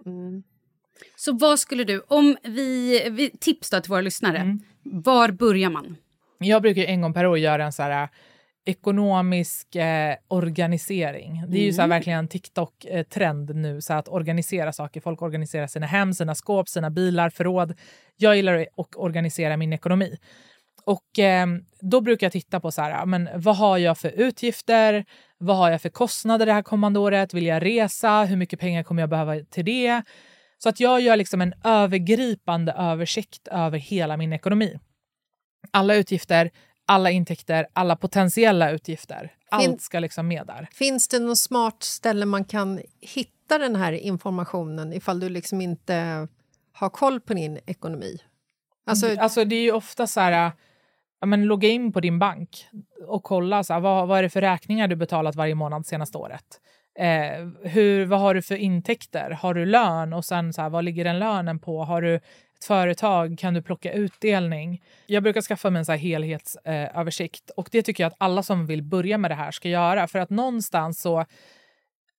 Så 1.16 1.32
vad 1.32 1.58
skulle 1.60 1.84
du, 1.84 2.02
om 2.08 2.36
vi, 2.42 3.00
vi 3.10 3.30
tips 3.30 3.70
då 3.70 3.80
till 3.80 3.90
våra 3.90 4.00
lyssnare, 4.00 4.38
Mm. 4.38 4.60
var 4.82 5.30
börjar 5.30 5.70
man? 5.70 5.96
Jag 6.38 6.62
brukar 6.62 6.82
en 6.82 7.00
gång 7.00 7.14
per 7.14 7.26
år 7.26 7.38
göra 7.38 7.64
en 7.64 7.72
så 7.72 7.82
här 7.82 8.02
äh, 8.02 8.08
ekonomisk 8.66 9.76
eh, 9.76 10.14
organisering. 10.28 11.44
Det 11.48 11.58
är 11.58 11.64
ju 11.64 11.72
så 11.72 11.80
här 11.80 11.88
verkligen 11.88 12.18
en 12.18 12.28
TikTok-trend 12.28 13.54
nu, 13.56 13.80
så 13.80 13.92
att 13.94 14.08
organisera 14.08 14.72
saker. 14.72 15.00
Folk 15.00 15.22
organiserar 15.22 15.66
sina 15.66 15.86
hem, 15.86 16.14
sina 16.14 16.34
skåp, 16.34 16.68
sina 16.68 16.90
bilar, 16.90 17.30
förråd. 17.30 17.74
Jag 18.16 18.36
gillar 18.36 18.66
att 18.76 18.96
organisera 18.96 19.56
min 19.56 19.72
ekonomi. 19.72 20.18
Och 20.84 21.18
eh, 21.18 21.46
då 21.80 22.00
brukar 22.00 22.26
jag 22.26 22.32
titta 22.32 22.60
på 22.60 22.70
så 22.72 22.82
här, 22.82 23.06
men 23.06 23.28
vad 23.34 23.56
har 23.56 23.78
jag 23.78 23.98
för 23.98 24.08
utgifter? 24.10 25.04
Vad 25.38 25.56
har 25.56 25.70
jag 25.70 25.82
för 25.82 25.88
kostnader 25.88 26.46
det 26.46 26.52
här 26.52 26.62
kommande 26.62 26.98
året? 27.00 27.34
Vill 27.34 27.46
jag 27.46 27.64
resa? 27.64 28.24
Hur 28.24 28.36
mycket 28.36 28.60
pengar 28.60 28.82
kommer 28.82 29.02
jag 29.02 29.10
behöva 29.10 29.40
till 29.50 29.64
det? 29.64 30.02
Så 30.58 30.68
att 30.68 30.80
jag 30.80 31.00
gör 31.00 31.16
liksom 31.16 31.40
en 31.40 31.54
övergripande 31.64 32.72
översikt 32.72 33.48
över 33.48 33.78
hela 33.78 34.16
min 34.16 34.32
ekonomi. 34.32 34.78
Alla 35.70 35.94
utgifter, 35.94 36.50
alla 36.86 37.10
intäkter, 37.10 37.66
alla 37.72 37.96
potentiella 37.96 38.70
utgifter. 38.70 39.32
Allt 39.50 39.82
ska 39.82 39.98
liksom 39.98 40.28
med 40.28 40.46
där. 40.46 40.68
Finns 40.72 41.08
det 41.08 41.18
något 41.18 41.38
smart 41.38 41.82
ställe 41.82 42.26
man 42.26 42.44
kan 42.44 42.80
hitta 43.00 43.58
den 43.58 43.76
här 43.76 43.92
informationen 43.92 44.92
ifall 44.92 45.20
du 45.20 45.28
liksom 45.28 45.60
inte 45.60 46.28
har 46.72 46.90
koll 46.90 47.20
på 47.20 47.34
din 47.34 47.58
ekonomi? 47.66 48.18
Alltså, 48.86 49.20
Alltså 49.20 49.44
det 49.44 49.56
är 49.56 49.62
ju 49.62 49.72
ofta 49.72 50.06
så 50.06 50.20
här, 50.20 50.52
ja, 51.20 51.26
men 51.26 51.44
logga 51.44 51.68
in 51.68 51.92
på 51.92 52.00
din 52.00 52.18
bank 52.18 52.66
och 53.06 53.22
kolla 53.22 53.64
så 53.64 53.72
här, 53.72 53.80
vad, 53.80 54.08
vad 54.08 54.18
är 54.18 54.22
det 54.22 54.30
för 54.30 54.40
räkningar 54.40 54.88
du 54.88 54.96
betalat 54.96 55.34
varje 55.34 55.54
månad 55.54 55.86
senaste 55.86 56.18
året. 56.18 56.60
Eh, 56.98 57.48
hur, 57.62 58.06
vad 58.06 58.20
har 58.20 58.34
du 58.34 58.42
för 58.42 58.56
intäkter? 58.56 59.30
Har 59.30 59.54
du 59.54 59.66
lön? 59.66 60.12
Och 60.12 60.24
sen 60.24 60.52
så 60.52 60.62
här, 60.62 60.70
vad 60.70 60.84
ligger 60.84 61.04
den 61.04 61.18
lönen 61.18 61.58
på? 61.58 61.84
Har 61.84 62.02
du 62.02 62.14
ett 62.14 62.64
företag? 62.66 63.38
Kan 63.38 63.54
du 63.54 63.62
plocka 63.62 63.92
utdelning? 63.92 64.82
Jag 65.06 65.22
brukar 65.22 65.40
skaffa 65.40 65.70
mig 65.70 65.78
en 65.78 65.86
så 65.86 65.92
här 65.92 65.98
helhetsöversikt 65.98 67.50
eh, 67.50 67.54
och 67.56 67.68
det 67.72 67.82
tycker 67.82 68.04
jag 68.04 68.10
att 68.10 68.16
alla 68.18 68.42
som 68.42 68.66
vill 68.66 68.82
börja 68.82 69.18
med 69.18 69.30
det 69.30 69.34
här 69.34 69.50
ska 69.50 69.68
göra. 69.68 70.08
För 70.08 70.18
att 70.18 70.30
någonstans 70.30 71.00
så, 71.00 71.24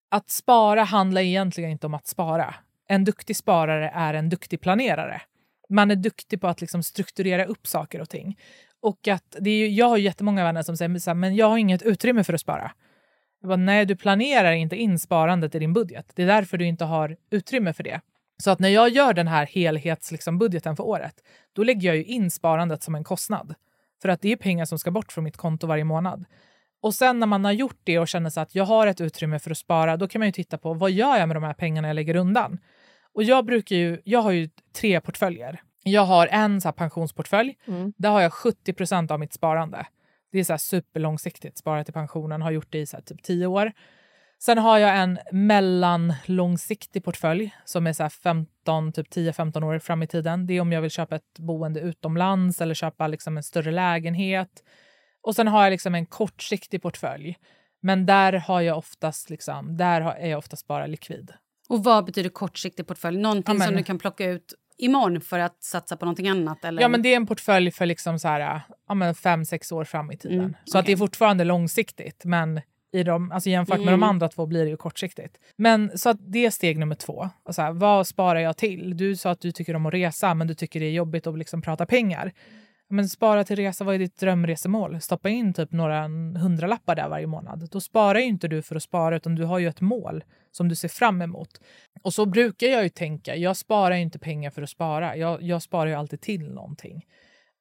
att 0.09 0.30
spara 0.30 0.84
handlar 0.84 1.21
egentligen 1.21 1.71
inte 1.71 1.88
om 1.88 1.93
att 1.93 2.07
spara. 2.07 2.55
En 2.88 3.03
duktig 3.03 3.36
sparare 3.36 3.91
är 3.95 4.13
en 4.13 4.30
duktig 4.30 4.61
planerare. 4.61 5.21
Man 5.69 5.91
är 5.91 5.95
duktig 5.95 6.41
på 6.41 6.47
att 6.47 6.61
liksom 6.61 6.84
strukturera 6.84 7.45
upp 7.45 7.67
saker 7.67 8.01
och 8.01 8.09
ting. 8.09 8.38
Och 8.82 9.07
att 9.07 9.36
det 9.39 9.49
är 9.49 9.57
ju, 9.57 9.67
jag 9.67 9.86
har 9.86 9.97
jättemånga 9.97 10.43
vänner 10.43 10.61
som 10.61 10.78
säger 10.78 11.13
men 11.13 11.36
jag 11.36 11.49
har 11.49 11.57
inget 11.57 11.82
utrymme 11.82 12.23
för 12.23 12.34
att 12.34 12.41
spara. 12.41 12.71
Jag 13.46 13.50
bara, 13.50 13.56
nej, 13.56 13.86
du 13.86 13.96
planerar 13.96 14.52
inte 14.52 14.76
in 14.76 15.00
sparandet 15.00 15.56
i 15.56 15.60
din 15.60 15.74
budget. 15.74 16.12
Det 16.16 16.24
är 16.24 16.28
därför 16.28 16.58
du 16.58 16.66
inte 16.66 16.86
har 16.86 17.18
utrymme 17.30 17.74
för 17.74 17.84
det. 17.84 18.02
Så 18.43 18.52
att 18.52 18.60
när 18.60 18.70
jag 18.70 18.89
gör 18.89 19.14
den 19.14 19.28
här 19.28 19.46
helhetsbudgeten 19.46 20.16
liksom, 20.16 20.38
budgeten 20.38 20.76
för 20.76 20.84
året, 20.84 21.16
då 21.54 21.64
lägger 21.64 21.88
jag 21.88 21.98
ju 21.98 22.04
in 22.04 22.32
sparandet 22.32 22.84
som 22.84 22.96
en 22.96 23.04
kostnad. 23.04 23.56
För 24.02 24.10
att 24.10 24.22
det 24.22 24.32
är 24.32 24.36
pengar 24.36 24.66
som 24.66 24.80
ska 24.80 24.91
bort 24.91 25.12
från 25.12 25.24
mitt 25.24 25.38
konto 25.38 25.68
varje 25.68 25.84
månad. 25.84 26.26
Och 26.82 26.93
sen 26.93 27.20
när 27.20 27.28
man 27.28 27.46
har 27.46 27.52
gjort 27.52 27.80
det 27.84 28.00
och 28.00 28.08
känner 28.08 28.30
sig 28.30 28.43
att 28.43 28.56
jag 28.56 28.66
har 28.66 28.88
ett 28.88 29.02
utrymme 29.02 29.39
för 29.39 29.52
att 29.52 29.58
spara, 29.58 29.98
då 29.98 30.08
kan 30.08 30.20
man 30.20 30.28
ju 30.28 30.32
titta 30.32 30.58
på 30.58 30.74
vad 30.74 30.91
gör 30.91 31.18
jag 31.18 31.28
med 31.28 31.36
de 31.36 31.43
här 31.43 31.54
pengarna 31.54 31.88
jag 31.88 31.96
lägger 31.96 32.16
undan? 32.16 32.58
Och 33.14 33.24
jag 33.24 33.46
brukar 33.46 33.76
ju, 33.76 34.02
jag 34.04 34.22
har 34.22 34.32
ju 34.32 34.50
tre 34.76 35.02
portföljer. 35.02 35.62
Jag 35.84 36.06
har 36.06 36.28
en 36.28 36.62
så 36.62 36.72
pensionsportfölj. 36.72 37.58
Mm. 37.68 37.93
Där 37.98 38.10
har 38.10 38.22
jag 38.22 38.32
70% 38.32 39.12
av 39.12 39.20
mitt 39.20 39.34
sparande. 39.34 39.86
Det 40.36 40.39
är 40.39 40.43
så 40.43 40.53
här 40.53 40.57
superlångsiktigt. 40.57 41.57
Sparat 41.57 41.86
till 41.86 41.93
pensionen, 41.93 42.41
har 42.41 42.51
gjort 42.51 42.67
det 42.71 42.79
i 42.79 42.86
så 42.86 42.97
typ 43.01 43.23
10 43.23 43.47
år. 43.47 43.71
Sen 44.39 44.57
har 44.57 44.77
jag 44.77 44.97
en 44.97 45.19
mellanlångsiktig 45.31 47.03
portfölj 47.03 47.55
som 47.65 47.88
är 47.88 47.93
så 47.93 48.03
här 48.03 48.09
15, 48.09 48.91
typ 48.91 49.07
10-15 49.15 49.63
år 49.63 49.79
fram 49.79 50.03
i 50.03 50.07
tiden. 50.07 50.47
Det 50.47 50.53
är 50.53 50.61
om 50.61 50.71
jag 50.71 50.81
vill 50.81 50.91
köpa 50.91 51.15
ett 51.15 51.39
boende 51.39 51.79
utomlands 51.79 52.61
eller 52.61 52.73
köpa 52.73 53.07
liksom 53.07 53.38
en 53.38 53.43
större 53.43 53.71
lägenhet. 53.71 54.63
Och 55.21 55.36
sen 55.36 55.47
har 55.47 55.63
jag 55.63 55.71
liksom 55.71 55.95
en 55.95 56.05
kortsiktig 56.05 56.81
portfölj. 56.81 57.38
Men 57.81 58.05
där 58.05 58.33
har 58.33 58.61
jag 58.61 58.77
oftast 58.77 59.29
liksom, 59.29 59.77
där 59.77 60.01
är 60.01 60.27
jag 60.29 60.38
oftast 60.38 60.67
bara 60.67 60.86
likvid. 60.88 61.31
Och 61.69 61.83
vad 61.83 62.05
betyder 62.05 62.29
kortsiktig 62.29 62.88
portfölj? 62.88 63.17
Någonting 63.17 63.53
Ja, 63.55 63.59
men- 63.59 63.67
som 63.67 63.75
du 63.77 63.83
kan 63.83 63.99
plocka 63.99 64.25
ut 64.25 64.53
imorgon 64.78 65.21
för 65.21 65.39
att 65.39 65.63
satsa 65.63 65.97
på 65.97 66.05
någonting 66.05 66.28
annat? 66.28 66.65
Eller? 66.65 66.82
Ja, 66.82 66.88
men 66.88 67.01
det 67.01 67.09
är 67.13 67.15
en 67.15 67.28
portfölj 67.28 67.71
för 67.71 67.86
liksom 67.86 68.19
så 68.19 68.28
här, 68.28 68.61
ja, 68.88 68.93
men 68.93 69.15
fem, 69.15 69.45
sex 69.45 69.71
år 69.71 69.84
fram 69.84 70.11
i 70.11 70.17
tiden. 70.17 70.39
Mm, 70.39 70.53
så 70.65 70.78
att 70.78 70.86
det 70.86 70.91
är 70.91 70.97
fortfarande 70.97 71.43
långsiktigt, 71.43 72.26
men 72.26 72.61
i 72.93 73.03
de, 73.03 73.32
alltså 73.32 73.49
jämfört 73.49 73.78
med 73.78 73.88
de 73.88 73.93
Mm. 73.93 74.03
andra 74.03 74.28
två 74.28 74.45
blir 74.45 74.63
det 74.63 74.69
ju 74.69 74.78
kortsiktigt. 74.78 75.38
Men 75.55 75.97
så 75.97 76.09
att 76.09 76.17
det 76.19 76.45
är 76.45 76.49
steg 76.49 76.78
nummer 76.80 76.95
två. 76.95 77.30
Och 77.43 77.55
så 77.55 77.61
här, 77.61 77.71
vad 77.71 78.07
sparar 78.07 78.39
jag 78.39 78.57
till? 78.57 78.97
Du 78.97 79.15
sa 79.15 79.32
att 79.32 79.41
du 79.41 79.51
tycker 79.51 79.76
om 79.76 79.86
att 79.86 79.93
resa, 79.93 80.34
men 80.34 80.47
du 80.47 80.53
tycker 80.53 80.80
det 80.80 80.86
är 80.86 80.91
jobbigt 80.91 81.28
att 81.28 81.38
liksom 81.38 81.61
prata 81.61 81.86
pengar. 81.86 82.32
Men 82.89 83.09
spara 83.09 83.43
till 83.43 83.55
resa, 83.55 83.83
vad 83.83 83.95
är 83.95 83.99
ditt 83.99 84.19
drömresemål? 84.19 85.01
Stoppa 85.01 85.29
in 85.29 85.53
typ 85.53 85.71
några 85.71 86.07
hundralappar 86.38 86.95
där 86.95 87.09
varje 87.09 87.27
månad. 87.27 87.69
Då 87.71 87.81
sparar 87.81 88.19
ju 88.19 88.25
inte 88.25 88.47
du 88.47 88.61
för 88.61 88.75
att 88.75 88.83
spara, 88.83 89.15
utan 89.15 89.36
du 89.36 89.43
har 89.43 89.59
ju 89.59 89.67
ett 89.67 89.81
mål 89.81 90.23
som 90.51 90.69
du 90.69 90.75
ser 90.75 90.88
fram 90.88 91.21
emot. 91.21 91.61
Och 92.01 92.13
så 92.13 92.25
brukar 92.25 92.67
jag 92.67 92.83
ju 92.83 92.89
tänka. 92.89 93.36
Jag 93.36 93.57
sparar 93.57 93.95
ju 93.95 94.01
inte 94.01 94.19
pengar 94.19 94.49
för 94.49 94.61
att 94.61 94.69
spara. 94.69 95.15
Jag, 95.15 95.41
jag 95.41 95.61
sparar 95.61 95.86
ju 95.88 95.93
alltid 95.93 96.21
till 96.21 96.51
någonting. 96.51 97.05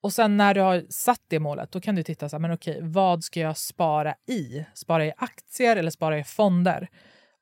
Och 0.03 0.13
sen 0.13 0.37
när 0.37 0.55
du 0.55 0.61
har 0.61 0.85
satt 0.91 1.21
det 1.29 1.39
målet, 1.39 1.73
då 1.73 1.81
kan 1.81 1.95
du 1.95 2.03
titta 2.03 2.29
så 2.29 2.37
här, 2.37 2.41
men 2.41 2.53
okej, 2.53 2.79
vad 2.83 3.25
ska 3.25 3.41
jag 3.41 3.57
spara 3.57 4.15
i? 4.29 4.65
Spara 4.75 5.07
i 5.07 5.13
aktier 5.17 5.77
eller 5.77 5.91
spara 5.91 6.19
i 6.19 6.25
fonder? 6.25 6.89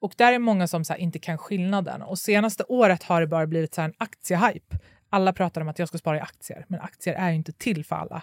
Och 0.01 0.15
där 0.17 0.33
är 0.33 0.39
många 0.39 0.67
som 0.67 0.85
så 0.85 0.93
här, 0.93 1.01
inte 1.01 1.19
kan 1.19 1.39
skillnaden. 1.39 2.03
Och 2.03 2.19
senaste 2.19 2.65
året 2.69 3.03
har 3.03 3.21
det 3.21 3.27
bara 3.27 3.47
blivit 3.47 3.75
så 3.75 3.81
här 3.81 3.89
en 3.89 3.95
aktiehype. 3.99 4.79
Alla 5.15 5.33
pratar 5.33 5.61
om 5.61 5.69
att 5.69 5.79
jag 5.79 5.89
ska 5.89 5.99
spara 5.99 6.17
i 6.17 6.21
aktier, 6.21 6.65
men 6.69 6.81
aktier 6.81 7.15
är 7.15 7.31
ju 7.31 7.37
inte 7.37 7.53
till 7.53 7.85
för 7.85 7.97
alla. 7.97 8.23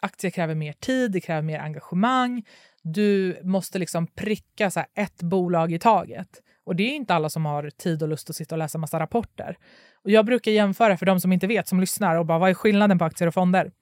Aktier 0.00 0.30
kräver 0.30 0.54
mer 0.54 0.72
tid, 0.72 1.12
det 1.12 1.20
kräver 1.20 1.42
mer 1.42 1.58
engagemang. 1.58 2.44
Du 2.82 3.40
måste 3.42 3.78
liksom 3.78 4.06
pricka 4.06 4.70
så 4.70 4.80
här 4.80 4.88
ett 4.94 5.22
bolag 5.22 5.72
i 5.72 5.78
taget. 5.78 6.28
Och 6.64 6.76
det 6.76 6.82
är 6.82 6.94
inte 6.94 7.14
alla 7.14 7.30
som 7.30 7.46
har 7.46 7.70
tid 7.70 8.02
och 8.02 8.08
lust 8.08 8.30
att 8.30 8.36
sitta 8.36 8.54
och 8.54 8.58
läsa 8.58 8.78
massa 8.78 9.00
rapporter. 9.00 9.56
Och 10.04 10.10
jag 10.10 10.26
brukar 10.26 10.52
jämföra, 10.52 10.96
för 10.96 11.06
de 11.06 11.20
som 11.20 11.32
inte 11.32 11.46
vet, 11.46 11.68
som 11.68 11.80
lyssnar, 11.80 12.16
och 12.16 12.26
bara 12.26 12.38
vad 12.38 12.50
är 12.50 12.54
skillnaden 12.54 12.98
på 12.98 13.04
aktier 13.04 13.28
och 13.28 13.34
fonder? 13.34 13.72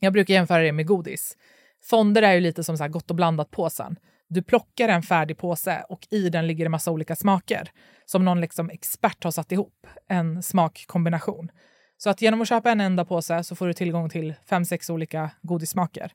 Jag 0.00 0.12
brukar 0.12 0.34
jämföra 0.34 0.62
det 0.62 0.72
med 0.72 0.86
godis. 0.86 1.36
Fonder 1.82 2.22
är 2.22 2.32
ju 2.32 2.40
lite 2.40 2.64
som 2.64 2.76
så 2.76 2.84
här 2.84 2.88
gott 2.88 3.10
och 3.10 3.16
blandat 3.16 3.50
påsen. 3.50 3.96
Du 4.28 4.42
plockar 4.42 4.88
en 4.88 5.02
färdig 5.02 5.38
påse 5.38 5.84
och 5.88 6.06
i 6.10 6.28
den 6.28 6.46
ligger 6.46 6.64
det 6.64 6.68
massa 6.68 6.90
olika 6.90 7.16
smaker 7.16 7.70
som 8.04 8.24
någon 8.24 8.40
liksom 8.40 8.70
expert 8.70 9.24
har 9.24 9.30
satt 9.30 9.52
ihop, 9.52 9.86
en 10.08 10.42
smakkombination. 10.42 11.50
Så 12.02 12.10
att 12.10 12.22
genom 12.22 12.40
att 12.42 12.48
köpa 12.48 12.70
en 12.70 12.80
enda 12.80 13.04
påse 13.04 13.44
så 13.44 13.54
får 13.56 13.66
du 13.66 13.72
tillgång 13.72 14.10
till 14.10 14.34
fem, 14.48 14.64
sex 14.64 14.90
olika 14.90 15.30
godissmaker. 15.42 16.12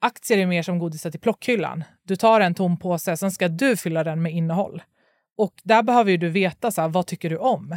Aktier 0.00 0.38
är 0.38 0.46
mer 0.46 0.62
som 0.62 0.78
godiset 0.78 1.14
i 1.14 1.18
plockhyllan. 1.18 1.84
Du 2.02 2.16
tar 2.16 2.40
en 2.40 2.54
tom 2.54 2.78
påse, 2.78 3.16
sen 3.16 3.30
ska 3.30 3.48
du 3.48 3.76
fylla 3.76 4.04
den 4.04 4.22
med 4.22 4.32
innehåll. 4.32 4.82
Och 5.36 5.54
där 5.62 5.82
behöver 5.82 6.16
du 6.16 6.28
veta, 6.28 6.70
så 6.70 6.80
här, 6.80 6.88
vad 6.88 7.06
tycker 7.06 7.30
du 7.30 7.36
om? 7.36 7.76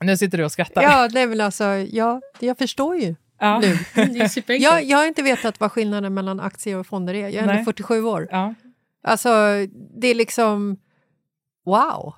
Nu 0.00 0.16
sitter 0.16 0.38
du 0.38 0.44
och 0.44 0.52
skrattar. 0.52 0.82
Ja, 0.82 1.08
nej, 1.12 1.26
men 1.26 1.40
alltså, 1.40 1.64
ja, 1.64 2.20
jag 2.40 2.58
förstår 2.58 2.96
ju 2.96 3.14
Ja. 3.38 3.60
nu. 3.60 3.78
Jag, 4.58 4.84
jag 4.84 4.98
har 4.98 5.06
inte 5.06 5.22
vetat 5.22 5.60
vad 5.60 5.72
skillnaden 5.72 6.14
mellan 6.14 6.40
aktier 6.40 6.76
och 6.78 6.86
fonder 6.86 7.14
är. 7.14 7.20
Jag 7.28 7.34
är 7.34 7.42
ändå 7.42 7.54
Nej. 7.54 7.64
47 7.64 8.04
år. 8.04 8.28
ja, 8.30 8.54
Alltså, 9.04 9.28
det 10.00 10.08
är 10.08 10.14
liksom... 10.14 10.76
Wow! 11.64 12.14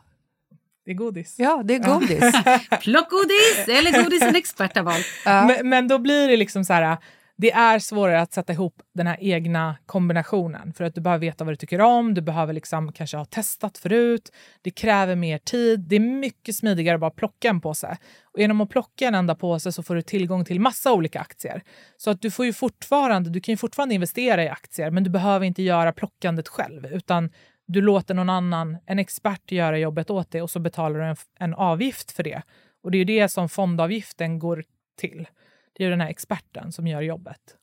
Det 0.85 0.91
är 0.91 0.95
godis. 0.95 1.35
Ja, 1.39 1.63
det 1.65 1.75
är 1.75 1.79
godis. 1.79 2.21
Plockgodis 2.81 3.69
eller 3.69 4.03
godis 4.03 4.23
en 4.23 4.37
expert 4.37 4.77
har 4.77 4.83
valt. 4.83 5.07
Ja. 5.25 5.47
Men, 5.47 5.69
men 5.69 5.89
då 5.89 5.99
blir 5.99 6.29
det 6.29 6.37
liksom 6.37 6.65
så 6.65 6.73
här, 6.73 6.99
det 7.37 7.53
är 7.53 7.79
svårare 7.79 8.21
att 8.21 8.33
sätta 8.33 8.53
ihop 8.53 8.83
den 8.95 9.07
här 9.07 9.17
egna 9.21 9.77
kombinationen 9.87 10.73
för 10.73 10.85
att 10.85 10.95
du 10.95 11.01
behöver 11.01 11.21
veta 11.21 11.45
vad 11.45 11.53
du 11.53 11.57
tycker 11.57 11.81
om, 11.81 12.15
du 12.15 12.21
behöver 12.21 12.53
liksom 12.53 12.93
kanske 12.93 13.17
ha 13.17 13.25
testat 13.25 13.79
förut, 13.79 14.31
det 14.63 14.71
kräver 14.71 15.17
mer 15.17 15.39
tid, 15.39 15.81
det 15.81 15.97
är 15.97 16.01
mycket 16.01 16.57
smidigare 16.57 16.95
att 16.95 17.01
bara 17.01 17.11
plocka 17.11 17.49
en 17.49 17.61
påse. 17.61 17.97
Och 18.33 18.41
genom 18.41 18.61
att 18.61 18.71
plocka 18.71 19.09
en 19.09 19.15
enda 19.15 19.35
påse 19.35 19.73
så 19.73 19.83
får 19.83 19.95
du 19.95 20.03
tillgång 20.03 20.45
till 20.45 20.61
massa 20.61 20.93
olika 20.93 21.21
aktier. 21.21 21.63
Så 21.97 22.11
att 22.11 22.23
du 22.23 22.31
får 22.31 22.47
ju 22.47 22.53
fortfarande, 22.53 23.31
du 23.31 23.41
kan 23.41 23.53
ju 23.53 23.57
fortfarande 23.57 23.95
investera 23.95 24.45
i 24.45 24.49
aktier 24.49 24.91
men 24.91 25.05
du 25.05 25.11
behöver 25.11 25.47
inte 25.47 25.63
göra 25.63 25.93
plockandet 25.93 26.49
själv 26.49 26.87
utan 26.87 27.31
du 27.67 27.81
låter 27.81 28.15
någon 28.15 28.31
annan, 28.31 28.77
en 28.87 28.99
expert 28.99 29.53
göra 29.53 29.79
jobbet 29.79 30.11
åt 30.11 30.31
dig 30.31 30.43
och 30.43 30.51
så 30.51 30.61
betalar 30.61 30.99
du 30.99 31.05
en, 31.05 31.17
en 31.39 31.55
avgift 31.55 32.13
för 32.13 32.23
det. 32.23 32.43
Och 32.83 32.91
det 32.91 32.97
är 32.97 32.99
ju 32.99 33.05
det 33.05 33.29
som 33.29 33.49
fondavgiften 33.49 34.39
går 34.39 34.65
till. 34.97 35.29
Det 35.73 35.83
är 35.83 35.85
ju 35.85 35.91
den 35.91 36.01
här 36.01 36.11
experten 36.11 36.73
som 36.73 36.87
gör 36.87 37.03
jobbet. 37.03 37.57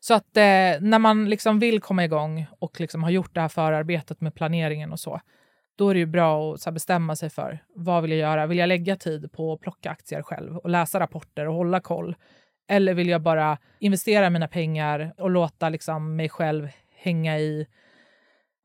Så 0.00 0.14
att 0.14 0.36
eh, 0.36 0.80
när 0.80 0.98
man 0.98 1.30
liksom 1.30 1.58
vill 1.58 1.80
komma 1.80 2.04
igång 2.04 2.46
och 2.58 2.80
liksom 2.80 3.02
har 3.02 3.10
gjort 3.10 3.34
det 3.34 3.40
här 3.40 3.48
förarbetet 3.48 4.20
med 4.20 4.34
planeringen 4.34 4.92
och 4.92 5.00
så, 5.00 5.20
då 5.76 5.88
är 5.88 5.94
det 5.94 6.00
ju 6.00 6.06
bra 6.06 6.54
att 6.54 6.60
så 6.60 6.70
här, 6.70 6.72
bestämma 6.72 7.16
sig 7.16 7.30
för 7.30 7.58
vad 7.74 8.02
vill 8.02 8.10
jag 8.10 8.20
göra? 8.20 8.46
Vill 8.46 8.58
jag 8.58 8.68
lägga 8.68 8.96
tid 8.96 9.32
på 9.32 9.52
att 9.52 9.60
plocka 9.60 9.90
aktier 9.90 10.22
själv 10.22 10.56
och 10.56 10.70
läsa 10.70 11.00
rapporter 11.00 11.48
och 11.48 11.54
hålla 11.54 11.80
koll? 11.80 12.16
Eller 12.68 12.94
vill 12.94 13.08
jag 13.08 13.22
bara 13.22 13.58
investera 13.78 14.30
mina 14.30 14.48
pengar 14.48 15.14
och 15.18 15.30
låta 15.30 15.68
liksom, 15.68 16.16
mig 16.16 16.28
själv 16.28 16.68
hänga 16.94 17.38
i 17.38 17.66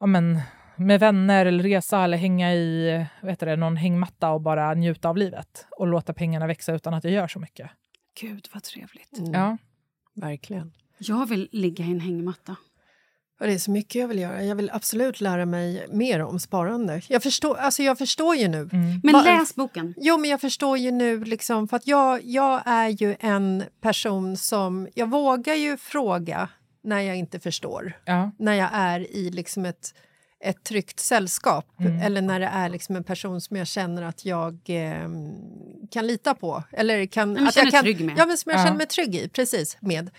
ja, 0.02 0.06
men, 0.08 0.40
med 0.76 1.00
vänner 1.00 1.46
eller 1.46 1.64
resa 1.64 2.04
eller 2.04 2.18
hänga 2.18 2.54
i 2.54 3.06
vet 3.22 3.40
du 3.40 3.46
det, 3.46 3.56
någon 3.56 3.78
hängmatta 3.78 4.30
och 4.32 4.42
bara 4.42 4.74
njuta 4.74 5.10
av 5.10 5.18
livet 5.18 5.66
och 5.78 5.88
låta 5.88 6.14
pengarna 6.14 6.48
växa 6.48 6.74
utan 6.74 6.94
att 6.94 7.04
jag 7.04 7.14
gör 7.14 7.28
så 7.28 7.40
mycket. 7.40 7.70
Gud, 8.22 8.48
vad 8.54 8.64
trevligt. 8.64 9.18
Mm, 9.20 9.34
Ja. 9.34 9.58
Verkligen. 10.16 10.74
Jag 10.98 11.26
vill 11.30 11.50
ligga 11.52 11.86
i 11.86 11.92
en 11.92 12.00
hängmatta. 12.00 12.56
Och 13.40 13.48
det 13.48 13.54
är 13.54 13.58
så 13.58 13.72
mycket 13.72 13.96
jag 14.02 14.08
vill 14.08 14.20
göra. 14.20 14.44
Jag 14.44 14.56
vill 14.56 14.70
absolut 14.74 15.22
lära 15.22 15.46
mig 15.46 15.86
mer 15.92 16.20
om 16.22 16.40
sparande. 16.40 17.02
Jag 17.08 17.24
förstår, 17.24 17.58
alltså 17.58 17.84
jag 17.84 17.98
förstår 17.98 18.36
ju 18.36 18.48
nu. 18.48 18.70
Men 19.04 19.14
Va- 19.14 19.22
läs 19.24 19.56
boken. 19.56 19.94
Jo, 19.98 20.18
men 20.18 20.30
jag 20.30 20.42
förstår 20.42 20.78
ju 20.78 20.92
nu, 20.92 21.24
liksom, 21.24 21.68
för 21.68 21.78
att 21.78 21.88
jag, 21.88 22.20
jag 22.24 22.62
är 22.66 22.90
ju 22.90 23.16
en 23.20 23.64
person 23.82 24.38
som... 24.38 24.88
Jag 24.96 25.10
vågar 25.10 25.56
ju 25.56 25.78
fråga 25.78 26.50
när 26.84 27.02
jag 27.02 27.16
inte 27.18 27.40
förstår. 27.40 27.94
Ja. 28.06 28.32
När 28.38 28.54
jag 28.54 28.70
är 28.74 29.16
i 29.16 29.30
liksom 29.30 29.66
ett, 29.66 29.94
ett 30.44 30.64
tryggt 30.64 31.00
sällskap 31.00 31.66
eller 32.04 32.22
när 32.22 32.40
det 32.40 32.46
är 32.46 32.70
liksom 32.70 32.96
en 32.96 33.04
person 33.04 33.42
som 33.42 33.58
jag 33.58 33.68
känner 33.68 34.02
att 34.02 34.26
jag 34.26 34.60
eh, 34.68 35.10
kan 35.92 36.08
lita 36.08 36.34
på. 36.36 36.64
Eller 36.72 37.06
kan, 37.06 37.34
men 37.34 37.48
att 37.48 37.56
jag 37.56 37.72
kan, 37.72 37.84
trygg 37.84 38.06
med. 38.06 38.16
Ja, 38.18 38.26
men 38.26 38.38
som 38.38 38.52
jag 38.52 38.60
Ja. 38.60 38.66
känner 38.66 38.78
mig 38.78 38.88
trygg 38.88 39.16
i. 39.16 39.30
Precis, 39.30 39.78
med. 39.80 40.10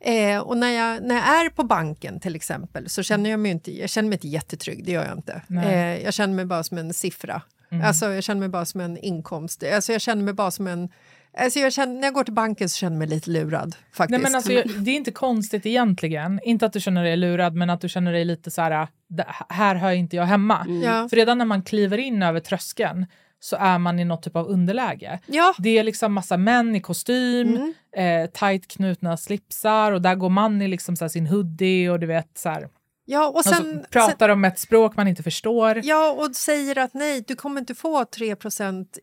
Eh, 0.00 0.38
och 0.38 0.56
när 0.56 0.70
jag, 0.70 1.02
när 1.02 1.14
jag 1.14 1.24
är 1.46 1.50
på 1.50 1.64
banken 1.64 2.20
till 2.20 2.36
exempel 2.36 2.88
så 2.88 3.02
känner 3.02 3.30
jag 3.30 3.40
mig 3.40 3.50
inte, 3.50 3.78
jag 3.78 3.90
känner 3.90 4.08
mig 4.08 4.16
inte 4.16 4.28
jättetrygg, 4.28 4.84
det 4.84 4.92
gör 4.92 5.04
jag 5.04 5.18
inte. 5.18 5.42
Eh, 5.68 6.02
jag 6.04 6.14
känner 6.14 6.34
mig 6.34 6.44
bara 6.44 6.62
som 6.64 6.78
en 6.78 6.92
siffra. 6.94 7.42
Alltså, 7.84 8.12
jag 8.12 8.24
känner 8.24 8.40
mig 8.40 8.48
bara 8.48 8.64
som 8.64 8.80
en 8.80 8.98
inkomst. 8.98 9.64
Alltså, 9.74 9.92
jag 9.92 10.00
känner 10.00 10.22
mig 10.22 10.34
bara 10.34 10.50
som 10.50 10.66
en... 10.66 10.88
Alltså, 11.36 11.58
jag 11.58 11.72
känner, 11.72 11.94
när 11.94 12.02
jag 12.02 12.14
går 12.14 12.24
till 12.24 12.34
banken 12.34 12.68
så 12.68 12.76
känner 12.76 12.92
jag 12.94 12.98
mig 12.98 13.08
lite 13.08 13.30
lurad. 13.30 13.76
Faktiskt. 13.92 14.10
Nej, 14.10 14.20
men 14.20 14.34
alltså, 14.34 14.52
jag- 14.52 14.84
det 14.84 14.90
är 14.90 14.94
inte 14.94 15.10
konstigt 15.10 15.66
egentligen. 15.66 16.40
Inte 16.44 16.66
att 16.66 16.72
du 16.72 16.80
känner 16.80 17.04
dig 17.04 17.16
lurad, 17.16 17.54
men 17.54 17.70
att 17.70 17.80
du 17.80 17.88
känner 17.88 18.12
dig 18.12 18.24
lite 18.24 18.50
så 18.50 18.62
här, 18.62 18.88
"Det- 19.08 19.26
här 19.48 19.74
hör 19.74 19.92
inte 19.92 20.16
jag 20.16 20.24
hemma. 20.24 20.66
Ja. 20.84 21.08
För 21.08 21.16
redan 21.16 21.38
när 21.38 21.44
man 21.44 21.62
kliver 21.62 21.98
in 21.98 22.22
över 22.22 22.40
tröskeln 22.40 23.06
så 23.40 23.56
är 23.56 23.78
man 23.78 23.98
i 23.98 24.04
något 24.04 24.22
typ 24.22 24.36
av 24.36 24.46
underläge. 24.48 25.18
Ja. 25.26 25.54
Det 25.58 25.78
är 25.78 25.84
liksom 25.84 26.12
massa 26.12 26.36
män 26.36 26.76
i 26.76 26.80
kostym, 26.80 27.74
eh, 27.96 28.26
tight 28.30 28.68
knutna 28.68 29.16
slipsar 29.16 29.92
och 29.92 30.02
där 30.02 30.14
går 30.14 30.28
man 30.30 30.62
i 30.62 30.68
liksom 30.68 30.96
så 30.96 31.04
här 31.04 31.08
sin 31.08 31.26
hoodie 31.26 31.88
och 31.90 32.00
du 32.00 32.06
vet 32.06 32.38
så 32.38 32.48
här, 32.48 32.68
Ja, 33.08 33.28
och 33.28 33.36
och 33.36 33.44
sen, 33.44 33.80
så 33.84 33.90
pratar 33.90 34.28
de 34.28 34.44
ett 34.44 34.58
språk 34.58 34.96
man 34.96 35.08
inte 35.08 35.22
förstår. 35.22 35.74
sen, 35.74 35.82
ja, 35.84 36.10
och 36.12 36.36
säger 36.36 36.78
att 36.78 36.94
nej, 36.94 37.24
du 37.26 37.34
kommer 37.36 37.60
inte 37.60 37.74
få 37.74 38.04
3 38.04 38.36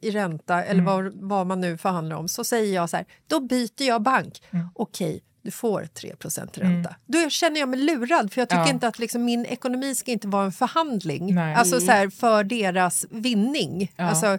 i 0.01 0.11
ränta 0.11 0.63
eller 0.63 0.81
Mm. 0.81 0.85
vad, 0.85 1.13
vad 1.29 1.47
man 1.47 1.61
nu 1.61 1.77
förhandlar 1.77 2.15
om. 2.15 2.27
Så 2.27 2.43
säger 2.43 2.75
jag 2.75 2.89
så 2.89 2.97
här, 2.97 3.05
då 3.27 3.39
byter 3.39 3.83
jag 3.83 4.01
bank. 4.01 4.41
Mm. 4.51 4.67
Okej, 4.75 5.23
du 5.41 5.51
får 5.51 5.81
3% 5.81 6.59
ränta. 6.59 6.95
Då 7.05 7.29
känner 7.29 7.59
jag 7.59 7.69
mig 7.69 7.79
lurad 7.79 8.33
för 8.33 8.41
jag 8.41 8.49
tycker 8.49 8.61
Ja. 8.61 8.69
inte 8.69 8.87
att 8.87 8.99
liksom, 8.99 9.25
min 9.25 9.45
ekonomi 9.45 9.95
ska 9.95 10.11
inte 10.11 10.27
vara 10.27 10.45
en 10.45 10.51
förhandling. 10.51 11.35
Nej. 11.35 11.55
Alltså 11.55 11.79
så 11.79 11.91
här, 11.91 12.09
för 12.09 12.43
deras 12.43 13.05
vinning. 13.09 13.91
Ja. 13.95 14.03
Alltså, 14.03 14.37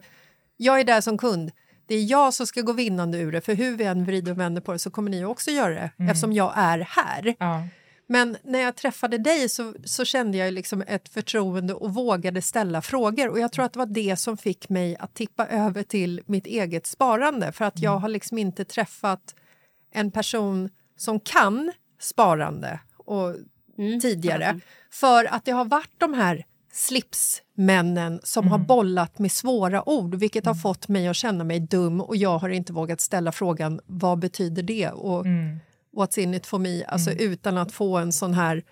jag 0.56 0.80
är 0.80 0.84
där 0.84 1.00
som 1.00 1.18
kund. 1.18 1.50
det 1.86 1.94
är 1.94 2.04
jag 2.04 2.34
som 2.34 2.46
ska 2.46 2.60
gå 2.60 2.72
vinnande 2.72 3.18
ur 3.18 3.32
det 3.32 3.40
för 3.40 3.54
hur 3.54 3.76
vi 3.76 3.84
än 3.84 4.04
vrider 4.04 4.32
och 4.32 4.38
vänder 4.38 4.60
på 4.62 4.72
det 4.72 4.78
så 4.78 4.90
kommer 4.90 5.10
ni 5.10 5.24
också 5.24 5.50
göra 5.50 5.74
det 5.74 5.90
eftersom 6.08 6.32
jag 6.32 6.52
är 6.56 6.78
här. 6.78 7.34
Ja. 7.38 7.62
Men 8.14 8.36
när 8.42 8.58
jag 8.58 8.76
träffade 8.76 9.18
dig 9.18 9.48
så, 9.48 9.74
så 9.84 10.04
kände 10.04 10.38
jag 10.38 10.52
liksom 10.52 10.82
ett 10.86 11.08
förtroende 11.08 11.74
och 11.74 11.94
vågade 11.94 12.42
ställa 12.42 12.82
frågor. 12.82 13.28
Och 13.28 13.38
Jag 13.38 13.52
tror 13.52 13.64
att 13.64 13.72
det 13.72 13.78
var 13.78 13.86
det 13.86 14.16
som 14.16 14.36
fick 14.36 14.68
mig 14.68 14.96
att 14.96 15.14
tippa 15.14 15.46
över 15.46 15.82
till 15.82 16.20
mitt 16.26 16.46
eget 16.46 16.86
sparande. 16.86 17.52
För 17.52 17.64
att 17.64 17.78
jag 17.78 17.98
har 17.98 18.08
liksom 18.08 18.38
inte 18.38 18.64
träffat 18.64 19.34
en 19.92 20.10
person 20.10 20.70
som 20.96 21.20
kan 21.20 21.72
sparande 22.00 22.80
och 22.96 23.36
tidigare. 24.02 24.60
För 24.90 25.24
att 25.24 25.44
det 25.44 25.52
har 25.52 25.64
varit 25.64 25.94
de 25.98 26.14
här 26.14 26.44
slipsmännen 26.72 28.20
som 28.22 28.48
har 28.48 28.58
bollat 28.58 29.18
med 29.18 29.32
svåra 29.32 29.88
ord 29.88 30.14
vilket 30.14 30.46
har 30.46 30.54
fått 30.54 30.88
mig 30.88 31.08
att 31.08 31.16
känna 31.16 31.44
mig 31.44 31.60
dum. 31.60 32.00
Och 32.00 32.16
jag 32.16 32.38
har 32.38 32.48
inte 32.48 32.72
vågat 32.72 33.00
ställa 33.00 33.32
frågan 33.32 33.80
vad 33.86 34.18
betyder 34.18 34.62
det? 34.62 34.90
Och 34.90 35.26
what's 35.96 36.18
in 36.18 36.34
it 36.34 36.46
for 36.46 36.58
me 36.58 36.84
alltså 36.84 37.10
utan 37.10 37.58
att 37.58 37.72
få 37.72 37.96
en 37.98 38.12
sån 38.12 38.34
här 38.34 38.62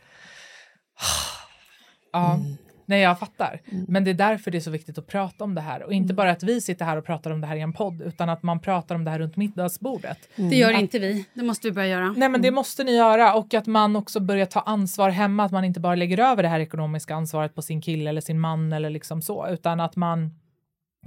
Ja, 2.12 2.34
Mm. 2.34 2.56
nej 2.86 3.00
jag 3.00 3.18
fattar. 3.18 3.60
Men 3.88 4.04
det 4.04 4.10
är 4.10 4.14
därför 4.14 4.50
det 4.50 4.58
är 4.58 4.60
så 4.60 4.70
viktigt 4.70 4.98
att 4.98 5.06
prata 5.06 5.44
om 5.44 5.54
det 5.54 5.60
här. 5.60 5.82
Och 5.82 5.92
Mm. 5.92 6.02
inte 6.02 6.14
bara 6.14 6.30
att 6.30 6.42
vi 6.42 6.60
sitter 6.60 6.84
här 6.84 6.96
och 6.96 7.04
pratar 7.06 7.30
om 7.30 7.40
det 7.40 7.46
här 7.46 7.56
i 7.56 7.60
en 7.60 7.72
podd, 7.72 8.02
utan 8.02 8.28
att 8.28 8.42
man 8.42 8.60
pratar 8.60 8.94
om 8.94 9.04
det 9.04 9.10
här 9.10 9.18
runt 9.18 9.36
middagsbordet. 9.36 10.18
Det 10.36 10.56
gör 10.56 10.70
inte 10.78 10.98
vi. 10.98 11.24
Det 11.34 11.42
måste 11.42 11.68
vi 11.68 11.72
börja 11.72 11.88
göra. 11.88 12.14
Nej 12.16 12.28
men 12.28 12.42
det 12.42 12.50
måste 12.50 12.84
ni 12.84 12.96
göra 12.96 13.34
och 13.34 13.54
att 13.54 13.66
man 13.66 13.96
också 13.96 14.20
börjar 14.20 14.46
ta 14.46 14.60
ansvar 14.60 15.10
hemma, 15.10 15.44
att 15.44 15.52
man 15.52 15.64
inte 15.64 15.80
bara 15.80 15.94
lägger 15.94 16.18
över 16.18 16.42
det 16.42 16.48
här 16.48 16.60
ekonomiska 16.60 17.14
ansvaret 17.14 17.54
på 17.54 17.62
sin 17.62 17.80
kille 17.82 18.10
eller 18.10 18.20
sin 18.20 18.40
man 18.40 18.72
eller 18.72 18.90
liksom 18.90 19.22
så, 19.22 19.48
utan 19.48 19.80
att 19.80 19.96
man 19.96 20.30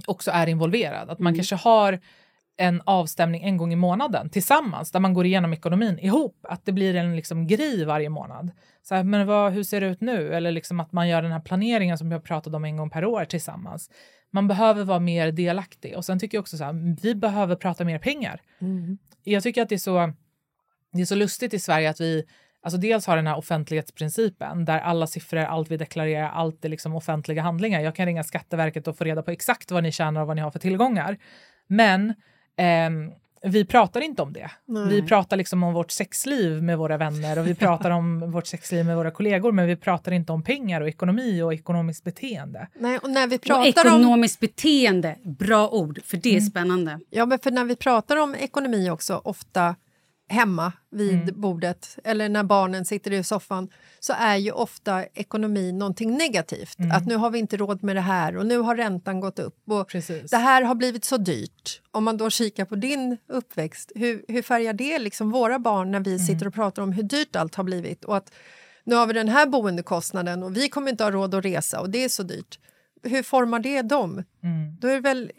också 0.06 0.30
är 0.30 0.46
involverad. 0.46 1.10
Att 1.10 1.18
man 1.18 1.34
kanske 1.34 1.56
har 1.56 2.00
en 2.56 2.82
avstämning 2.84 3.42
en 3.42 3.56
gång 3.56 3.72
i 3.72 3.76
månaden 3.76 4.30
tillsammans 4.30 4.90
där 4.90 5.00
man 5.00 5.14
går 5.14 5.26
igenom 5.26 5.52
ekonomin 5.52 5.98
ihop. 5.98 6.46
Att 6.48 6.64
det 6.64 6.72
blir 6.72 6.94
en 6.94 7.16
liksom 7.16 7.46
grej 7.46 7.84
varje 7.84 8.08
månad. 8.08 8.50
Så 8.82 8.94
här, 8.94 9.04
men 9.04 9.26
vad, 9.26 9.52
hur 9.52 9.62
ser 9.62 9.80
det 9.80 9.86
ut 9.86 10.00
nu? 10.00 10.34
Eller 10.34 10.50
liksom 10.50 10.80
att 10.80 10.92
man 10.92 11.08
gör 11.08 11.22
den 11.22 11.32
här 11.32 11.40
planeringen 11.40 11.98
som 11.98 12.12
har 12.12 12.20
pratat 12.20 12.54
om 12.54 12.64
en 12.64 12.76
gång 12.76 12.90
per 12.90 13.04
år 13.04 13.24
tillsammans. 13.24 13.90
Man 14.30 14.48
behöver 14.48 14.84
vara 14.84 14.98
mer 14.98 15.32
delaktig. 15.32 15.96
Och 15.96 16.04
sen 16.04 16.18
tycker 16.18 16.38
jag 16.38 16.42
också 16.42 16.56
så 16.56 16.64
här, 16.64 16.96
vi 17.02 17.14
behöver 17.14 17.56
prata 17.56 17.84
mer 17.84 17.98
pengar. 17.98 18.40
Jag 19.24 19.42
tycker 19.42 19.62
att 19.62 19.68
det 19.68 19.74
är 19.74 19.78
så 19.78 20.12
det 20.92 21.02
är 21.02 21.06
så 21.06 21.14
lustigt 21.14 21.54
i 21.54 21.58
Sverige 21.58 21.90
att 21.90 22.00
vi 22.00 22.24
alltså 22.62 22.78
dels 22.80 23.06
har 23.06 23.16
den 23.16 23.26
här 23.26 23.36
offentlighetsprincipen 23.36 24.64
där 24.64 24.78
alla 24.78 25.06
siffror, 25.06 25.40
allt 25.40 25.70
vi 25.70 25.76
deklarerar, 25.76 26.30
allt 26.30 26.64
är 26.64 26.68
liksom 26.68 26.94
offentliga 26.94 27.42
handlingar. 27.42 27.80
Jag 27.80 27.94
kan 27.94 28.06
ringa 28.06 28.24
Skatteverket 28.24 28.88
och 28.88 28.98
få 28.98 29.04
reda 29.04 29.22
på 29.22 29.30
exakt 29.30 29.70
vad 29.70 29.82
ni 29.82 29.92
tjänar 29.92 30.20
och 30.20 30.26
vad 30.26 30.36
ni 30.36 30.42
har 30.42 30.50
för 30.50 30.58
tillgångar. 30.58 31.18
Men 31.66 32.14
vi 33.42 33.64
pratar 33.64 34.00
inte 34.00 34.22
om 34.22 34.32
det. 34.32 34.50
Vi 34.88 35.02
pratar 35.02 35.36
liksom 35.36 35.62
om 35.62 35.74
vårt 35.74 35.90
sexliv 35.90 36.62
med 36.62 36.78
våra 36.78 36.96
vänner 36.96 37.38
och 37.38 37.46
vi 37.46 37.54
pratar 37.64 37.90
om 37.90 38.30
vårt 38.30 38.46
sexliv 38.46 38.86
med 38.86 38.96
våra 38.96 39.10
kollegor 39.10 39.52
men 39.52 39.66
vi 39.66 39.76
pratar 39.76 40.12
inte 40.12 40.32
om 40.32 40.42
pengar 40.42 40.80
och 40.80 40.88
ekonomi 40.88 41.42
och 41.42 41.54
ekonomiskt 41.54 42.04
beteende. 42.04 42.68
Nej, 42.78 42.98
och 42.98 43.10
när 43.10 43.26
vi 43.26 43.36
Och 43.36 43.42
pratar 43.42 43.86
om 43.86 44.00
ekonomiskt 44.00 44.40
beteende, 44.40 45.16
bra 45.22 45.68
ord, 45.68 46.00
för 46.04 46.16
det 46.16 46.36
är 46.36 46.40
spännande. 46.40 47.00
Ja, 47.10 47.26
men 47.26 47.38
för 47.38 47.50
när 47.50 47.64
vi 47.64 47.76
pratar 47.76 48.16
om 48.16 48.34
ekonomi 48.34 48.90
också, 48.90 49.20
ofta 49.24 49.74
hemma 50.28 50.72
vid 50.90 51.34
bordet 51.34 51.98
eller 52.04 52.28
när 52.28 52.42
barnen 52.42 52.84
sitter 52.84 53.12
i 53.12 53.22
soffan 53.24 53.68
så 54.00 54.12
är 54.18 54.36
ju 54.36 54.50
ofta 54.50 55.04
ekonomi 55.04 55.72
någonting 55.72 56.16
negativt. 56.16 56.76
Att 56.92 57.06
nu 57.06 57.16
har 57.16 57.30
vi 57.30 57.38
inte 57.38 57.56
råd 57.56 57.82
med 57.82 57.96
det 57.96 58.00
här 58.00 58.36
och 58.36 58.46
nu 58.46 58.58
har 58.58 58.76
räntan 58.76 59.20
gått 59.20 59.38
upp. 59.38 59.70
Och 59.70 59.88
Precis. 59.88 60.30
Det 60.30 60.36
här 60.36 60.62
har 60.62 60.74
blivit 60.74 61.04
så 61.04 61.16
dyrt. 61.16 61.82
Om 61.90 62.04
man 62.04 62.16
då 62.16 62.30
kikar 62.30 62.64
på 62.64 62.76
din 62.76 63.16
uppväxt, 63.28 63.92
hur, 63.94 64.24
hur 64.28 64.42
färgar 64.42 64.72
det 64.72 64.98
liksom 64.98 65.30
våra 65.30 65.58
barn 65.58 65.90
när 65.90 66.00
vi 66.00 66.18
sitter 66.18 66.46
och 66.46 66.54
pratar 66.54 66.82
om 66.82 66.92
hur 66.92 67.02
dyrt 67.02 67.36
allt 67.36 67.54
har 67.54 67.64
blivit? 67.64 68.04
Och 68.04 68.16
att 68.16 68.32
nu 68.84 68.94
har 68.94 69.06
vi 69.06 69.12
den 69.12 69.28
här 69.28 69.46
boendekostnaden 69.46 70.42
och 70.42 70.56
vi 70.56 70.68
kommer 70.68 70.90
inte 70.90 71.04
ha 71.04 71.10
råd 71.10 71.34
att 71.34 71.44
resa 71.44 71.80
och 71.80 71.90
det 71.90 72.04
är 72.04 72.08
så 72.08 72.22
dyrt. 72.22 72.58
Hur 73.02 73.22
formar 73.22 73.58
det 73.58 73.82
dem? 73.82 74.22
Då 74.80 74.88
är 74.88 74.94
det 74.94 75.00
väl 75.00 75.30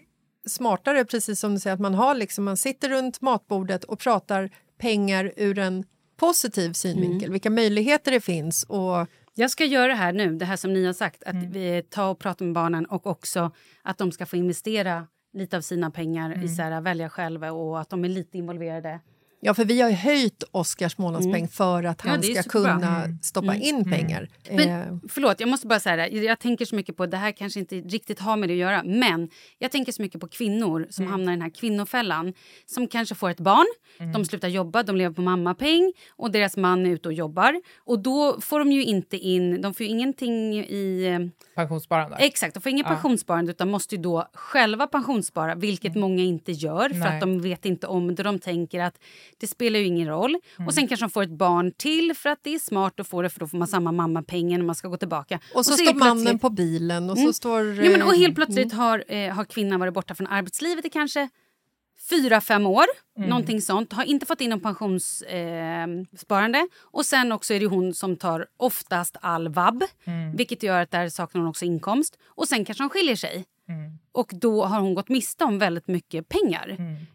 smartare, 0.49 1.05
precis 1.05 1.39
som 1.39 1.53
du 1.53 1.59
säger, 1.59 1.73
att 1.73 1.79
man 1.79 1.95
har 1.95 2.15
liksom, 2.15 2.45
man 2.45 2.57
sitter 2.57 2.89
runt 2.89 3.21
matbordet 3.21 3.83
och 3.83 3.99
pratar 3.99 4.49
pengar 4.77 5.33
ur 5.37 5.59
en 5.59 5.83
positiv 6.17 6.73
synvinkel, 6.73 7.31
vilka 7.31 7.49
möjligheter 7.49 8.11
det 8.11 8.21
finns. 8.21 8.63
Och, 8.63 9.07
Jag 9.39 9.51
ska 9.51 9.65
göra 9.65 9.87
det 9.87 9.93
här 9.93 10.13
nu, 10.13 10.35
det 10.35 10.45
här 10.45 10.55
som 10.55 10.73
ni 10.73 10.85
har 10.85 10.93
sagt. 10.93 11.23
Att 11.23 11.35
vi 11.35 11.83
tar 11.89 12.11
och 12.11 12.19
pratar 12.19 12.45
med 12.45 12.53
barnen 12.53 12.85
och 12.85 13.07
också 13.07 13.51
att 13.81 13.97
de 13.97 14.11
ska 14.11 14.25
få 14.25 14.35
investera 14.35 15.07
lite 15.33 15.57
av 15.57 15.61
sina 15.61 15.91
pengar 15.91 16.43
i 16.43 16.47
så 16.47 16.61
här, 16.61 16.81
välja 16.81 17.09
själva 17.09 17.51
och 17.51 17.79
att 17.79 17.89
de 17.89 18.05
är 18.05 18.09
lite 18.09 18.37
involverade. 18.37 18.99
Ja, 19.39 19.53
för 19.53 19.65
vi 19.65 19.81
har 19.81 19.89
ju 19.89 19.95
höjt 19.95 20.43
Oscars 20.51 20.97
månadspeng 20.97 21.47
för 21.47 21.83
att 21.83 22.01
Ja, 22.03 22.09
han 22.09 22.19
är 22.19 22.23
ska 22.23 22.43
superbra. 22.43 22.73
kunna 22.73 23.17
stoppa 23.21 23.55
in 23.55 23.91
pengar. 23.91 24.29
Men, 24.51 24.67
Eh, 24.69 24.85
förlåt, 25.09 25.39
jag 25.39 25.49
måste 25.49 25.67
bara 25.67 25.79
säga. 25.79 26.07
Jag 26.09 26.39
tänker 26.39 26.65
så 26.65 26.75
mycket 26.75 26.97
på, 26.97 27.05
det 27.05 27.17
här 27.17 27.31
kanske 27.31 27.59
inte 27.59 27.75
riktigt 27.75 28.19
har 28.19 28.37
med 28.37 28.49
det 28.49 28.53
att 28.53 28.59
göra, 28.59 28.83
men 28.83 29.29
jag 29.57 29.71
tänker 29.71 29.91
så 29.91 30.01
mycket 30.01 30.21
på 30.21 30.27
kvinnor 30.27 30.87
som 30.89 31.07
hamnar 31.07 31.31
i 31.33 31.35
den 31.35 31.41
här 31.41 31.49
kvinnofällan. 31.49 32.33
Som 32.65 32.87
kanske 32.87 33.15
får 33.15 33.29
ett 33.29 33.39
barn, 33.39 33.65
de 34.13 34.25
slutar 34.25 34.47
jobba, 34.47 34.83
de 34.83 34.95
lever 34.95 35.15
på 35.15 35.21
mammapeng 35.21 35.93
och 36.15 36.31
deras 36.31 36.57
man 36.57 36.85
är 36.85 36.89
ute 36.89 37.07
och 37.09 37.13
jobbar. 37.13 37.61
Och 37.77 37.99
då 37.99 38.41
får 38.41 38.59
de 38.59 38.71
ju 38.71 38.83
inte 38.83 39.17
in, 39.17 39.61
de 39.61 39.73
får 39.73 39.85
ju 39.85 39.91
ingenting 39.91 40.53
i... 40.59 41.05
eh, 41.19 41.27
Pensionssparande. 41.55 42.15
Exakt, 42.17 42.53
de 42.53 42.59
får 42.59 42.69
ingen 42.71 42.85
pensionssparande 42.85 43.51
utan 43.51 43.69
måste 43.71 43.95
ju 43.95 44.01
då 44.01 44.27
själva 44.33 44.87
pensionsspara, 44.87 45.55
vilket 45.55 45.95
många 45.95 46.23
inte 46.23 46.51
gör 46.51 46.89
för 46.89 46.95
Nej. 46.95 47.07
att 47.15 47.21
de 47.21 47.41
vet 47.41 47.65
inte 47.65 47.87
om 47.87 48.15
det. 48.15 48.23
De 48.23 48.39
tänker 48.39 48.79
att 48.79 48.99
det 49.39 49.47
spelar 49.47 49.79
ju 49.79 49.85
ingen 49.85 50.07
roll. 50.07 50.37
Och 50.67 50.73
sen 50.73 50.87
kanske 50.87 51.05
de 51.05 51.09
får 51.09 51.23
ett 51.23 51.29
barn 51.29 51.71
till 51.71 52.13
för 52.15 52.29
att 52.29 52.39
det 52.41 52.55
är 52.55 52.59
smart 52.59 52.99
att 52.99 53.07
få 53.07 53.21
det 53.21 53.29
för 53.29 53.39
då 53.39 53.47
får 53.47 53.57
man 53.57 53.67
samma 53.67 53.91
mammapengen 53.91 54.59
när 54.59 54.65
man 54.65 54.75
ska 54.75 54.87
gå 54.87 54.97
tillbaka. 54.97 55.39
och 55.53 55.65
så, 55.65 55.71
är 55.71 55.75
står 55.75 55.85
helt 55.85 55.97
mannen 55.97 56.39
på 56.39 56.49
bilen 56.49 57.09
och 57.09 57.17
Mm. 57.17 57.27
så 57.29 57.33
står... 57.33 57.83
Ja, 57.83 57.91
men, 57.91 58.01
och 58.01 58.13
eh, 58.13 58.19
helt 58.19 58.35
plötsligt 58.35 58.73
har, 58.73 59.03
eh, 59.07 59.33
har 59.33 59.45
kvinnan 59.45 59.79
varit 59.79 59.93
borta 59.93 60.15
från 60.15 60.27
arbetslivet 60.27 60.85
i 60.85 60.89
kanske 60.89 61.29
fyra, 62.09 62.41
fem 62.41 62.67
år. 62.67 62.85
Någonting 63.17 63.61
sånt. 63.61 63.93
Har 63.93 64.03
inte 64.03 64.25
fått 64.25 64.41
in 64.41 64.49
någon 64.49 64.59
pensionssparande. 64.59 66.59
Eh, 66.59 66.65
och 66.81 67.05
sen 67.05 67.31
också 67.31 67.53
är 67.53 67.59
det 67.59 67.65
hon 67.65 67.93
som 67.93 68.17
tar 68.17 68.45
oftast 68.57 69.17
all 69.21 69.47
vab. 69.49 69.83
Vilket 70.35 70.63
gör 70.63 70.81
att 70.81 70.91
där 70.91 71.09
saknar 71.09 71.41
hon 71.41 71.49
också 71.49 71.65
inkomst. 71.65 72.17
Och 72.25 72.47
sen 72.47 72.65
kanske 72.65 72.83
hon 72.83 72.89
skiljer 72.89 73.15
sig. 73.15 73.45
Och 74.17 74.31
då 74.35 74.65
har 74.65 74.79
hon 74.79 74.93
gått 74.95 75.09
miste 75.09 75.43
om 75.43 75.59
väldigt 75.59 75.87
mycket 75.87 76.29
pengar. 76.29 76.69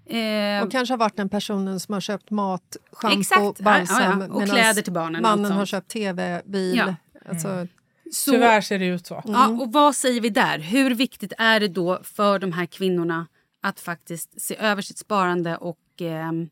Eh, 0.06 0.64
Och 0.64 0.72
kanske 0.72 0.92
har 0.92 0.98
varit 0.98 1.16
den 1.16 1.28
personen 1.28 1.80
som 1.80 1.92
har 1.92 2.00
köpt 2.00 2.30
mat, 2.30 2.76
schampo, 2.92 3.62
balsam 3.62 4.20
ja, 4.20 4.26
ja. 4.28 4.34
Och 4.34 4.48
kläder 4.48 4.82
till 4.82 4.92
barnen 4.92 5.22
Mannen 5.22 5.52
har 5.52 5.66
köpt 5.66 5.88
tv, 5.88 6.42
bil. 6.44 6.76
Ja. 6.76 6.94
Alltså, 7.28 7.66
så, 8.12 8.30
Tyvärr 8.30 8.60
ser 8.60 8.78
det 8.78 8.86
ut 8.86 9.06
så. 9.06 9.22
Ja, 9.26 9.48
och 9.48 9.72
vad 9.72 9.96
säger 9.96 10.20
vi 10.20 10.28
där? 10.30 10.58
Hur 10.58 10.94
viktigt 10.94 11.32
är 11.38 11.60
det 11.60 11.68
då 11.68 12.00
för 12.02 12.38
de 12.38 12.52
här 12.52 12.66
kvinnorna 12.66 13.26
att 13.60 13.80
faktiskt 13.80 14.40
se 14.42 14.56
över 14.56 14.82
sitt 14.82 14.98
sparande 14.98 15.56
och... 15.56 15.78
ehm, 16.00 16.48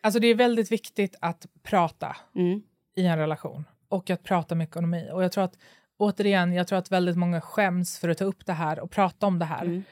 Alltså 0.00 0.20
det 0.20 0.26
är 0.26 0.34
väldigt 0.34 0.72
viktigt 0.72 1.16
att 1.20 1.46
prata 1.62 2.16
mm. 2.36 2.62
i 2.96 3.06
en 3.06 3.18
relation 3.18 3.64
och 3.88 4.10
att 4.10 4.22
prata 4.22 4.54
om 4.54 4.60
ekonomi. 4.60 5.08
Och 5.12 5.24
jag 5.24 5.32
tror 5.32 5.44
att 5.44 5.56
återigen, 6.00 6.52
jag 6.52 6.68
tror 6.68 6.78
att 6.78 6.92
väldigt 6.92 7.16
många 7.16 7.40
skäms 7.40 7.98
för 7.98 8.08
att 8.08 8.18
ta 8.18 8.24
upp 8.24 8.46
det 8.46 8.52
här 8.52 8.80
och 8.80 8.90
prata 8.90 9.26
om 9.26 9.38
det 9.38 9.44
här. 9.44 9.62
Mm. 9.62 9.82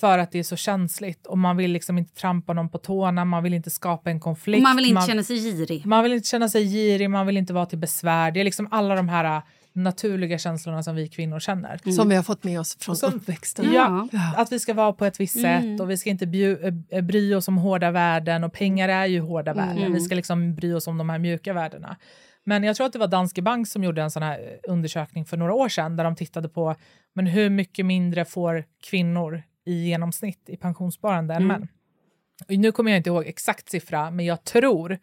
För 0.00 0.18
att 0.18 0.32
det 0.32 0.38
är 0.38 0.42
så 0.42 0.56
känsligt 0.56 1.26
och 1.26 1.38
man 1.38 1.56
vill 1.56 1.72
liksom 1.72 1.98
inte 1.98 2.14
trampa 2.14 2.52
någon 2.52 2.68
på 2.68 2.78
tårna, 2.78 3.24
man 3.24 3.42
vill 3.42 3.54
inte 3.54 3.70
skapa 3.70 4.10
en 4.10 4.20
konflikt. 4.20 4.58
Och 4.58 4.62
man 4.62 4.76
vill 4.76 4.86
inte 4.86 5.06
känna 5.06 5.22
sig 5.22 5.36
girig. 5.36 5.86
man 5.86 6.02
vill 6.02 6.12
inte 6.12 6.28
känna 6.28 6.48
sig 6.48 6.64
girig, 6.64 7.10
man 7.10 7.26
vill 7.26 7.36
inte 7.36 7.52
vara 7.52 7.66
till 7.66 7.78
besvär. 7.78 8.30
Det 8.30 8.40
är 8.40 8.44
liksom 8.44 8.68
alla 8.70 8.94
de 8.94 9.08
här 9.08 9.36
äh, 9.36 9.42
naturliga 9.72 10.38
känslorna 10.38 10.82
som 10.82 10.96
vi 10.96 11.08
kvinnor 11.08 11.40
känner. 11.40 11.92
Som 11.92 12.08
vi 12.08 12.16
har 12.16 12.22
fått 12.22 12.44
med 12.44 12.60
oss 12.60 12.76
från 12.80 12.96
Som- 12.96 13.14
uppväxten. 13.14 13.72
Ja, 13.72 14.08
att 14.36 14.52
vi 14.52 14.60
ska 14.60 14.74
vara 14.74 14.92
på 14.92 15.04
ett 15.04 15.20
visst 15.20 15.40
sätt 15.40 15.80
och 15.80 15.90
vi 15.90 15.96
ska 15.96 16.10
inte 16.10 16.26
bju, 16.26 16.82
äh, 16.90 17.00
bry 17.00 17.34
oss 17.34 17.48
om 17.48 17.56
hårda 17.58 17.90
värden 17.90 18.44
och 18.44 18.52
pengar 18.52 18.88
är 18.88 19.06
ju 19.06 19.20
hårda 19.20 19.54
värden. 19.54 19.92
Vi 19.92 20.00
ska 20.00 20.14
liksom 20.14 20.54
bry 20.54 20.72
oss 20.72 20.86
om 20.86 20.98
de 20.98 21.10
här 21.10 21.18
mjuka 21.18 21.52
värdena. 21.52 21.96
Men 22.44 22.62
jag 22.62 22.76
tror 22.76 22.86
att 22.86 22.92
det 22.92 22.98
var 22.98 23.08
Danske 23.08 23.42
Bank 23.42 23.68
som 23.68 23.84
gjorde 23.84 24.02
en 24.02 24.10
sån 24.10 24.22
här 24.22 24.38
eh, 24.38 24.72
undersökning 24.72 25.24
för 25.24 25.36
några 25.36 25.54
år 25.54 25.68
sedan 25.68 25.96
där 25.96 26.04
de 26.04 26.16
tittade 26.16 26.48
på 26.48 26.74
men 27.12 27.26
hur 27.26 27.50
mycket 27.50 27.86
mindre 27.86 28.24
får 28.24 28.64
kvinnor 28.90 29.42
i 29.66 29.88
genomsnitt 29.88 30.42
i 30.46 30.56
pensionssparande 30.56 31.34
än 31.34 31.46
män. 31.46 31.68
Och 32.48 32.58
nu 32.58 32.72
kommer 32.72 32.90
jag 32.90 32.98
inte 32.98 33.10
ihåg 33.10 33.26
exakt 33.26 33.70
siffra, 33.70 34.10
men 34.10 34.26
jag 34.26 34.44
tror 34.44 34.98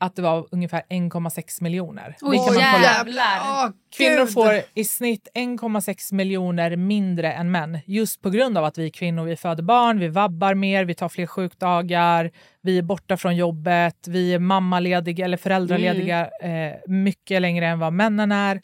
att 0.00 0.16
det 0.16 0.22
var 0.22 0.46
ungefär 0.50 0.82
1,6 0.88 1.62
miljoner. 1.62 2.16
Oj, 2.20 2.38
jävlar! 2.58 3.40
Åh, 3.40 3.70
Kvinnor 3.96 4.26
får 4.26 4.60
i 4.74 4.84
snitt 4.84 5.28
1,6 5.34 6.14
miljoner 6.14 6.76
mindre 6.76 7.32
än 7.32 7.50
män 7.50 7.78
just 7.86 8.22
på 8.22 8.30
grund 8.30 8.58
av 8.58 8.64
att 8.64 8.78
vi 8.78 8.90
kvinnor 8.90 9.24
vi 9.24 9.36
föder 9.36 9.62
barn, 9.62 9.98
vi 9.98 10.08
vabbar 10.08 10.54
mer, 10.54 10.84
vi 10.84 10.94
tar 10.94 11.08
fler 11.08 11.26
sjukdagar, 11.26 12.30
vi 12.62 12.78
är 12.78 12.82
borta 12.82 13.16
från 13.16 13.36
jobbet, 13.36 14.08
vi 14.08 14.34
är 14.34 14.38
mammalediga 14.38 15.24
eller 15.24 15.36
föräldralediga 15.36 16.30
eh, 16.42 16.76
mycket 16.86 17.42
längre 17.42 17.66
än 17.66 17.78
vad 17.78 17.92
männen 17.92 18.32
är. 18.32 18.60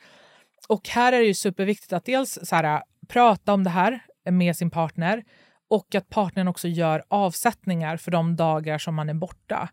Och 0.68 0.88
här 0.88 1.12
är 1.12 1.18
det 1.18 1.26
ju 1.26 1.34
superviktigt 1.34 1.92
att 1.92 2.04
dels 2.04 2.38
så 2.42 2.56
här, 2.56 2.82
prata 3.08 3.52
om 3.52 3.64
det 3.64 3.70
här 3.70 4.00
med 4.30 4.56
sin 4.56 4.70
partner 4.70 5.22
Och 5.68 5.94
att 5.94 6.08
partnern 6.08 6.48
också 6.48 6.68
gör 6.68 7.02
avsättningar 7.08 7.96
för 7.96 8.10
de 8.10 8.36
dagar 8.36 8.78
som 8.78 8.94
man 8.94 9.08
är 9.08 9.14
borta. 9.14 9.68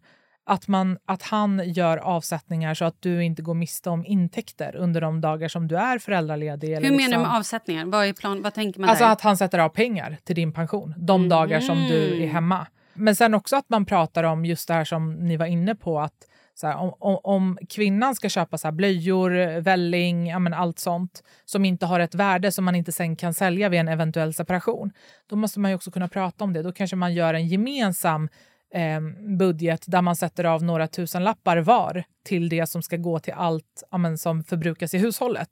Att, 0.46 0.68
man, 0.68 0.98
att 1.06 1.22
han 1.22 1.62
gör 1.66 1.98
avsättningar 1.98 2.74
så 2.74 2.86
att 2.86 2.96
du 3.00 3.24
inte 3.24 3.42
går 3.42 3.54
miste 3.54 3.90
om 3.90 4.06
intäkter 4.06 4.76
under 4.76 5.02
de 5.02 5.22
dagar 5.22 5.48
som 5.48 5.68
du 5.68 5.78
är 5.78 6.00
föräldraledig. 6.00 6.68
Hur 6.68 6.78
eller 6.78 6.90
menar 6.90 6.98
du 6.98 7.04
liksom- 7.06 7.22
med 7.22 7.36
avsättningar? 7.36 7.86
Vad, 7.86 8.06
är 8.06 8.14
plan, 8.14 8.42
vad 8.42 8.54
tänker 8.54 8.80
man 8.80 8.90
Alltså 8.90 9.06
där? 9.06 9.12
att 9.12 9.22
han 9.22 9.38
sätter 9.38 9.60
av 9.60 9.70
pengar 9.70 10.18
till 10.24 10.36
din 10.36 10.54
pension 10.54 10.94
de 10.98 11.30
dagar 11.30 11.60
som 11.60 11.78
du 11.78 12.24
är 12.24 12.28
hemma. 12.28 12.68
Men 12.94 13.16
sen 13.16 13.34
också 13.34 13.56
att 13.56 13.70
man 13.70 13.86
pratar 13.86 14.24
om 14.24 14.46
just 14.46 14.68
det 14.68 14.74
här 14.74 14.84
som 14.84 15.14
ni 15.14 15.38
var 15.38 15.46
inne 15.46 15.76
på 15.76 16.00
att 16.00 16.14
så 16.56 16.68
här, 16.68 16.78
om, 16.78 16.94
om, 17.00 17.20
om 17.24 17.58
kvinnan 17.70 18.16
ska 18.16 18.30
köpa 18.30 18.58
så 18.58 18.68
här 18.68 18.72
blöjor, 18.72 19.62
välling, 19.62 20.28
ja, 20.28 20.40
men 20.40 20.54
allt 20.54 20.80
sånt 20.80 21.24
som 21.46 21.66
inte 21.66 21.86
har 21.86 22.00
ett 22.00 22.16
värde 22.16 22.52
som 22.52 22.66
man 22.66 22.76
inte 22.76 22.92
sen 22.92 23.16
kan 23.16 23.34
sälja 23.34 23.70
vid 23.70 23.80
en 23.80 23.88
eventuell 23.88 24.34
separation. 24.34 24.92
Då 25.30 25.36
måste 25.36 25.60
man 25.60 25.72
ju 25.72 25.76
också 25.76 25.92
kunna 25.92 26.08
prata 26.08 26.44
om 26.44 26.54
det. 26.54 26.62
Då 26.62 26.72
kanske 26.72 26.96
man 26.96 27.14
gör 27.14 27.34
en 27.34 27.48
gemensam 27.48 28.30
eh, 28.74 29.02
budget 29.38 29.84
där 29.88 30.02
man 30.02 30.16
sätter 30.16 30.44
av 30.44 30.64
några 30.64 30.88
tusen 30.88 31.24
lappar 31.24 31.58
var 31.58 32.04
till 32.24 32.50
det 32.50 32.70
som 32.70 32.82
ska 32.82 32.98
gå 32.98 33.20
till 33.20 33.34
allt 33.34 33.84
ja, 33.92 34.18
som 34.18 34.44
förbrukas 34.44 34.94
i 34.94 34.98
hushållet. 34.98 35.50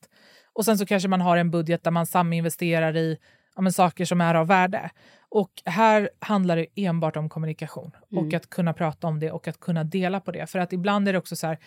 Och 0.53 0.65
sen 0.65 0.77
så 0.77 0.85
kanske 0.85 1.09
man 1.09 1.21
har 1.21 1.37
en 1.37 1.51
budget 1.51 1.83
där 1.83 1.91
man 1.91 2.05
saminvesterar 2.05 2.97
i 2.97 3.17
ja, 3.55 3.71
saker 3.71 4.05
som 4.05 4.21
är 4.21 4.35
av 4.35 4.47
värde. 4.47 4.89
Och 5.29 5.51
här 5.65 6.09
handlar 6.19 6.57
det 6.57 6.67
enbart 6.75 7.15
om 7.15 7.29
kommunikation 7.29 7.91
och 8.11 8.33
att 8.33 8.49
kunna 8.49 8.73
prata 8.73 9.07
om 9.07 9.19
det 9.19 9.31
och 9.31 9.47
att 9.47 9.59
kunna 9.59 9.83
dela 9.83 10.19
på 10.19 10.31
det. 10.31 10.47
För 10.47 10.59
att 10.59 10.73
ibland 10.73 11.07
är 11.07 11.13
det 11.13 11.19
också 11.19 11.35
så 11.35 11.47
här, 11.47 11.57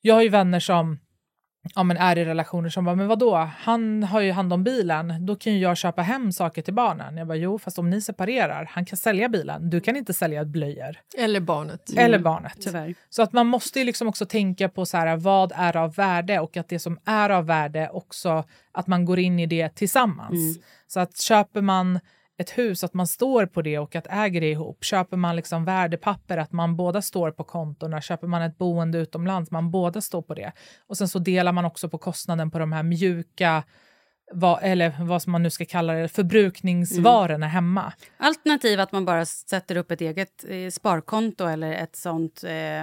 jag 0.00 0.14
har 0.14 0.22
ju 0.22 0.28
vänner 0.28 0.60
som 0.60 0.98
ja, 1.74 1.82
men 1.82 1.96
är 1.96 2.18
i 2.18 2.24
relationer 2.24 2.68
som 2.68 2.84
bara, 2.84 2.94
men 2.94 3.08
vadå, 3.08 3.34
han 3.58 4.02
har 4.02 4.20
ju 4.20 4.32
hand 4.32 4.52
om 4.52 4.64
bilen, 4.64 5.26
då 5.26 5.36
kan 5.36 5.52
ju 5.52 5.58
jag 5.58 5.76
köpa 5.76 6.02
hem 6.02 6.32
saker 6.32 6.62
till 6.62 6.74
barnen. 6.74 7.16
Jag 7.16 7.26
bara, 7.26 7.36
jo, 7.36 7.58
fast 7.58 7.78
om 7.78 7.90
ni 7.90 8.00
separerar, 8.00 8.64
han 8.64 8.84
kan 8.84 8.96
sälja 8.96 9.28
bilen, 9.28 9.70
du 9.70 9.80
kan 9.80 9.96
inte 9.96 10.12
sälja 10.12 10.44
blöjor. 10.44 10.96
Eller 11.18 11.40
barnet. 11.40 11.90
Eller 11.96 12.18
barnet. 12.18 12.56
Tyvärr. 12.60 12.94
Så 13.10 13.22
att 13.22 13.32
man 13.32 13.46
måste 13.46 13.78
ju 13.78 13.84
liksom 13.84 14.08
också 14.08 14.26
tänka 14.26 14.68
på 14.68 14.86
så 14.86 14.96
här, 14.96 15.16
vad 15.16 15.52
är 15.56 15.76
av 15.76 15.94
värde 15.94 16.40
och 16.40 16.56
att 16.56 16.68
det 16.68 16.78
som 16.78 16.98
är 17.04 17.30
av 17.30 17.46
värde 17.46 17.90
också, 17.92 18.44
att 18.72 18.86
man 18.86 19.04
går 19.04 19.18
in 19.18 19.38
i 19.38 19.46
det 19.46 19.68
tillsammans. 19.68 20.58
Så 20.86 21.00
att 21.00 21.20
köper 21.20 21.60
man 21.60 22.00
ett 22.40 22.50
hus, 22.50 22.84
att 22.84 22.94
man 22.94 23.06
står 23.06 23.46
på 23.46 23.62
det 23.62 23.78
och 23.78 23.96
att 23.96 24.06
äger 24.10 24.40
det 24.40 24.50
ihop. 24.50 24.84
Köper 24.84 25.16
man 25.16 25.36
liksom 25.36 25.64
värdepapper, 25.64 26.38
att 26.38 26.52
man 26.52 26.76
båda 26.76 27.02
står 27.02 27.30
på 27.30 27.44
kontona. 27.44 28.00
Köper 28.00 28.26
man 28.26 28.42
ett 28.42 28.58
boende 28.58 28.98
utomlands, 28.98 29.50
man 29.50 29.70
båda 29.70 30.00
står 30.00 30.22
på 30.22 30.34
det. 30.34 30.52
Och 30.86 30.96
sen 30.96 31.08
så 31.08 31.18
delar 31.18 31.52
man 31.52 31.64
också 31.64 31.88
på 31.88 31.98
kostnaden 31.98 32.50
på 32.50 32.58
de 32.58 32.72
här 32.72 32.82
mjuka, 32.82 33.62
vad, 34.32 34.58
eller 34.62 34.94
vad 35.00 35.22
som 35.22 35.32
man 35.32 35.42
nu 35.42 35.50
ska 35.50 35.64
kalla 35.64 35.92
det, 35.92 36.08
förbrukningsvarorna 36.08 37.46
hemma. 37.46 37.92
Alternativ 38.16 38.80
att 38.80 38.92
man 38.92 39.04
bara 39.04 39.26
sätter 39.26 39.76
upp 39.76 39.90
ett 39.90 40.00
eget 40.00 40.44
eh, 40.48 40.70
sparkonto 40.70 41.46
eller 41.46 41.72
ett 41.72 41.96
sånt 41.96 42.44
eh, 42.44 42.82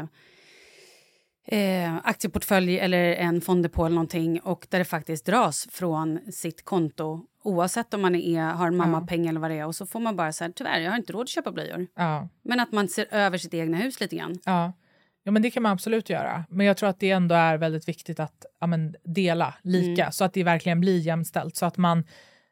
eh, 1.60 1.96
aktieportfölj 2.04 2.80
eller 2.80 3.14
en 3.14 3.42
fonddepå 3.42 3.86
eller 3.86 3.96
någonting 3.96 4.40
och 4.40 4.68
där 4.70 4.80
det 4.80 4.86
faktiskt 4.86 5.26
dras 5.26 5.68
från 5.72 6.20
sitt 6.32 6.66
konto 6.66 7.22
oavsett 7.48 7.94
om 7.94 8.02
man 8.02 8.16
är, 8.16 8.42
har 8.42 8.68
en 8.68 8.78
mammapeng 8.78 9.28
eller 9.28 9.40
vad 9.40 9.52
det 9.52 9.58
är. 9.58 9.66
Och 9.66 9.76
så 9.76 9.86
får 9.86 10.00
man 10.00 10.16
bara 10.16 10.32
säga 10.32 10.52
tyvärr, 10.56 10.80
jag 10.80 10.92
har 10.92 10.98
inte 10.98 11.14
råd 11.14 11.22
att 11.22 11.30
köpa 11.30 11.52
blöjor. 11.52 11.88
Ja. 11.96 12.30
Men 12.44 12.60
att 12.60 12.72
man 12.72 12.88
ser 12.88 13.06
över 13.12 13.38
sitt 13.38 13.54
egna 13.54 13.78
hus 13.78 14.00
lite 14.00 14.16
grann. 14.16 14.36
Ja. 14.46 14.74
ja, 15.24 15.32
men 15.32 15.42
det 15.42 15.52
kan 15.52 15.64
man 15.64 15.72
absolut 15.72 16.10
göra. 16.10 16.46
Men 16.50 16.66
jag 16.66 16.78
tror 16.78 16.90
att 16.90 17.00
det 17.00 17.12
ändå 17.12 17.36
är 17.36 17.58
väldigt 17.58 17.88
viktigt 17.88 18.20
att 18.20 18.46
ja, 18.60 18.68
men, 18.68 18.96
dela 19.04 19.54
lika 19.62 20.12
så 20.12 20.24
att 20.24 20.34
det 20.34 20.44
verkligen 20.44 20.80
blir 20.80 21.00
jämställt. 21.00 21.56
Så 21.56 21.66
att 21.66 21.78
man 21.78 22.04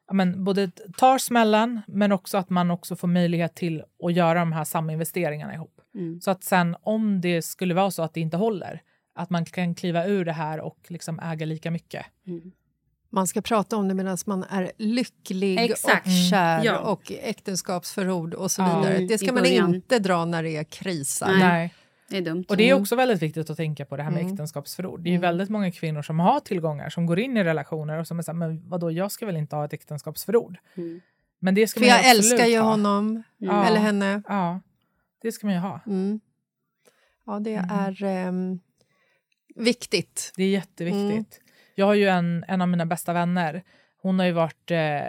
ja, 0.07 0.13
men, 0.13 0.43
både 0.43 0.71
tar 0.97 1.17
smällen 1.17 1.81
men 1.87 2.11
också 2.11 2.37
att 2.37 2.49
man 2.49 2.71
också 2.71 2.95
får 2.95 3.07
möjlighet 3.07 3.55
till 3.55 3.83
att 4.03 4.13
göra 4.13 4.39
de 4.39 4.51
här 4.51 4.63
saminvesteringarna 4.63 5.53
ihop. 5.53 5.81
Så 6.21 6.31
att 6.31 6.43
sen 6.43 6.75
om 6.81 7.21
det 7.21 7.41
skulle 7.41 7.73
vara 7.73 7.91
så 7.91 8.03
att 8.03 8.13
det 8.13 8.19
inte 8.19 8.37
håller, 8.37 8.81
att 9.15 9.29
man 9.29 9.45
kan 9.45 9.75
kliva 9.75 10.05
ur 10.05 10.25
det 10.25 10.31
här 10.31 10.59
och 10.59 10.85
liksom 10.87 11.19
äga 11.19 11.45
lika 11.45 11.71
mycket. 11.71 12.05
Man 13.15 13.27
ska 13.27 13.41
prata 13.41 13.77
om 13.77 13.87
det 13.87 13.93
medan 13.93 14.17
man 14.25 14.43
är 14.43 14.71
lycklig 14.77 15.59
Exakt. 15.59 16.05
och 16.07 16.11
kär 16.29 16.63
Ja. 16.63 16.79
och 16.79 17.11
äktenskapsförord 17.11 18.33
och 18.33 18.51
så 18.51 18.61
Ja. 18.61 18.79
vidare. 18.81 19.05
Det 19.05 19.17
ska 19.17 19.33
man 19.33 19.45
inte 19.45 19.99
dra 19.99 20.25
när 20.25 20.43
det 20.43 20.55
är 20.57 20.63
krisar. 20.63 21.27
Nej. 21.27 21.39
Nej. 21.39 21.73
Det 22.09 22.17
är 22.17 22.21
dumt. 22.21 22.45
Och 22.49 22.57
det 22.57 22.69
är 22.69 22.73
också 22.73 22.95
väldigt 22.95 23.21
viktigt 23.21 23.49
att 23.49 23.57
tänka 23.57 23.85
på 23.85 23.97
det 23.97 24.03
här 24.03 24.11
med 24.11 24.25
äktenskapsförord. 24.31 24.99
Det 25.01 25.09
är 25.09 25.11
ju 25.11 25.17
väldigt 25.17 25.49
många 25.49 25.71
kvinnor 25.71 26.01
som 26.01 26.19
har 26.19 26.39
tillgångar 26.39 26.89
som 26.89 27.05
går 27.05 27.19
in 27.19 27.37
i 27.37 27.43
relationer 27.43 27.99
och 27.99 28.07
som 28.07 28.19
är 28.19 28.23
så 28.23 28.31
här, 28.31 28.37
men 28.37 28.69
vadå, 28.69 28.91
jag 28.91 29.11
ska 29.11 29.25
väl 29.25 29.37
inte 29.37 29.55
ha 29.55 29.65
ett 29.65 29.73
äktenskapsförord? 29.73 30.57
Men 31.39 31.55
det 31.55 31.67
ska 31.67 31.79
För 31.79 31.87
man 31.87 31.95
jag 31.97 32.09
älskar 32.09 32.45
ju 32.45 32.59
ha. 32.59 32.69
honom, 32.69 33.23
Ja. 33.37 33.65
eller 33.65 33.79
henne. 33.79 34.21
Ja, 34.27 34.59
det 35.21 35.31
ska 35.31 35.47
man 35.47 35.53
ju 35.53 35.59
ha. 35.61 35.79
Mm. 35.87 36.19
Ja, 37.25 37.39
det 37.39 37.53
är 37.55 38.03
ehm, 38.03 38.59
viktigt. 39.55 40.31
Det 40.35 40.43
är 40.43 40.49
jätteviktigt. 40.49 41.39
Jag 41.75 41.85
har 41.85 41.93
ju 41.93 42.07
en, 42.07 42.45
en 42.47 42.61
av 42.61 42.67
mina 42.67 42.85
bästa 42.85 43.13
vänner. 43.13 43.63
Hon 44.01 44.19
har 44.19 44.25
ju 44.25 44.31
varit 44.31 44.71
eh, 44.71 45.01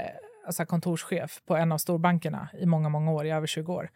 alltså 0.47 0.67
kontorschef 0.67 1.41
på 1.47 1.57
en 1.57 1.73
av 1.73 1.79
storbankerna 1.79 2.49
i 2.59 2.67
många, 2.67 2.89
många 2.89 3.13
år, 3.13 3.27
i 3.27 3.31
över 3.31 3.47
20 3.47 3.73
år. 3.75 3.91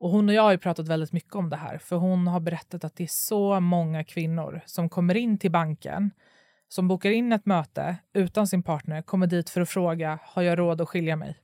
Och 0.00 0.10
hon 0.10 0.28
och 0.28 0.34
jag 0.34 0.42
har 0.42 0.50
ju 0.52 0.58
pratat 0.58 0.88
väldigt 0.88 1.12
mycket 1.12 1.34
om 1.34 1.50
det 1.50 1.56
här, 1.56 1.78
för 1.78 1.96
hon 1.96 2.26
har 2.26 2.40
berättat 2.40 2.84
att 2.84 2.96
det 2.96 3.04
är 3.04 3.08
så 3.10 3.60
många 3.60 4.04
kvinnor 4.04 4.60
som 4.66 4.88
kommer 4.88 5.14
in 5.16 5.38
till 5.38 5.50
banken, 5.50 6.10
som 6.68 6.88
bokar 6.88 7.10
in 7.10 7.32
ett 7.32 7.46
möte 7.46 7.96
utan 8.14 8.46
sin 8.46 8.62
partner, 8.62 9.02
kommer 9.02 9.26
dit 9.26 9.50
för 9.50 9.60
att 9.60 9.68
fråga, 9.68 10.18
har 10.22 10.42
jag 10.42 10.58
råd 10.58 10.80
att 10.80 10.88
skilja 10.88 11.16
mig? 11.16 11.36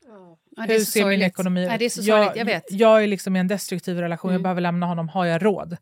Ja, 0.56 0.62
Hur 0.68 0.78
ser 0.78 1.06
min 1.06 1.22
ekonomi 1.22 1.66
Nej, 1.66 1.78
det 1.78 1.84
är 1.84 1.86
ut? 1.86 1.92
så 1.92 2.02
sorgligt, 2.02 2.36
jag 2.36 2.44
vet. 2.44 2.64
Jag 2.72 3.02
är 3.02 3.06
liksom 3.06 3.36
i 3.36 3.38
en 3.38 3.48
destruktiv 3.48 3.98
relation, 3.98 4.28
jag 4.30 4.34
Mm. 4.34 4.42
behöver 4.42 4.60
lämna 4.60 4.86
honom, 4.86 5.08
har 5.08 5.24
jag 5.24 5.44
råd? 5.44 5.76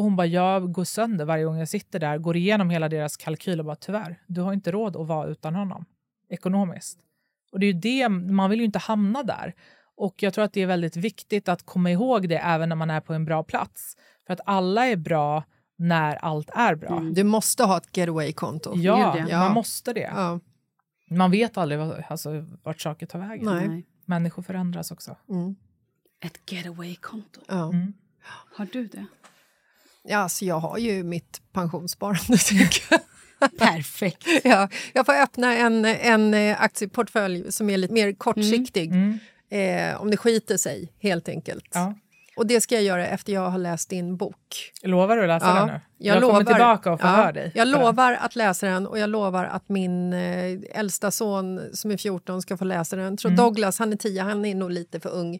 Och 0.00 0.04
hon 0.04 0.16
bara, 0.16 0.26
jag 0.26 0.72
går 0.72 0.84
sönder 0.84 1.24
varje 1.24 1.44
gång 1.44 1.58
jag 1.58 1.68
sitter 1.68 1.98
där, 1.98 2.18
går 2.18 2.36
igenom 2.36 2.70
hela 2.70 2.88
deras 2.88 3.16
kalkyl 3.16 3.60
och 3.60 3.66
bara, 3.66 3.76
tyvärr, 3.76 4.22
du 4.26 4.40
har 4.40 4.52
inte 4.52 4.72
råd 4.72 4.96
att 4.96 5.06
vara 5.06 5.28
utan 5.28 5.54
honom, 5.54 5.84
ekonomiskt. 6.28 6.98
Och 7.52 7.60
det 7.60 7.66
är 7.66 7.72
ju 7.72 7.80
det, 7.80 8.08
man 8.08 8.50
vill 8.50 8.58
ju 8.58 8.64
inte 8.64 8.78
hamna 8.78 9.22
där. 9.22 9.54
Och 9.96 10.22
jag 10.22 10.34
tror 10.34 10.44
att 10.44 10.52
det 10.52 10.60
är 10.60 10.66
väldigt 10.66 10.96
viktigt 10.96 11.48
att 11.48 11.66
komma 11.66 11.90
ihåg 11.90 12.28
det 12.28 12.38
även 12.38 12.68
när 12.68 12.76
man 12.76 12.90
är 12.90 13.00
på 13.00 13.14
en 13.14 13.24
bra 13.24 13.42
plats. 13.42 13.96
För 14.26 14.32
att 14.32 14.40
alla 14.44 14.86
är 14.86 14.96
bra 14.96 15.44
när 15.76 16.16
allt 16.16 16.50
är 16.50 16.74
bra. 16.74 17.00
Du 17.00 17.24
måste 17.24 17.64
ha 17.64 17.76
ett 17.76 17.96
getaway-konto. 17.96 18.72
Ja, 18.76 19.18
ja. 19.28 19.38
man 19.38 19.54
måste 19.54 19.92
det. 19.92 20.10
Ja. 20.14 20.40
Man 21.10 21.30
vet 21.30 21.56
aldrig 21.56 21.78
vad, 21.80 22.04
alltså, 22.08 22.46
vart 22.62 22.80
saker 22.80 23.06
tar 23.06 23.18
vägen. 23.18 23.44
Nej. 23.44 23.68
Nej. 23.68 23.86
Människor 24.04 24.42
förändras 24.42 24.90
också. 24.90 25.16
Mm. 25.28 25.56
Ett 26.20 26.52
getaway-konto. 26.52 27.40
Ja. 27.48 27.68
Mm. 27.68 27.92
Har 28.56 28.68
du 28.72 28.86
det? 28.86 29.06
Ja, 30.08 30.18
alltså 30.18 30.44
jag 30.44 30.58
har 30.58 30.78
ju 30.78 31.02
mitt 31.04 31.40
pensionssparande, 31.52 32.38
jag. 32.90 33.00
Perfekt. 33.58 34.26
Ja, 34.44 34.68
jag 34.92 35.06
får 35.06 35.12
öppna 35.12 35.56
en, 35.56 35.84
en 35.84 36.34
eh, 36.34 36.62
aktieportfölj 36.62 37.52
som 37.52 37.70
är 37.70 37.76
lite 37.76 37.94
mer 37.94 38.12
kortsiktig. 38.12 38.92
Eh, 39.50 40.00
om 40.02 40.10
det 40.10 40.16
skiter 40.16 40.56
sig, 40.56 40.92
helt 40.98 41.28
enkelt. 41.28 41.74
Mm. 41.74 41.88
Ja. 41.88 41.94
Och 42.36 42.46
det 42.46 42.60
ska 42.60 42.74
jag 42.74 42.84
göra 42.84 43.06
efter 43.06 43.32
jag 43.32 43.50
har 43.50 43.58
läst 43.58 43.90
din 43.90 44.16
bok. 44.16 44.72
Lovar 44.82 45.16
du 45.16 45.22
att 45.22 45.28
läsa 45.28 45.54
den 45.54 45.66
nu? 45.66 45.80
jag, 45.98 46.14
kommer 46.22 46.32
lovar, 46.32 46.44
tillbaka 46.44 46.92
och 46.92 47.00
ja, 47.00 47.06
förhör 47.06 47.32
dig. 47.32 47.52
Jag 47.54 47.66
på 47.72 47.78
den. 47.78 47.86
lovar 47.86 48.12
att 48.12 48.36
läsa 48.36 48.66
den 48.66 48.86
och 48.86 48.98
jag 48.98 49.10
lovar 49.10 49.44
att 49.44 49.68
min 49.68 50.12
eh, 50.12 50.58
äldsta 50.74 51.10
son 51.10 51.60
som 51.72 51.90
är 51.90 51.96
14 51.96 52.42
ska 52.42 52.56
få 52.56 52.64
läsa 52.64 52.96
den. 52.96 53.02
Jag 53.02 53.08
Mm. 53.08 53.16
tror 53.16 53.30
Douglas, 53.30 53.78
han 53.78 53.92
är 53.92 53.96
10, 53.96 54.22
han 54.22 54.44
är 54.44 54.54
nog 54.54 54.70
lite 54.70 55.00
för 55.00 55.10
ung. 55.10 55.38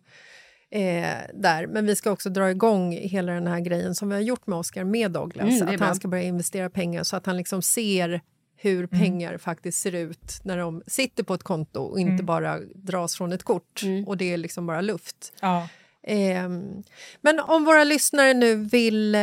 Eh, 0.72 1.16
där. 1.34 1.66
Men 1.66 1.86
vi 1.86 1.96
ska 1.96 2.10
också 2.10 2.30
dra 2.30 2.50
igång 2.50 2.92
hela 2.92 3.32
den 3.32 3.46
här 3.46 3.60
grejen 3.60 3.94
som 3.94 4.08
vi 4.08 4.14
har 4.14 4.22
gjort 4.22 4.46
med 4.46 4.58
Oscar 4.58 4.84
med 4.84 5.10
Douglas. 5.10 5.60
Mm, 5.60 5.68
att 5.68 5.76
bra. 5.78 5.86
han 5.86 5.94
ska 5.96 6.08
börja 6.08 6.22
investera 6.24 6.70
pengar 6.70 7.02
så 7.02 7.16
att 7.16 7.26
han 7.26 7.36
liksom 7.36 7.62
ser 7.62 8.20
hur 8.56 8.76
Mm. 8.78 8.88
pengar 8.88 9.38
faktiskt 9.38 9.78
ser 9.82 9.94
ut 9.94 10.40
när 10.44 10.58
de 10.58 10.82
sitter 10.86 11.22
på 11.24 11.34
ett 11.34 11.42
konto 11.42 11.80
och 11.80 12.00
Mm. 12.00 12.12
inte 12.12 12.24
bara 12.24 12.58
dras 12.74 13.16
från 13.16 13.32
ett 13.32 13.42
kort 13.42 13.82
och 14.06 14.16
det 14.16 14.32
är 14.32 14.36
liksom 14.36 14.66
bara 14.66 14.80
luft. 14.80 15.32
Ja. 15.40 15.68
Ehm, 16.02 16.82
men 17.20 17.40
om 17.40 17.64
våra 17.64 17.84
lyssnare 17.84 18.34
nu 18.34 18.54
vill 18.56 19.14
eh, 19.14 19.20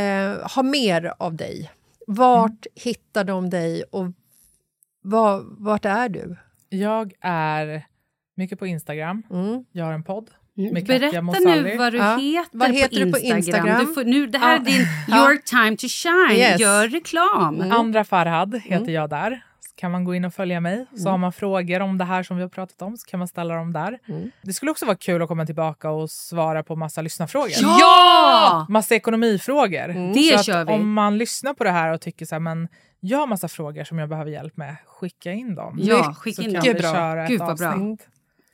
ha 0.55 0.63
mer 0.63 1.13
av 1.19 1.35
dig, 1.35 1.71
vart 2.07 2.49
Mm. 2.65 2.73
hittar 2.75 3.23
de 3.23 3.49
dig 3.49 3.83
och 3.83 4.05
var, 5.01 5.43
vart 5.63 5.85
är 5.85 6.09
du? 6.09 6.35
Jag 6.69 7.13
är 7.21 7.85
mycket 8.35 8.59
på 8.59 8.67
Instagram. 8.67 9.23
Mm. 9.31 9.65
Jag 9.71 9.85
har 9.85 9.93
en 9.93 10.03
podd. 10.03 10.29
Med 10.57 10.87
Katja 10.87 10.99
Berätta 10.99 11.21
Mosalli. 11.21 11.63
nu 11.71 11.77
vad 11.77 11.93
du 11.93 11.97
Ja. 11.97 12.17
heter, 12.17 12.57
Vad 12.57 12.71
heter 12.75 12.99
på 12.99 13.05
du 13.05 13.11
på 13.11 13.17
Instagram. 13.19 13.37
Instagram? 13.37 13.85
Du 13.87 13.93
får, 13.93 14.03
nu, 14.03 14.27
det 14.27 14.37
här 14.37 14.53
är 14.55 14.59
Ja. 14.59 14.63
din 14.65 14.85
Ja. 15.07 15.17
your 15.17 15.37
time 15.37 15.77
to 15.77 15.87
shine. 15.89 16.39
Yes. 16.39 16.59
Gör 16.61 16.87
reklam. 16.87 17.71
Andra 17.71 18.03
Farhad 18.03 18.55
heter 18.63 18.75
Mm. 18.77 18.93
jag 18.93 19.09
där. 19.09 19.41
Så 19.59 19.75
kan 19.75 19.91
man 19.91 20.03
gå 20.03 20.15
in 20.15 20.25
och 20.25 20.33
följa 20.33 20.59
mig. 20.59 20.85
Så 20.95 21.09
har 21.09 21.17
man 21.17 21.33
frågor 21.33 21.79
om 21.81 21.97
det 21.97 22.03
här 22.05 22.23
som 22.23 22.37
vi 22.37 22.43
har 22.43 22.49
pratat 22.49 22.81
om 22.81 22.97
så 22.97 23.05
kan 23.07 23.19
man 23.19 23.27
ställa 23.27 23.55
dem 23.55 23.73
där. 23.73 23.99
Mm. 24.09 24.31
Det 24.41 24.53
skulle 24.53 24.71
också 24.71 24.85
vara 24.85 24.97
kul 24.97 25.21
att 25.21 25.27
komma 25.27 25.45
tillbaka 25.45 25.89
och 25.89 26.09
svara 26.09 26.63
på 26.63 26.75
massa 26.75 27.01
lyssnarfrågor. 27.01 27.49
Ja! 27.61 28.65
Massa 28.69 28.95
ekonomifrågor. 28.95 29.89
Mm. 29.89 30.13
Det 30.13 30.43
kör 30.45 30.65
vi. 30.65 30.71
Om 30.73 30.93
man 30.93 31.17
lyssnar 31.17 31.53
på 31.53 31.63
det 31.63 31.71
här 31.71 31.93
och 31.93 32.01
tycker 32.01 32.25
så 32.25 32.35
här, 32.35 32.39
men 32.39 32.67
jag 32.99 33.17
har 33.17 33.27
massa 33.27 33.47
frågor 33.47 33.83
som 33.83 33.99
jag 33.99 34.09
behöver 34.09 34.31
hjälp 34.31 34.57
med, 34.57 34.75
skicka 34.85 35.31
in 35.31 35.55
dem. 35.55 35.77
Ja, 35.81 36.03
Så 36.03 36.13
skicka 36.13 36.41
kan 36.41 36.55
in 36.55 36.61
vi 36.63 36.73
dem. 36.73 36.93
köra 36.93 37.23
ett 37.23 37.29
Gud, 37.29 37.39
vad 37.39 37.57
bra. 37.57 37.73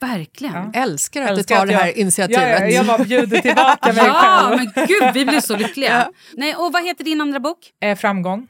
Verkligen. 0.00 0.54
Ja. 0.74 0.80
Älskar 0.82 1.22
att 1.22 1.30
Älskar 1.30 1.54
du 1.54 1.58
tar 1.58 1.62
att 1.64 1.68
det 1.68 1.76
här 1.76 1.86
jag- 1.86 1.96
initiativet. 1.96 2.42
Ja, 2.42 2.58
ja, 2.60 2.66
jag 2.68 2.86
bara 2.86 3.04
bjuder 3.04 3.40
tillbaka 3.40 3.92
mig 3.92 4.02
Ja, 4.06 4.14
själv. 4.14 4.70
men 4.74 4.86
gud, 4.86 5.14
vi 5.14 5.24
blir 5.24 5.40
så 5.40 5.56
lyckliga. 5.56 6.10
Nej, 6.32 6.54
och 6.54 6.72
vad 6.72 6.84
heter 6.84 7.04
din 7.04 7.20
andra 7.20 7.40
bok? 7.40 7.58
Eh, 7.80 7.96
framgång. 7.96 8.48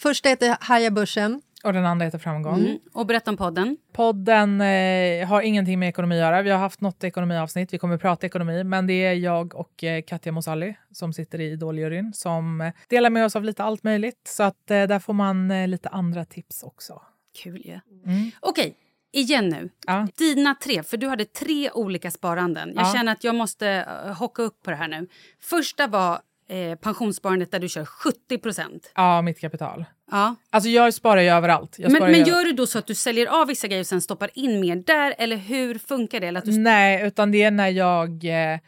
Första 0.00 0.28
heter 0.28 0.56
Haja 0.60 0.90
börsen. 0.90 1.42
Och 1.64 1.72
den 1.72 1.84
andra 1.86 2.04
heter 2.04 2.18
Framgång. 2.18 2.58
Mm. 2.60 2.78
Och 2.92 3.06
berätta 3.06 3.30
om 3.30 3.36
podden. 3.36 3.76
Podden 3.92 4.60
eh, 4.60 5.28
har 5.28 5.40
ingenting 5.42 5.78
med 5.78 5.88
ekonomi 5.88 6.14
att 6.14 6.20
göra. 6.20 6.42
Vi 6.42 6.50
har 6.50 6.58
haft 6.58 6.80
något 6.80 7.04
ekonomiavsnitt, 7.04 7.72
vi 7.72 7.78
kommer 7.78 7.98
prata 7.98 8.26
ekonomi. 8.26 8.64
Men 8.64 8.86
det 8.86 8.92
är 8.92 9.12
jag 9.12 9.54
och 9.54 9.84
eh, 9.84 10.02
Katja 10.02 10.32
Mosalli 10.32 10.76
som 10.92 11.12
sitter 11.12 11.40
i 11.40 11.50
Idoljuryn 11.52 12.12
som 12.14 12.60
eh, 12.60 12.72
delar 12.88 13.10
med 13.10 13.24
oss 13.24 13.36
av 13.36 13.44
lite 13.44 13.64
allt 13.64 13.82
möjligt. 13.82 14.20
Så 14.28 14.42
att 14.42 14.70
eh, 14.70 14.82
där 14.82 14.98
får 14.98 15.12
man 15.12 15.50
eh, 15.50 15.68
lite 15.68 15.88
andra 15.88 16.24
tips 16.24 16.62
också. 16.62 17.02
Kul 17.42 17.62
ju. 17.64 17.80
Mm. 18.12 18.30
Okej, 18.40 18.74
igen 19.16 19.48
nu. 19.48 19.68
Ja. 19.86 20.08
Dina 20.18 20.54
tre, 20.54 20.82
för 20.82 20.96
du 20.96 21.08
hade 21.08 21.24
tre 21.24 21.70
olika 21.70 22.10
sparanden. 22.10 22.72
Jag 22.74 22.84
Ja. 22.86 22.92
känner 22.92 23.12
att 23.12 23.24
jag 23.24 23.34
måste 23.34 23.86
uh, 24.06 24.12
hocka 24.12 24.42
upp 24.42 24.62
på 24.62 24.70
det 24.70 24.76
här 24.76 24.88
nu. 24.88 25.08
Första 25.40 25.86
var 25.86 26.18
eh, 26.48 26.78
pensionssparandet 26.78 27.50
där 27.50 27.58
du 27.58 27.68
kör 27.68 27.84
70 27.84 28.38
procent. 28.38 28.92
Ja, 28.94 29.22
mitt 29.22 29.40
kapital. 29.40 29.84
Ja. 30.10 30.34
Alltså 30.50 30.70
jag 30.70 30.94
sparar 30.94 31.20
ju 31.20 31.28
överallt. 31.28 31.76
Jag 31.78 31.92
Men, 31.92 32.02
men 32.02 32.24
gör 32.24 32.44
du 32.44 32.52
då 32.52 32.66
så 32.66 32.78
att 32.78 32.86
du 32.86 32.94
säljer 32.94 33.26
av 33.40 33.46
vissa 33.46 33.66
grejer 33.68 33.80
och 33.82 33.86
sen 33.86 34.00
stoppar 34.00 34.30
in 34.34 34.60
mer 34.60 34.76
där? 34.76 35.14
Eller 35.18 35.36
hur 35.36 35.78
funkar 35.78 36.20
det? 36.20 36.26
Eller 36.26 36.38
att 36.38 36.44
du... 36.44 36.58
Nej, 36.58 37.06
utan 37.06 37.30
det 37.32 37.42
är 37.42 37.50
när 37.50 37.68
jag, 37.68 38.08
eh, 38.24 38.58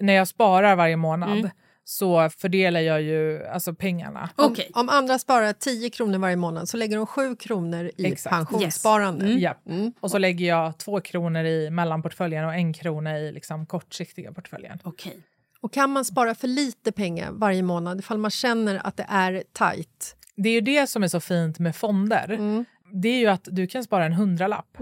när 0.00 0.12
jag 0.12 0.28
sparar 0.28 0.76
varje 0.76 0.96
månad 0.96 1.30
Mm. 1.38 1.50
Så 1.84 2.30
fördelar 2.30 2.80
jag 2.80 3.02
ju 3.02 3.46
alltså 3.46 3.74
pengarna. 3.74 4.30
Om, 4.36 4.52
Okej. 4.52 4.70
om 4.74 4.88
andra 4.88 5.18
sparar 5.18 5.52
10 5.52 5.90
kronor 5.90 6.18
varje 6.18 6.36
månad 6.36 6.68
så 6.68 6.76
lägger 6.76 6.96
de 6.96 7.06
7 7.06 7.36
kronor 7.36 7.90
i 7.96 8.06
Exakt. 8.06 8.36
pensionssparande. 8.36 9.32
Ja. 9.32 9.54
Och 10.00 10.10
så 10.10 10.18
lägger 10.18 10.46
jag 10.46 10.78
två 10.78 11.00
kronor 11.00 11.44
i 11.44 11.70
mellanportföljen 11.70 12.44
och 12.44 12.54
en 12.54 12.72
krona 12.72 13.18
i 13.18 13.32
liksom 13.32 13.66
kortsiktiga 13.66 14.32
portföljen. 14.32 14.78
Okej. 14.82 15.18
Och 15.60 15.72
kan 15.72 15.90
man 15.90 16.04
spara 16.04 16.34
för 16.34 16.48
lite 16.48 16.92
pengar 16.92 17.30
varje 17.32 17.62
månad 17.62 17.98
ifall 17.98 18.18
man 18.18 18.30
känner 18.30 18.86
att 18.86 18.96
det 18.96 19.06
är 19.08 19.44
tajt? 19.52 20.16
Det 20.36 20.48
är 20.48 20.52
ju 20.52 20.60
det 20.60 20.86
som 20.86 21.02
är 21.02 21.08
så 21.08 21.20
fint 21.20 21.58
med 21.58 21.76
fonder. 21.76 22.64
Det 22.92 23.08
är 23.08 23.18
ju 23.18 23.26
att 23.26 23.48
du 23.50 23.66
kan 23.66 23.84
spara 23.84 24.04
en 24.04 24.12
hundralapp. 24.12 24.78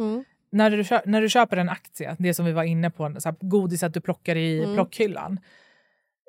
När, 0.52 0.70
du 0.70 0.84
när 1.10 1.20
du 1.20 1.28
köper 1.28 1.56
en 1.56 1.68
aktie, 1.68 2.16
det 2.18 2.34
som 2.34 2.44
vi 2.44 2.52
var 2.52 2.62
inne 2.62 2.90
på, 2.90 3.14
så 3.18 3.28
här, 3.28 3.36
godiset 3.40 3.94
du 3.94 4.00
plockar 4.00 4.36
i 4.36 4.74
plockhyllan. 4.74 5.40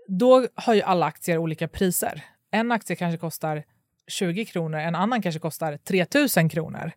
Då 0.07 0.47
har 0.55 0.73
ju 0.73 0.81
alla 0.81 1.05
aktier 1.05 1.37
olika 1.37 1.67
priser. 1.67 2.23
En 2.51 2.71
aktie 2.71 2.95
kanske 2.95 3.17
kostar 3.17 3.63
20 4.07 4.45
kronor, 4.45 4.79
en 4.79 4.95
annan 4.95 5.21
kanske 5.21 5.39
kostar 5.39 5.77
3000 5.77 6.49
kronor. 6.49 6.91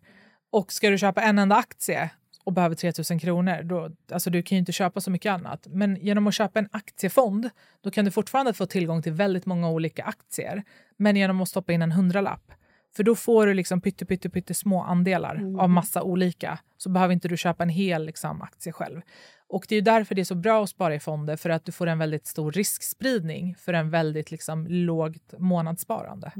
Och 0.49 0.71
ska 0.71 0.89
du 0.89 0.97
köpa 0.97 1.21
en 1.21 1.39
enda 1.39 1.55
aktie 1.55 2.09
och 2.43 2.53
behöver 2.53 2.75
3000 2.75 3.19
kronor, 3.19 3.63
då, 3.63 3.89
alltså 4.11 4.29
du 4.29 4.43
kan 4.43 4.55
ju 4.55 4.59
inte 4.59 4.71
köpa 4.71 5.01
så 5.01 5.11
mycket 5.11 5.31
annat. 5.31 5.67
Men 5.69 5.95
genom 5.95 6.27
att 6.27 6.33
köpa 6.33 6.59
en 6.59 6.69
aktiefond, 6.71 7.49
då 7.81 7.91
kan 7.91 8.05
du 8.05 8.11
fortfarande 8.11 8.53
få 8.53 8.65
tillgång 8.65 9.01
till 9.01 9.11
väldigt 9.11 9.45
många 9.45 9.69
olika 9.69 10.03
aktier. 10.03 10.63
Men 10.97 11.15
genom 11.15 11.41
att 11.41 11.49
stoppa 11.49 11.73
in 11.73 11.81
en 11.81 11.91
hundralapp. 11.91 12.51
För 12.95 13.03
då 13.03 13.15
får 13.15 13.47
du 13.47 13.53
liksom 13.53 13.81
pytte, 13.81 14.05
pytte, 14.05 14.29
pytte 14.29 14.53
små 14.53 14.81
andelar 14.81 15.41
av 15.59 15.69
massa 15.69 16.03
olika. 16.03 16.59
Så 16.77 16.89
behöver 16.89 17.13
inte 17.13 17.27
du 17.27 17.37
köpa 17.37 17.63
en 17.63 17.69
hel 17.69 18.05
liksom, 18.05 18.41
aktie 18.41 18.71
själv. 18.73 19.01
Och 19.49 19.65
det 19.69 19.75
är 19.75 19.77
ju 19.77 19.81
därför 19.81 20.15
det 20.15 20.21
är 20.21 20.25
så 20.25 20.35
bra 20.35 20.63
att 20.63 20.69
spara 20.69 20.95
i 20.95 20.99
fonder, 20.99 21.35
för 21.35 21.49
att 21.49 21.65
du 21.65 21.71
får 21.71 21.87
en 21.87 21.99
väldigt 21.99 22.27
stor 22.27 22.51
riskspridning 22.51 23.55
för 23.55 23.73
en 23.73 23.89
väldigt 23.89 24.31
liksom, 24.31 24.67
lågt 24.67 25.33
månadssparande. 25.37 26.31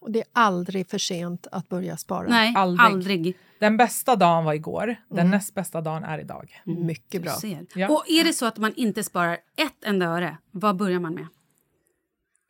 Och 0.00 0.10
det 0.10 0.18
är 0.18 0.26
aldrig 0.32 0.90
för 0.90 0.98
sent 0.98 1.46
att 1.52 1.68
börja 1.68 1.96
spara. 1.96 2.28
Nej, 2.28 2.54
Aldrig. 2.56 2.86
aldrig. 2.86 3.36
Den 3.60 3.76
bästa 3.76 4.16
dagen 4.16 4.44
var 4.44 4.54
igår, 4.54 4.96
den 5.08 5.30
näst 5.30 5.54
bästa 5.54 5.80
dagen 5.80 6.04
är 6.04 6.18
idag. 6.18 6.62
Mycket 6.64 7.22
bra. 7.22 7.32
Ser. 7.32 7.66
Ja. 7.74 7.88
Och 7.88 8.04
är 8.08 8.24
det 8.24 8.32
så 8.32 8.46
att 8.46 8.58
man 8.58 8.72
inte 8.76 9.04
sparar 9.04 9.38
ett 9.56 9.84
enda 9.84 10.06
öre, 10.06 10.36
vad 10.50 10.76
börjar 10.76 11.00
man 11.00 11.14
med? 11.14 11.26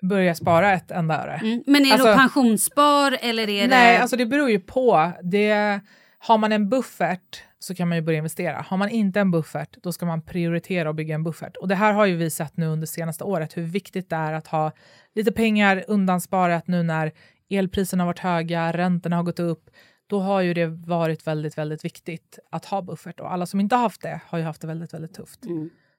Börja 0.02 0.34
spara 0.34 0.72
ett 0.72 0.90
enda 0.90 1.22
öre. 1.22 1.40
Mm. 1.42 1.62
Men 1.66 1.82
är 1.82 1.86
det 1.86 1.92
Alltså- 1.92 2.08
då 2.08 2.14
pensionsspar 2.14 3.18
eller 3.20 3.48
är 3.48 3.68
Nej, 3.68 3.92
det... 3.92 4.02
alltså 4.02 4.16
det 4.16 4.26
beror 4.26 4.50
ju 4.50 4.60
på. 4.60 5.12
Det, 5.22 5.80
har 6.18 6.38
man 6.38 6.52
en 6.52 6.68
buffert 6.68 7.42
så 7.58 7.74
kan 7.74 7.88
man 7.88 7.98
ju 7.98 8.02
börja 8.02 8.18
investera. 8.18 8.64
Har 8.68 8.76
man 8.76 8.88
inte 8.88 9.20
en 9.20 9.30
buffert, 9.30 9.76
då 9.82 9.92
ska 9.92 10.06
man 10.06 10.22
prioritera 10.22 10.88
och 10.88 10.94
bygga 10.94 11.14
en 11.14 11.24
buffert. 11.24 11.56
Och 11.56 11.68
det 11.68 11.74
här 11.74 11.92
har 11.92 12.06
ju 12.06 12.16
vi 12.16 12.30
sett 12.30 12.56
nu 12.56 12.66
under 12.66 12.86
senaste 12.86 13.24
året, 13.24 13.56
hur 13.56 13.62
viktigt 13.62 14.10
det 14.10 14.16
är 14.16 14.32
att 14.32 14.46
ha 14.46 14.72
lite 15.14 15.32
pengar 15.32 15.84
undansparat 15.88 16.66
nu 16.66 16.82
när 16.82 17.12
elpriserna 17.50 18.02
har 18.02 18.06
varit 18.06 18.18
höga, 18.18 18.72
räntorna 18.72 19.16
har 19.16 19.22
gått 19.22 19.40
upp. 19.40 19.70
Då 20.06 20.20
har 20.20 20.40
ju 20.40 20.54
det 20.54 20.66
varit 20.66 21.26
väldigt, 21.26 21.58
väldigt 21.58 21.84
viktigt 21.84 22.38
att 22.50 22.64
ha 22.64 22.82
buffert. 22.82 23.20
Och 23.20 23.32
alla 23.32 23.46
som 23.46 23.60
inte 23.60 23.76
har 23.76 23.82
haft 23.82 24.02
det 24.02 24.20
har 24.26 24.38
ju 24.38 24.44
haft 24.44 24.60
det 24.60 24.66
väldigt, 24.66 24.94
väldigt 24.94 25.14
tufft. 25.14 25.40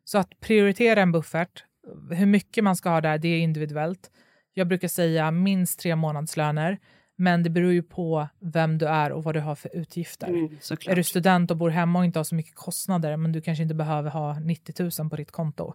Så 0.04 0.18
att 0.18 0.40
prioritera 0.40 1.02
en 1.02 1.12
buffert, 1.12 1.64
hur 2.12 2.26
mycket 2.26 2.64
man 2.64 2.76
ska 2.76 2.90
ha 2.90 3.02
där, 3.02 3.18
det 3.18 3.28
är 3.28 3.40
individuellt. 3.40 4.12
Jag 4.54 4.68
brukar 4.68 4.88
säga 4.88 5.32
minst 5.32 5.80
tre 5.80 5.96
månadslöner, 5.96 6.78
men 7.16 7.44
det 7.44 7.50
beror 7.50 7.72
ju 7.72 7.84
på 7.84 8.28
vem 8.40 8.78
du 8.78 8.88
är 8.88 9.12
och 9.12 9.24
vad 9.24 9.36
du 9.36 9.40
har 9.40 9.56
för 9.56 9.76
utgifter. 9.76 10.28
Mm. 10.28 10.58
Är 10.88 10.96
du 10.96 11.04
student 11.04 11.52
och 11.52 11.58
bor 11.58 11.70
hemma 11.70 12.00
och 12.00 12.06
inte 12.06 12.20
har 12.20 12.24
så 12.24 12.36
mycket 12.36 12.56
kostnader, 12.56 13.18
men 13.18 13.32
du 13.32 13.42
kanske 13.42 13.64
inte 13.64 13.76
behöver 13.76 14.10
ha 14.10 14.40
90 14.40 14.90
000 15.00 15.10
på 15.10 15.16
ditt 15.16 15.32
konto. 15.32 15.74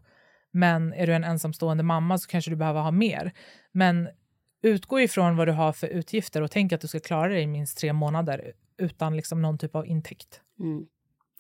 Men 0.52 0.92
är 0.92 1.06
du 1.06 1.14
en 1.14 1.24
ensamstående 1.24 1.82
mamma 1.82 2.18
så 2.18 2.28
kanske 2.28 2.50
du 2.50 2.56
behöver 2.56 2.80
ha 2.80 2.90
mer. 2.90 3.32
Men 3.72 4.08
utgå 4.62 5.00
ifrån 5.00 5.36
vad 5.36 5.48
du 5.48 5.52
har 5.52 5.72
för 5.72 5.86
utgifter 5.86 6.42
och 6.42 6.50
tänk 6.50 6.72
att 6.72 6.80
du 6.80 6.88
ska 6.88 7.00
klara 7.00 7.28
dig 7.28 7.42
i 7.42 7.46
minst 7.46 7.78
tre 7.78 7.92
månader 7.92 8.52
utan 8.78 9.16
liksom 9.16 9.42
någon 9.42 9.58
typ 9.58 9.74
av 9.74 9.86
intäkt. 9.86 10.40
Mm. 10.60 10.86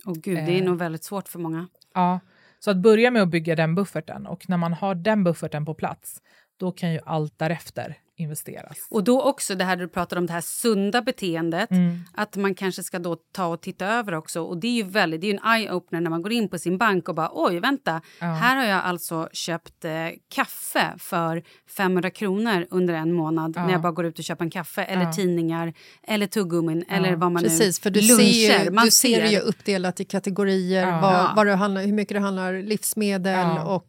Åh 0.06 0.14
gud, 0.14 0.36
det 0.36 0.58
är 0.58 0.60
Eh. 0.60 0.64
nog 0.64 0.78
väldigt 0.78 1.04
svårt 1.04 1.28
för 1.28 1.38
många. 1.38 1.68
Ja, 1.94 2.20
så 2.64 2.70
att 2.70 2.76
börja 2.76 3.10
med 3.10 3.22
att 3.22 3.28
bygga 3.28 3.56
den 3.56 3.74
bufferten 3.74 4.26
och 4.26 4.48
när 4.48 4.56
man 4.56 4.72
har 4.72 4.94
den 4.94 5.24
bufferten 5.24 5.64
på 5.64 5.74
plats, 5.74 6.22
då 6.56 6.72
kan 6.72 6.92
ju 6.92 7.00
allt 7.04 7.38
därefter 7.38 7.98
investeras. 8.22 8.86
Och 8.90 9.04
då 9.04 9.22
också 9.22 9.54
det 9.54 9.64
här 9.64 9.76
du 9.76 9.88
pratar 9.88 10.16
om, 10.16 10.26
det 10.26 10.32
här 10.32 10.40
sunda 10.40 11.02
beteendet. 11.02 11.70
Mm. 11.70 11.98
Att 12.14 12.36
man 12.36 12.54
kanske 12.54 12.82
ska 12.82 12.98
då 12.98 13.16
ta 13.32 13.46
och 13.46 13.60
titta 13.60 13.86
över 13.86 14.14
också. 14.14 14.42
Och 14.42 14.56
det 14.56 14.66
är 14.66 14.72
ju 14.72 14.82
väldigt, 14.82 15.20
det 15.20 15.26
är 15.30 15.34
en 15.34 15.40
eye-opener 15.40 16.00
när 16.00 16.10
man 16.10 16.22
går 16.22 16.32
in 16.32 16.48
på 16.48 16.58
sin 16.58 16.78
bank 16.78 17.08
och 17.08 17.14
bara 17.14 17.30
oj, 17.32 17.60
vänta. 17.60 18.00
Här 18.18 18.56
har 18.56 18.64
jag 18.64 18.84
alltså 18.84 19.28
köpt 19.32 19.84
eh, 19.84 19.92
kaffe 20.34 20.94
för 20.98 21.42
500 21.76 22.10
kronor 22.10 22.66
under 22.70 22.94
en 22.94 23.12
månad 23.12 23.56
när 23.56 23.70
jag 23.72 23.80
bara 23.82 23.92
går 23.92 24.04
ut 24.06 24.18
och 24.18 24.24
köper 24.24 24.44
en 24.44 24.50
kaffe. 24.50 24.82
Eller 24.84 25.12
tidningar, 25.12 25.72
eller 26.02 26.26
tuggummin, 26.26 26.84
eller 26.88 27.16
vad 27.16 27.32
man 27.32 27.42
Precis, 27.42 27.78
nu... 27.78 27.82
för 27.82 27.90
du 27.90 28.00
luncher. 28.00 28.50
ser 28.50 28.64
ju, 28.64 28.70
man 28.70 28.84
du 28.84 28.90
ser 28.90 29.26
ju 29.26 29.38
uppdelat 29.38 30.00
i 30.00 30.04
kategorier 30.04 30.86
Ja. 30.86 31.00
vad, 31.00 31.14
Ja. 31.14 31.32
vad 31.36 31.48
handlar, 31.48 31.82
hur 31.82 31.92
mycket 31.92 32.14
det 32.16 32.20
handlar 32.20 32.62
livsmedel 32.62 33.32
Ja. 33.56 33.64
och 33.64 33.86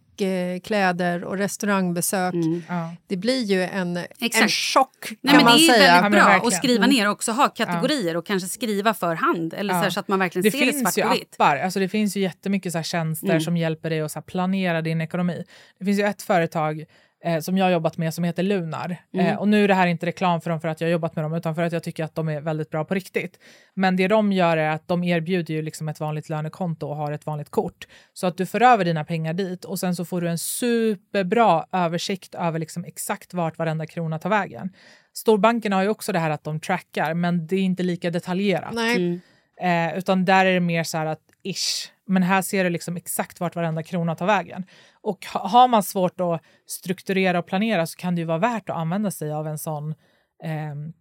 kläder 0.63 1.23
och 1.23 1.37
restaurangbesök. 1.37 2.33
Ja. 2.67 2.95
Det 3.07 3.17
blir 3.17 3.43
ju 3.43 3.63
en, 3.63 3.97
en 3.97 4.49
chock 4.49 5.07
kan 5.07 5.17
Nej, 5.21 5.35
men 5.35 5.43
man 5.43 5.57
det 5.57 5.63
är 5.67 5.73
säga. 5.73 5.85
Ja, 5.95 6.01
väldigt 6.01 6.11
bra 6.11 6.23
verkligen. 6.29 6.47
att 6.47 6.53
skriva 6.53 6.87
ner 6.87 7.09
också, 7.09 7.31
ha 7.31 7.49
kategorier 7.49 8.17
och 8.17 8.25
kanske 8.25 8.49
skriva 8.49 8.93
för 8.93 9.15
hand. 9.15 9.53
Eller 9.53 9.73
så, 9.73 9.79
här, 9.79 9.89
så 9.89 9.99
att 9.99 10.07
man 10.07 10.19
verkligen 10.19 10.43
det 10.43 10.51
ser 10.51 10.59
det 10.65 10.71
finns 10.71 10.81
svart 10.81 10.97
ju 10.97 11.01
på 11.03 11.09
vitt. 11.13 11.35
appar, 11.39 11.57
alltså 11.57 11.79
det 11.79 11.89
finns 11.89 12.17
ju 12.17 12.21
jättemycket 12.21 12.71
så 12.71 12.77
här 12.77 12.83
tjänster 12.83 13.27
Mm. 13.29 13.41
som 13.41 13.57
hjälper 13.57 13.89
dig 13.89 14.01
att 14.01 14.11
så 14.11 14.19
här 14.19 14.23
planera 14.23 14.81
din 14.81 15.01
ekonomi. 15.01 15.43
Det 15.79 15.85
finns 15.85 15.99
ju 15.99 16.03
ett 16.03 16.21
företag 16.21 16.85
eh, 17.23 17.39
som 17.39 17.57
jag 17.57 17.65
har 17.65 17.71
jobbat 17.71 17.97
med 17.97 18.13
som 18.13 18.23
heter 18.23 18.43
Lunar. 18.43 18.97
Mm. 19.13 19.25
Eh, 19.25 19.35
och 19.35 19.47
nu 19.47 19.63
är 19.63 19.67
det 19.67 19.73
här 19.73 19.87
inte 19.87 20.05
reklam 20.05 20.41
för 20.41 20.49
dem 20.49 20.61
för 20.61 20.67
att 20.67 20.81
jag 20.81 20.87
har 20.87 20.91
jobbat 20.91 21.15
med 21.15 21.25
dem 21.25 21.33
utan 21.33 21.55
för 21.55 21.61
att 21.61 21.73
jag 21.73 21.83
tycker 21.83 22.03
att 22.03 22.15
de 22.15 22.29
är 22.29 22.41
väldigt 22.41 22.69
bra 22.69 22.85
på 22.85 22.93
riktigt. 22.93 23.39
Men 23.73 23.95
det 23.95 24.07
de 24.07 24.31
gör 24.31 24.57
är 24.57 24.69
att 24.69 24.87
de 24.87 25.03
erbjuder 25.03 25.53
ju 25.53 25.61
liksom 25.61 25.89
ett 25.89 25.99
vanligt 25.99 26.29
lönekonto 26.29 26.87
och 26.87 26.95
har 26.95 27.11
ett 27.11 27.25
vanligt 27.25 27.49
kort. 27.49 27.87
Så 28.13 28.27
att 28.27 28.37
du 28.37 28.45
för 28.45 28.61
över 28.61 28.85
dina 28.85 29.03
pengar 29.03 29.33
dit 29.33 29.65
och 29.65 29.79
sen 29.79 29.95
så 29.95 30.05
får 30.05 30.21
du 30.21 30.29
en 30.29 30.37
superbra 30.37 31.65
översikt 31.71 32.35
över 32.35 32.59
liksom 32.59 32.85
exakt 32.85 33.33
vart 33.33 33.57
varenda 33.57 33.85
krona 33.85 34.19
tar 34.19 34.29
vägen. 34.29 34.69
Storbankerna 35.13 35.75
har 35.75 35.83
ju 35.83 35.89
också 35.89 36.11
det 36.11 36.19
här 36.19 36.29
att 36.29 36.43
de 36.43 36.59
trackar 36.59 37.13
men 37.13 37.47
det 37.47 37.55
är 37.55 37.61
inte 37.61 37.83
lika 37.83 38.11
detaljerat. 38.11 38.73
Nej. 38.73 38.95
Mm. 38.95 39.21
Eh, 39.61 39.97
utan 39.97 40.25
där 40.25 40.45
är 40.45 40.53
det 40.53 40.59
mer 40.59 40.83
så 40.83 40.97
här 40.97 41.05
att 41.05 41.32
ish, 41.43 41.91
men 42.05 42.23
här 42.23 42.41
ser 42.41 42.63
du 42.63 42.69
liksom 42.69 42.97
exakt 42.97 43.39
vart 43.39 43.55
varenda 43.55 43.83
krona 43.83 44.15
tar 44.15 44.25
vägen. 44.25 44.65
Och 45.01 45.25
ha, 45.25 45.47
har 45.47 45.67
man 45.67 45.83
svårt 45.83 46.19
att 46.19 46.41
strukturera 46.65 47.39
och 47.39 47.45
planera 47.45 47.87
så 47.87 47.97
kan 47.97 48.15
det 48.15 48.21
ju 48.21 48.25
vara 48.25 48.37
värt 48.37 48.69
att 48.69 48.75
använda 48.75 49.11
sig 49.11 49.31
av 49.31 49.47
en 49.47 49.57
sån 49.57 49.95
ehm, 50.43 50.93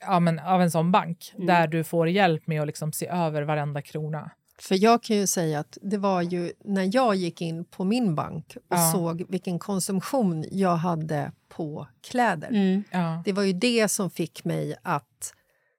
ja, 0.00 0.20
men, 0.20 0.38
av 0.38 0.62
en 0.62 0.70
sån 0.70 0.92
bank 0.92 1.32
där 1.36 1.68
du 1.68 1.84
får 1.84 2.08
hjälp 2.08 2.46
med 2.46 2.60
att 2.60 2.66
liksom 2.66 2.92
se 2.92 3.06
över 3.06 3.42
varenda 3.42 3.82
krona. 3.82 4.30
För 4.58 4.82
jag 4.84 5.02
kan 5.02 5.16
ju 5.16 5.26
säga 5.26 5.60
att 5.60 5.78
det 5.82 5.98
var 5.98 6.22
ju 6.22 6.52
när 6.64 6.90
jag 6.94 7.14
gick 7.14 7.40
in 7.40 7.64
på 7.64 7.84
min 7.84 8.14
bank 8.14 8.56
och 8.56 8.76
Ja. 8.76 8.92
såg 8.92 9.24
vilken 9.28 9.58
konsumtion 9.58 10.44
jag 10.50 10.76
hade 10.76 11.32
på 11.48 11.86
kläder. 12.02 12.48
Mm. 12.48 12.84
Ja. 12.90 13.22
Det 13.24 13.32
var 13.32 13.42
ju 13.42 13.52
det 13.52 13.88
som 13.88 14.10
fick 14.10 14.44
mig 14.44 14.76
att 14.82 15.34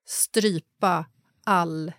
strypa 0.06 1.06
all 1.44 1.92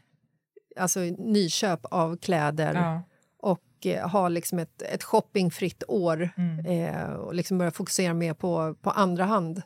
alltså 0.76 1.00
nyköp 1.18 1.80
av 1.84 2.16
kläder 2.16 2.74
Ja. 2.74 3.02
och 3.38 3.86
eh, 3.86 4.08
ha 4.10 4.28
liksom 4.28 4.58
ett, 4.58 4.82
ett 4.82 5.02
shoppingfritt 5.02 5.82
år 5.88 6.30
Mm. 6.36 6.66
eh, 6.66 7.12
och 7.12 7.34
liksom 7.34 7.58
börja 7.58 7.70
fokusera 7.70 8.14
mer 8.14 8.34
på, 8.34 8.74
på 8.82 8.90
andra 8.90 9.24
hand 9.24 9.62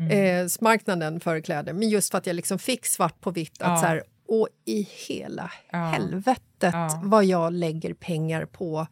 Mm. 0.00 0.44
eh, 0.46 0.50
marknaden 0.60 1.20
för 1.20 1.40
kläder. 1.40 1.72
Men 1.72 1.88
just 1.88 2.10
för 2.10 2.18
att 2.18 2.26
jag 2.26 2.36
liksom 2.36 2.58
fick 2.58 2.86
svart 2.86 3.20
på 3.20 3.30
vitt 3.30 3.62
att 3.62 3.68
Ja. 3.68 3.76
så 3.76 3.86
här, 3.86 4.02
och 4.28 4.48
i 4.64 4.82
hela 5.08 5.52
Ja. 5.72 5.78
helvete 5.78 6.40
sättet 6.60 6.74
Ja. 6.74 7.00
vad 7.04 7.24
jag 7.24 7.52
lägger 7.52 7.94
pengar 7.94 8.44
på 8.44 8.86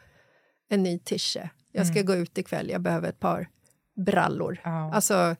en 0.70 0.82
ny 0.82 0.98
tische. 0.98 1.50
Jag 1.72 1.86
ska 1.86 1.94
Mm. 1.94 2.06
gå 2.06 2.14
ut 2.14 2.38
ikväll, 2.38 2.70
jag 2.70 2.80
behöver 2.80 3.08
ett 3.08 3.20
par 3.20 3.48
brallor. 4.06 4.60
Ja. 4.64 4.94
Alltså, 4.94 5.36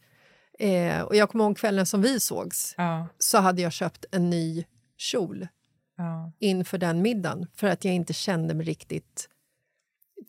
eh, 0.58 1.00
och 1.00 1.16
jag 1.16 1.28
kommer 1.30 1.44
ihåg 1.44 1.58
kvällen 1.58 1.86
som 1.86 2.02
vi 2.02 2.20
sågs 2.20 2.74
så 3.18 3.38
hade 3.38 3.62
jag 3.62 3.72
köpt 3.72 4.04
en 4.12 4.30
ny 4.30 4.64
kjol 4.96 5.48
ja. 5.96 6.32
inför 6.38 6.78
den 6.78 7.02
middagen 7.02 7.46
för 7.54 7.66
att 7.66 7.84
jag 7.84 7.94
inte 7.94 8.12
kände 8.12 8.54
mig 8.54 8.66
riktigt 8.66 9.28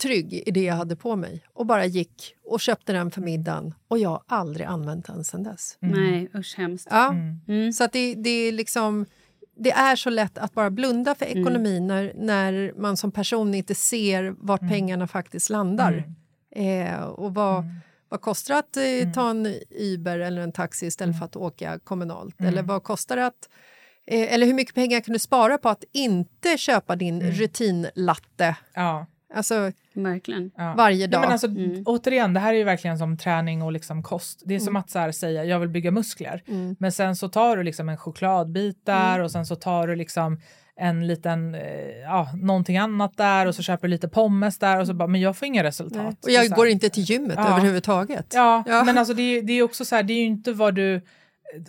trygg 0.02 0.34
i 0.34 0.52
det 0.52 0.64
jag 0.64 0.76
hade 0.76 0.96
på 0.96 1.16
mig. 1.16 1.44
Och 1.54 1.66
bara 1.66 1.86
gick 1.86 2.36
och 2.46 2.60
köpte 2.60 2.94
den 2.94 3.12
för 3.12 3.22
middagen 3.22 3.74
och 3.88 3.98
jag 3.98 4.10
har 4.10 4.24
aldrig 4.28 4.68
använt 4.68 5.06
den 5.06 5.24
sen 5.24 5.44
dess. 5.44 5.78
Nej, 5.80 6.30
usch 6.36 6.58
hemskt. 6.58 6.88
Ja, 6.92 7.16
Mm. 7.48 7.74
så 7.74 7.84
att 7.84 7.94
det, 7.94 8.16
det 8.16 8.30
är 8.30 8.52
liksom... 8.52 9.06
Det 9.60 9.72
är 9.72 9.96
så 9.96 10.10
lätt 10.10 10.38
att 10.38 10.54
bara 10.54 10.70
blunda 10.70 11.16
för 11.16 11.26
Mm. 11.26 11.38
ekonomin 11.42 11.88
när, 11.88 12.14
när 12.16 12.74
man 12.78 12.98
som 12.98 13.12
person 13.12 13.54
inte 13.54 13.76
ser 13.76 14.36
vart 14.38 14.62
Mm. 14.62 14.74
pengarna 14.74 15.08
faktiskt 15.08 15.50
landar. 15.50 16.04
Eh, 16.56 17.02
och 17.04 17.34
vad, 17.34 17.64
Mm. 17.64 17.76
vad 18.10 18.22
kostar 18.22 18.54
det 18.54 18.60
att 18.60 18.78
eh, 19.08 19.14
ta 19.14 19.30
en 19.30 19.54
Uber 19.70 20.20
eller 20.20 20.42
en 20.42 20.52
taxi 20.52 20.86
istället 20.86 21.14
Mm. 21.16 21.20
för 21.20 21.26
att 21.26 21.36
åka 21.36 21.80
kommunalt? 21.80 22.42
Eller 22.42 22.64
vad 22.64 22.84
kostar 22.84 23.16
det 23.16 23.26
att... 23.26 23.50
Eh, 24.08 24.34
eller 24.34 24.46
hur 24.46 24.54
mycket 24.54 24.76
pengar 24.76 25.00
kan 25.00 25.14
du 25.14 25.20
spara 25.20 25.58
på 25.58 25.70
att 25.70 25.84
inte 25.92 26.58
köpa 26.58 26.96
din 26.96 27.22
Mm. 27.22 27.32
rutinlatte 27.32 28.56
ja. 28.74 29.06
alltså, 29.34 29.72
Verkligen. 29.94 30.52
Ja. 30.58 30.74
varje 30.78 30.98
Nej, 30.98 31.08
dag? 31.08 31.22
men 31.22 31.32
alltså, 31.32 31.48
Mm. 31.48 31.84
Återigen, 31.86 32.34
det 32.34 32.40
här 32.40 32.54
är 32.54 32.58
ju 32.58 32.64
verkligen 32.64 32.98
som 32.98 33.18
träning 33.18 33.62
och 33.62 33.72
liksom 33.72 34.04
kost. 34.04 34.42
Det 34.46 34.56
är 34.56 34.60
som 34.60 34.76
att 34.76 34.90
så 34.90 35.00
här, 35.00 35.12
säga 35.12 35.46
jag 35.46 35.60
vill 35.60 35.70
bygga 35.70 35.92
muskler. 35.92 36.44
Mm. 36.48 36.76
Men 36.80 36.92
sen 36.92 37.16
så 37.16 37.30
tar 37.30 37.58
du 37.58 37.64
liksom 37.64 37.90
en 37.90 37.98
chokladbit 37.98 38.86
där 38.86 39.20
och 39.20 39.32
sen 39.32 39.46
så 39.46 39.56
tar 39.56 39.88
du 39.88 39.96
liksom 39.96 40.40
en 40.80 41.08
liten, 41.08 41.56
eh, 41.56 41.62
ja, 42.04 42.30
någonting 42.42 42.78
annat 42.78 43.18
där 43.18 43.46
och 43.46 43.56
så 43.56 43.62
köper 43.64 43.88
du 43.88 43.92
lite 43.92 44.08
pommes 44.08 44.58
där 44.60 44.80
och 44.80 44.88
så 44.88 44.94
bara, 44.94 45.08
men 45.08 45.22
jag 45.22 45.38
får 45.38 45.46
inga 45.46 45.64
resultat. 45.64 45.96
Nej. 46.04 46.08
Och 46.08 46.18
Så 46.22 46.32
jag 46.32 46.48
så 46.48 46.56
går 46.56 46.68
inte 46.68 46.90
till 46.90 47.04
gymmet 47.04 47.36
Ja. 47.38 47.48
överhuvudtaget. 47.52 48.32
Ja, 48.34 48.64
Ja. 48.68 48.84
men 48.84 48.98
alltså 48.98 49.14
det 49.14 49.22
är, 49.22 49.42
det 49.42 49.54
är 49.54 49.64
också 49.64 49.86
så 49.86 49.96
här, 49.96 50.04
det 50.04 50.14
är 50.14 50.18
ju 50.20 50.26
inte 50.26 50.52
vad 50.54 50.76
du... 50.76 51.02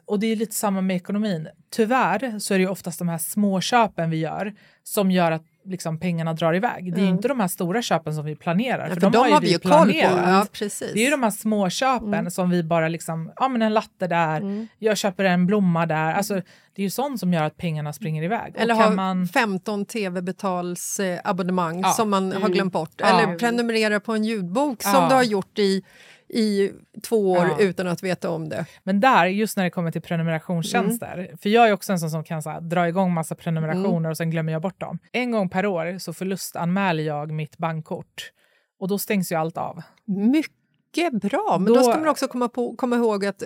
Och 0.04 0.18
det 0.18 0.26
är 0.26 0.36
lite 0.36 0.54
samma 0.54 0.80
med 0.80 0.96
ekonomin. 0.96 1.48
Tyvärr 1.70 2.38
så 2.38 2.54
är 2.54 2.58
det 2.58 2.62
ju 2.62 2.70
oftast 2.70 2.98
de 2.98 3.08
här 3.08 3.18
små 3.18 3.60
köpen 3.60 4.10
vi 4.10 4.16
gör 4.16 4.54
som 4.82 5.10
gör 5.10 5.32
att 5.32 5.44
liksom 5.64 6.00
pengarna 6.00 6.32
drar 6.32 6.54
iväg. 6.54 6.94
Det 6.94 7.00
är 7.00 7.02
ju 7.04 7.10
inte 7.10 7.28
de 7.28 7.40
här 7.40 7.48
stora 7.48 7.82
köpen 7.82 8.14
som 8.14 8.24
vi 8.24 8.36
planerar. 8.36 8.88
Ja, 8.88 8.94
för, 8.94 9.00
för 9.00 9.10
de, 9.10 9.18
har 9.18 9.28
ju 9.28 9.48
vi 9.48 9.58
på. 9.58 9.68
planerat. 9.68 10.50
Ja. 10.60 10.68
Det 10.80 11.00
är 11.00 11.04
ju 11.04 11.10
de 11.10 11.22
här 11.22 11.30
små 11.30 11.70
köpen 11.70 12.30
som 12.30 12.50
vi 12.50 12.62
bara 12.62 12.88
liksom, 12.88 13.32
ja 13.36 13.48
men 13.48 13.62
en 13.62 13.74
latte 13.74 14.06
där, 14.06 14.66
jag 14.78 14.96
köper 14.98 15.24
en 15.24 15.46
blomma 15.46 15.86
där. 15.86 16.12
Alltså 16.12 16.34
det 16.74 16.82
är 16.82 16.84
ju 16.84 16.90
sånt 16.90 17.20
som 17.20 17.32
gör 17.32 17.42
att 17.42 17.56
pengarna 17.56 17.92
springer 17.92 18.22
iväg. 18.22 18.54
Eller 18.56 18.74
kan 18.74 18.84
ha 18.84 18.90
man, 18.90 19.28
15 19.28 19.84
tv-betalsabonnemang 19.84 21.80
Ja. 21.80 21.92
som 21.92 22.10
man 22.10 22.32
har 22.32 22.48
glömt 22.48 22.72
bort. 22.72 23.00
Eller 23.00 23.38
prenumerera 23.38 24.00
på 24.00 24.12
en 24.12 24.24
ljudbok 24.24 24.82
som 24.82 25.08
du 25.08 25.14
har 25.14 25.22
gjort 25.22 25.58
i, 25.58 25.82
i 26.28 26.70
två 27.08 27.32
år 27.32 27.46
Ja. 27.46 27.56
utan 27.60 27.86
att 27.88 28.02
veta 28.02 28.30
om 28.30 28.48
det. 28.48 28.66
men 28.82 29.00
där, 29.00 29.26
just 29.26 29.56
när 29.56 29.64
det 29.64 29.70
kommer 29.70 29.90
till 29.90 30.02
prenumerationstjänster, 30.02 31.30
för 31.42 31.48
jag 31.48 31.68
är 31.68 31.72
också 31.72 31.92
en 31.92 31.98
sån 31.98 32.10
som 32.10 32.24
kan 32.24 32.42
så 32.42 32.50
här, 32.50 32.60
dra 32.60 32.88
igång 32.88 33.12
massa 33.14 33.34
prenumerationer 33.34 34.10
och 34.10 34.16
sen 34.16 34.30
glömmer 34.30 34.52
jag 34.52 34.62
bort 34.62 34.80
dem. 34.80 34.98
En 35.12 35.30
gång 35.30 35.48
per 35.48 35.66
år 35.66 35.98
så 35.98 36.12
förlustanmäler 36.12 37.02
jag 37.02 37.30
mitt 37.32 37.58
bankkort 37.58 38.32
och 38.80 38.88
då 38.88 38.98
stängs 38.98 39.32
ju 39.32 39.36
allt 39.36 39.56
av. 39.56 39.82
Mycket 40.06 41.12
bra, 41.12 41.56
men 41.60 41.64
då, 41.66 41.74
Då- 41.74 41.82
ska 41.82 41.98
man 42.00 42.08
också 42.08 42.28
komma, 42.28 42.48
på, 42.48 42.76
komma 42.76 42.96
ihåg 42.96 43.26
att 43.26 43.42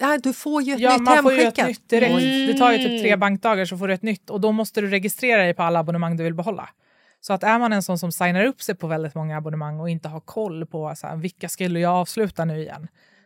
nej, 0.00 0.18
du 0.22 0.32
får 0.32 0.62
ju 0.62 0.72
ett 0.74 0.80
Ja, 0.80 0.92
nytt 0.92 1.02
man 1.02 1.22
får 1.22 1.32
ju 1.32 1.38
ett 1.38 1.44
hemskickat. 1.44 1.68
nytt 1.68 1.88
direkt. 1.88 2.12
Mm. 2.12 2.46
Det 2.46 2.54
tar 2.58 2.72
ju 2.72 2.78
typ 2.78 3.02
tre 3.02 3.16
bankdagar 3.16 3.64
så 3.64 3.76
får 3.78 3.88
du 3.88 3.94
ett 3.94 4.02
nytt 4.02 4.30
och 4.30 4.40
då 4.40 4.52
måste 4.52 4.80
du 4.80 4.86
registrera 4.86 5.42
dig 5.42 5.54
på 5.54 5.62
alla 5.62 5.78
abonnemang 5.78 6.16
du 6.16 6.24
vill 6.24 6.34
behålla. 6.34 6.68
Så 7.26 7.32
att 7.32 7.42
är 7.42 7.58
man 7.58 7.72
en 7.72 7.82
sån 7.82 7.98
som 7.98 8.12
signar 8.12 8.44
upp 8.44 8.62
sig 8.62 8.74
på 8.74 8.86
väldigt 8.86 9.14
många 9.14 9.36
abonnemang 9.36 9.80
och 9.80 9.90
inte 9.90 10.08
har 10.08 10.20
koll 10.20 10.66
på 10.66 10.92
så 10.96 11.06
här, 11.06 11.16
vilka 11.16 11.48
skulle 11.48 11.80
jag 11.80 11.92
avsluta 11.92 12.44
nu 12.44 12.58
igen, 12.60 12.82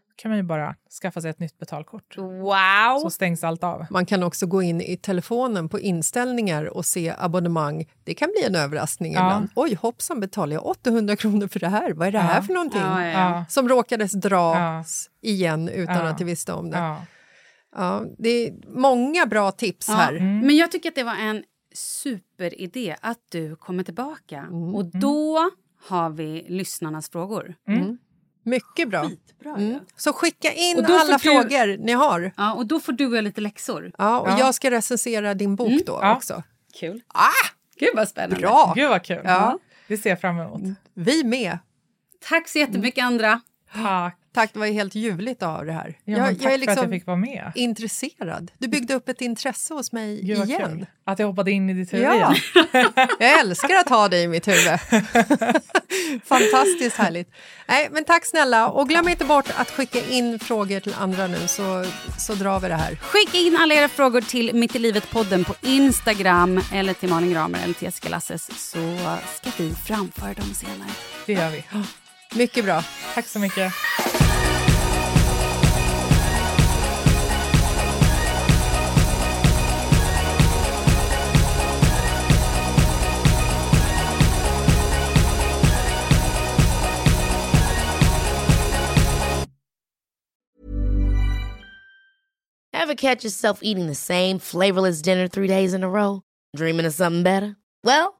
då 0.08 0.14
kan 0.16 0.30
man 0.30 0.38
ju 0.38 0.42
bara 0.42 0.74
skaffa 1.02 1.20
sig 1.20 1.30
ett 1.30 1.38
nytt 1.38 1.58
betalkort. 1.58 2.16
Wow! 2.16 2.98
Så 3.02 3.10
stängs 3.10 3.44
allt 3.44 3.64
av. 3.64 3.86
Man 3.90 4.06
kan 4.06 4.22
också 4.22 4.46
gå 4.46 4.62
in 4.62 4.80
i 4.80 4.96
telefonen 4.96 5.68
på 5.68 5.80
inställningar 5.80 6.64
och 6.64 6.86
se 6.86 7.14
abonnemang. 7.18 7.84
Det 8.04 8.14
kan 8.14 8.28
bli 8.28 8.46
en 8.46 8.56
överraskning 8.56 9.12
Ja. 9.12 9.20
ibland. 9.20 9.48
Oj, 9.54 9.74
hoppsan, 9.74 10.20
betalar 10.20 10.52
jag 10.54 10.66
800 10.66 11.16
kronor 11.16 11.48
för 11.48 11.60
det 11.60 11.68
här? 11.68 11.92
Vad 11.92 12.08
är 12.08 12.12
det 12.12 12.18
här 12.18 12.36
Ja. 12.36 12.42
för 12.42 12.54
någonting? 12.54 12.80
Ja, 12.80 13.06
ja, 13.06 13.10
Ja. 13.10 13.44
Som 13.48 13.68
råkades 13.68 14.12
dras 14.12 15.10
igen 15.22 15.68
utan 15.68 15.96
Ja. 15.96 16.08
att 16.08 16.18
du 16.18 16.24
visste 16.24 16.52
om 16.52 16.70
det. 16.70 16.78
Ja. 16.78 16.96
Ja, 17.76 18.02
det 18.18 18.28
är 18.28 18.52
många 18.68 19.26
bra 19.26 19.50
tips 19.50 19.88
Ja, 19.88 19.94
här. 19.94 20.12
Men 20.20 20.56
jag 20.56 20.72
tycker 20.72 20.88
att 20.88 20.94
det 20.94 21.04
var 21.04 21.16
en 21.16 21.42
superidé 21.74 22.96
att 23.00 23.18
du 23.30 23.56
kommer 23.56 23.82
tillbaka. 23.84 24.38
Mm. 24.38 24.74
Och 24.74 24.84
då 24.84 25.50
har 25.86 26.10
vi 26.10 26.46
lyssnarnas 26.48 27.10
frågor. 27.10 27.54
Mycket 28.42 28.88
bra. 28.88 29.08
Skitbra 29.08 29.50
Mm. 29.50 29.68
ju. 29.68 29.80
Så 29.96 30.12
skicka 30.12 30.52
in 30.52 30.84
alla 30.84 31.12
du- 31.12 31.18
frågor 31.18 31.76
ni 31.84 31.92
har. 31.92 32.32
Ja, 32.36 32.54
och 32.54 32.66
då 32.66 32.80
får 32.80 32.92
du 32.92 33.06
och 33.06 33.16
jag 33.16 33.24
lite 33.24 33.40
läxor. 33.40 33.92
Ja, 33.98 34.20
och 34.20 34.28
Ja. 34.28 34.38
jag 34.38 34.54
ska 34.54 34.70
recensera 34.70 35.34
din 35.34 35.56
bok 35.56 35.82
då 35.86 35.98
Ja. 36.02 36.16
också. 36.16 36.42
Kul. 36.80 37.02
Ah, 37.08 37.28
Gud 37.78 37.88
vad 37.94 38.08
spännande. 38.08 38.36
bra! 38.36 38.72
Gud 38.76 38.88
vad 38.88 39.02
kul. 39.04 39.20
Ja. 39.24 39.58
Det 39.88 39.96
ser 39.98 40.10
jag 40.10 40.20
fram 40.20 40.38
emot. 40.38 40.62
Vi 40.94 41.24
med. 41.24 41.58
Tack 42.28 42.48
så 42.48 42.58
jättemycket 42.58 43.04
andra. 43.04 43.40
Tack. 43.72 44.16
Tack, 44.34 44.52
det 44.52 44.58
var 44.58 44.66
ju 44.66 44.72
helt 44.72 44.94
ljuvligt 44.94 45.42
av 45.42 45.66
det 45.66 45.72
här. 45.72 45.94
Ja, 46.04 46.16
tack 46.16 46.36
jag 46.40 46.42
är 46.42 46.48
för 46.48 46.54
att 46.54 46.60
liksom 46.60 46.82
jag 46.84 46.90
fick 46.90 47.06
vara 47.06 47.16
med. 47.16 47.52
intresserad. 47.54 48.50
Du 48.58 48.68
byggde 48.68 48.94
upp 48.94 49.08
ett 49.08 49.20
intresse 49.20 49.74
hos 49.74 49.92
mig 49.92 50.20
Gud 50.22 50.48
igen. 50.48 50.68
kul. 50.70 50.86
Att 51.04 51.18
jag 51.18 51.26
hoppade 51.26 51.50
in 51.50 51.70
i 51.70 51.74
ditt 51.74 51.92
huvud 51.92 52.06
Ja. 52.06 52.14
igen. 52.14 52.34
Jag 53.18 53.40
älskar 53.40 53.76
att 53.76 53.88
ha 53.88 54.08
dig 54.08 54.22
i 54.22 54.28
mitt 54.28 54.48
huvud. 54.48 54.78
Fantastiskt 56.24 56.96
härligt. 56.96 57.32
Nej, 57.68 57.88
men 57.92 58.04
tack 58.04 58.26
snälla. 58.26 58.68
Och 58.68 58.88
glöm 58.88 59.08
inte 59.08 59.24
bort 59.24 59.46
att 59.56 59.70
skicka 59.70 60.00
in 60.08 60.38
frågor 60.38 60.80
till 60.80 60.94
andra 60.98 61.26
nu 61.26 61.38
så, 61.46 61.84
så 62.18 62.34
drar 62.34 62.60
vi 62.60 62.68
det 62.68 62.74
här. 62.74 62.96
Skicka 62.96 63.38
in 63.38 63.56
alla 63.60 63.74
era 63.74 63.88
frågor 63.88 64.20
till 64.20 64.54
Mitt 64.54 64.76
i 64.76 64.78
livet-podden 64.78 65.44
på 65.44 65.54
Instagram 65.62 66.60
eller 66.72 66.92
till 66.94 67.08
Malin 67.08 67.32
Gramer 67.32 67.58
eller 67.64 67.74
till 67.74 67.84
Jessica 67.84 68.08
Lasses 68.08 68.70
så 68.70 68.96
ska 69.40 69.50
vi 69.62 69.74
framföra 69.74 70.34
dem 70.34 70.54
senare. 70.54 70.90
Det 71.26 71.32
gör 71.32 71.50
vi. 71.50 71.64
Mycket 72.34 72.64
bra. 72.64 72.84
Tack 73.14 73.26
så 73.26 73.38
mycket. 73.38 73.72
Ever 92.72 92.94
catch 92.94 93.24
yourself 93.24 93.60
eating 93.62 93.86
the 93.86 93.94
same 93.94 94.38
flavorless 94.38 95.02
dinner 95.02 95.28
three 95.28 95.46
days 95.46 95.74
in 95.74 95.84
a 95.84 95.88
row? 95.88 96.22
Dreaming 96.56 96.86
of 96.86 96.92
something 96.92 97.22
better? 97.22 97.56
Well, 97.84 98.19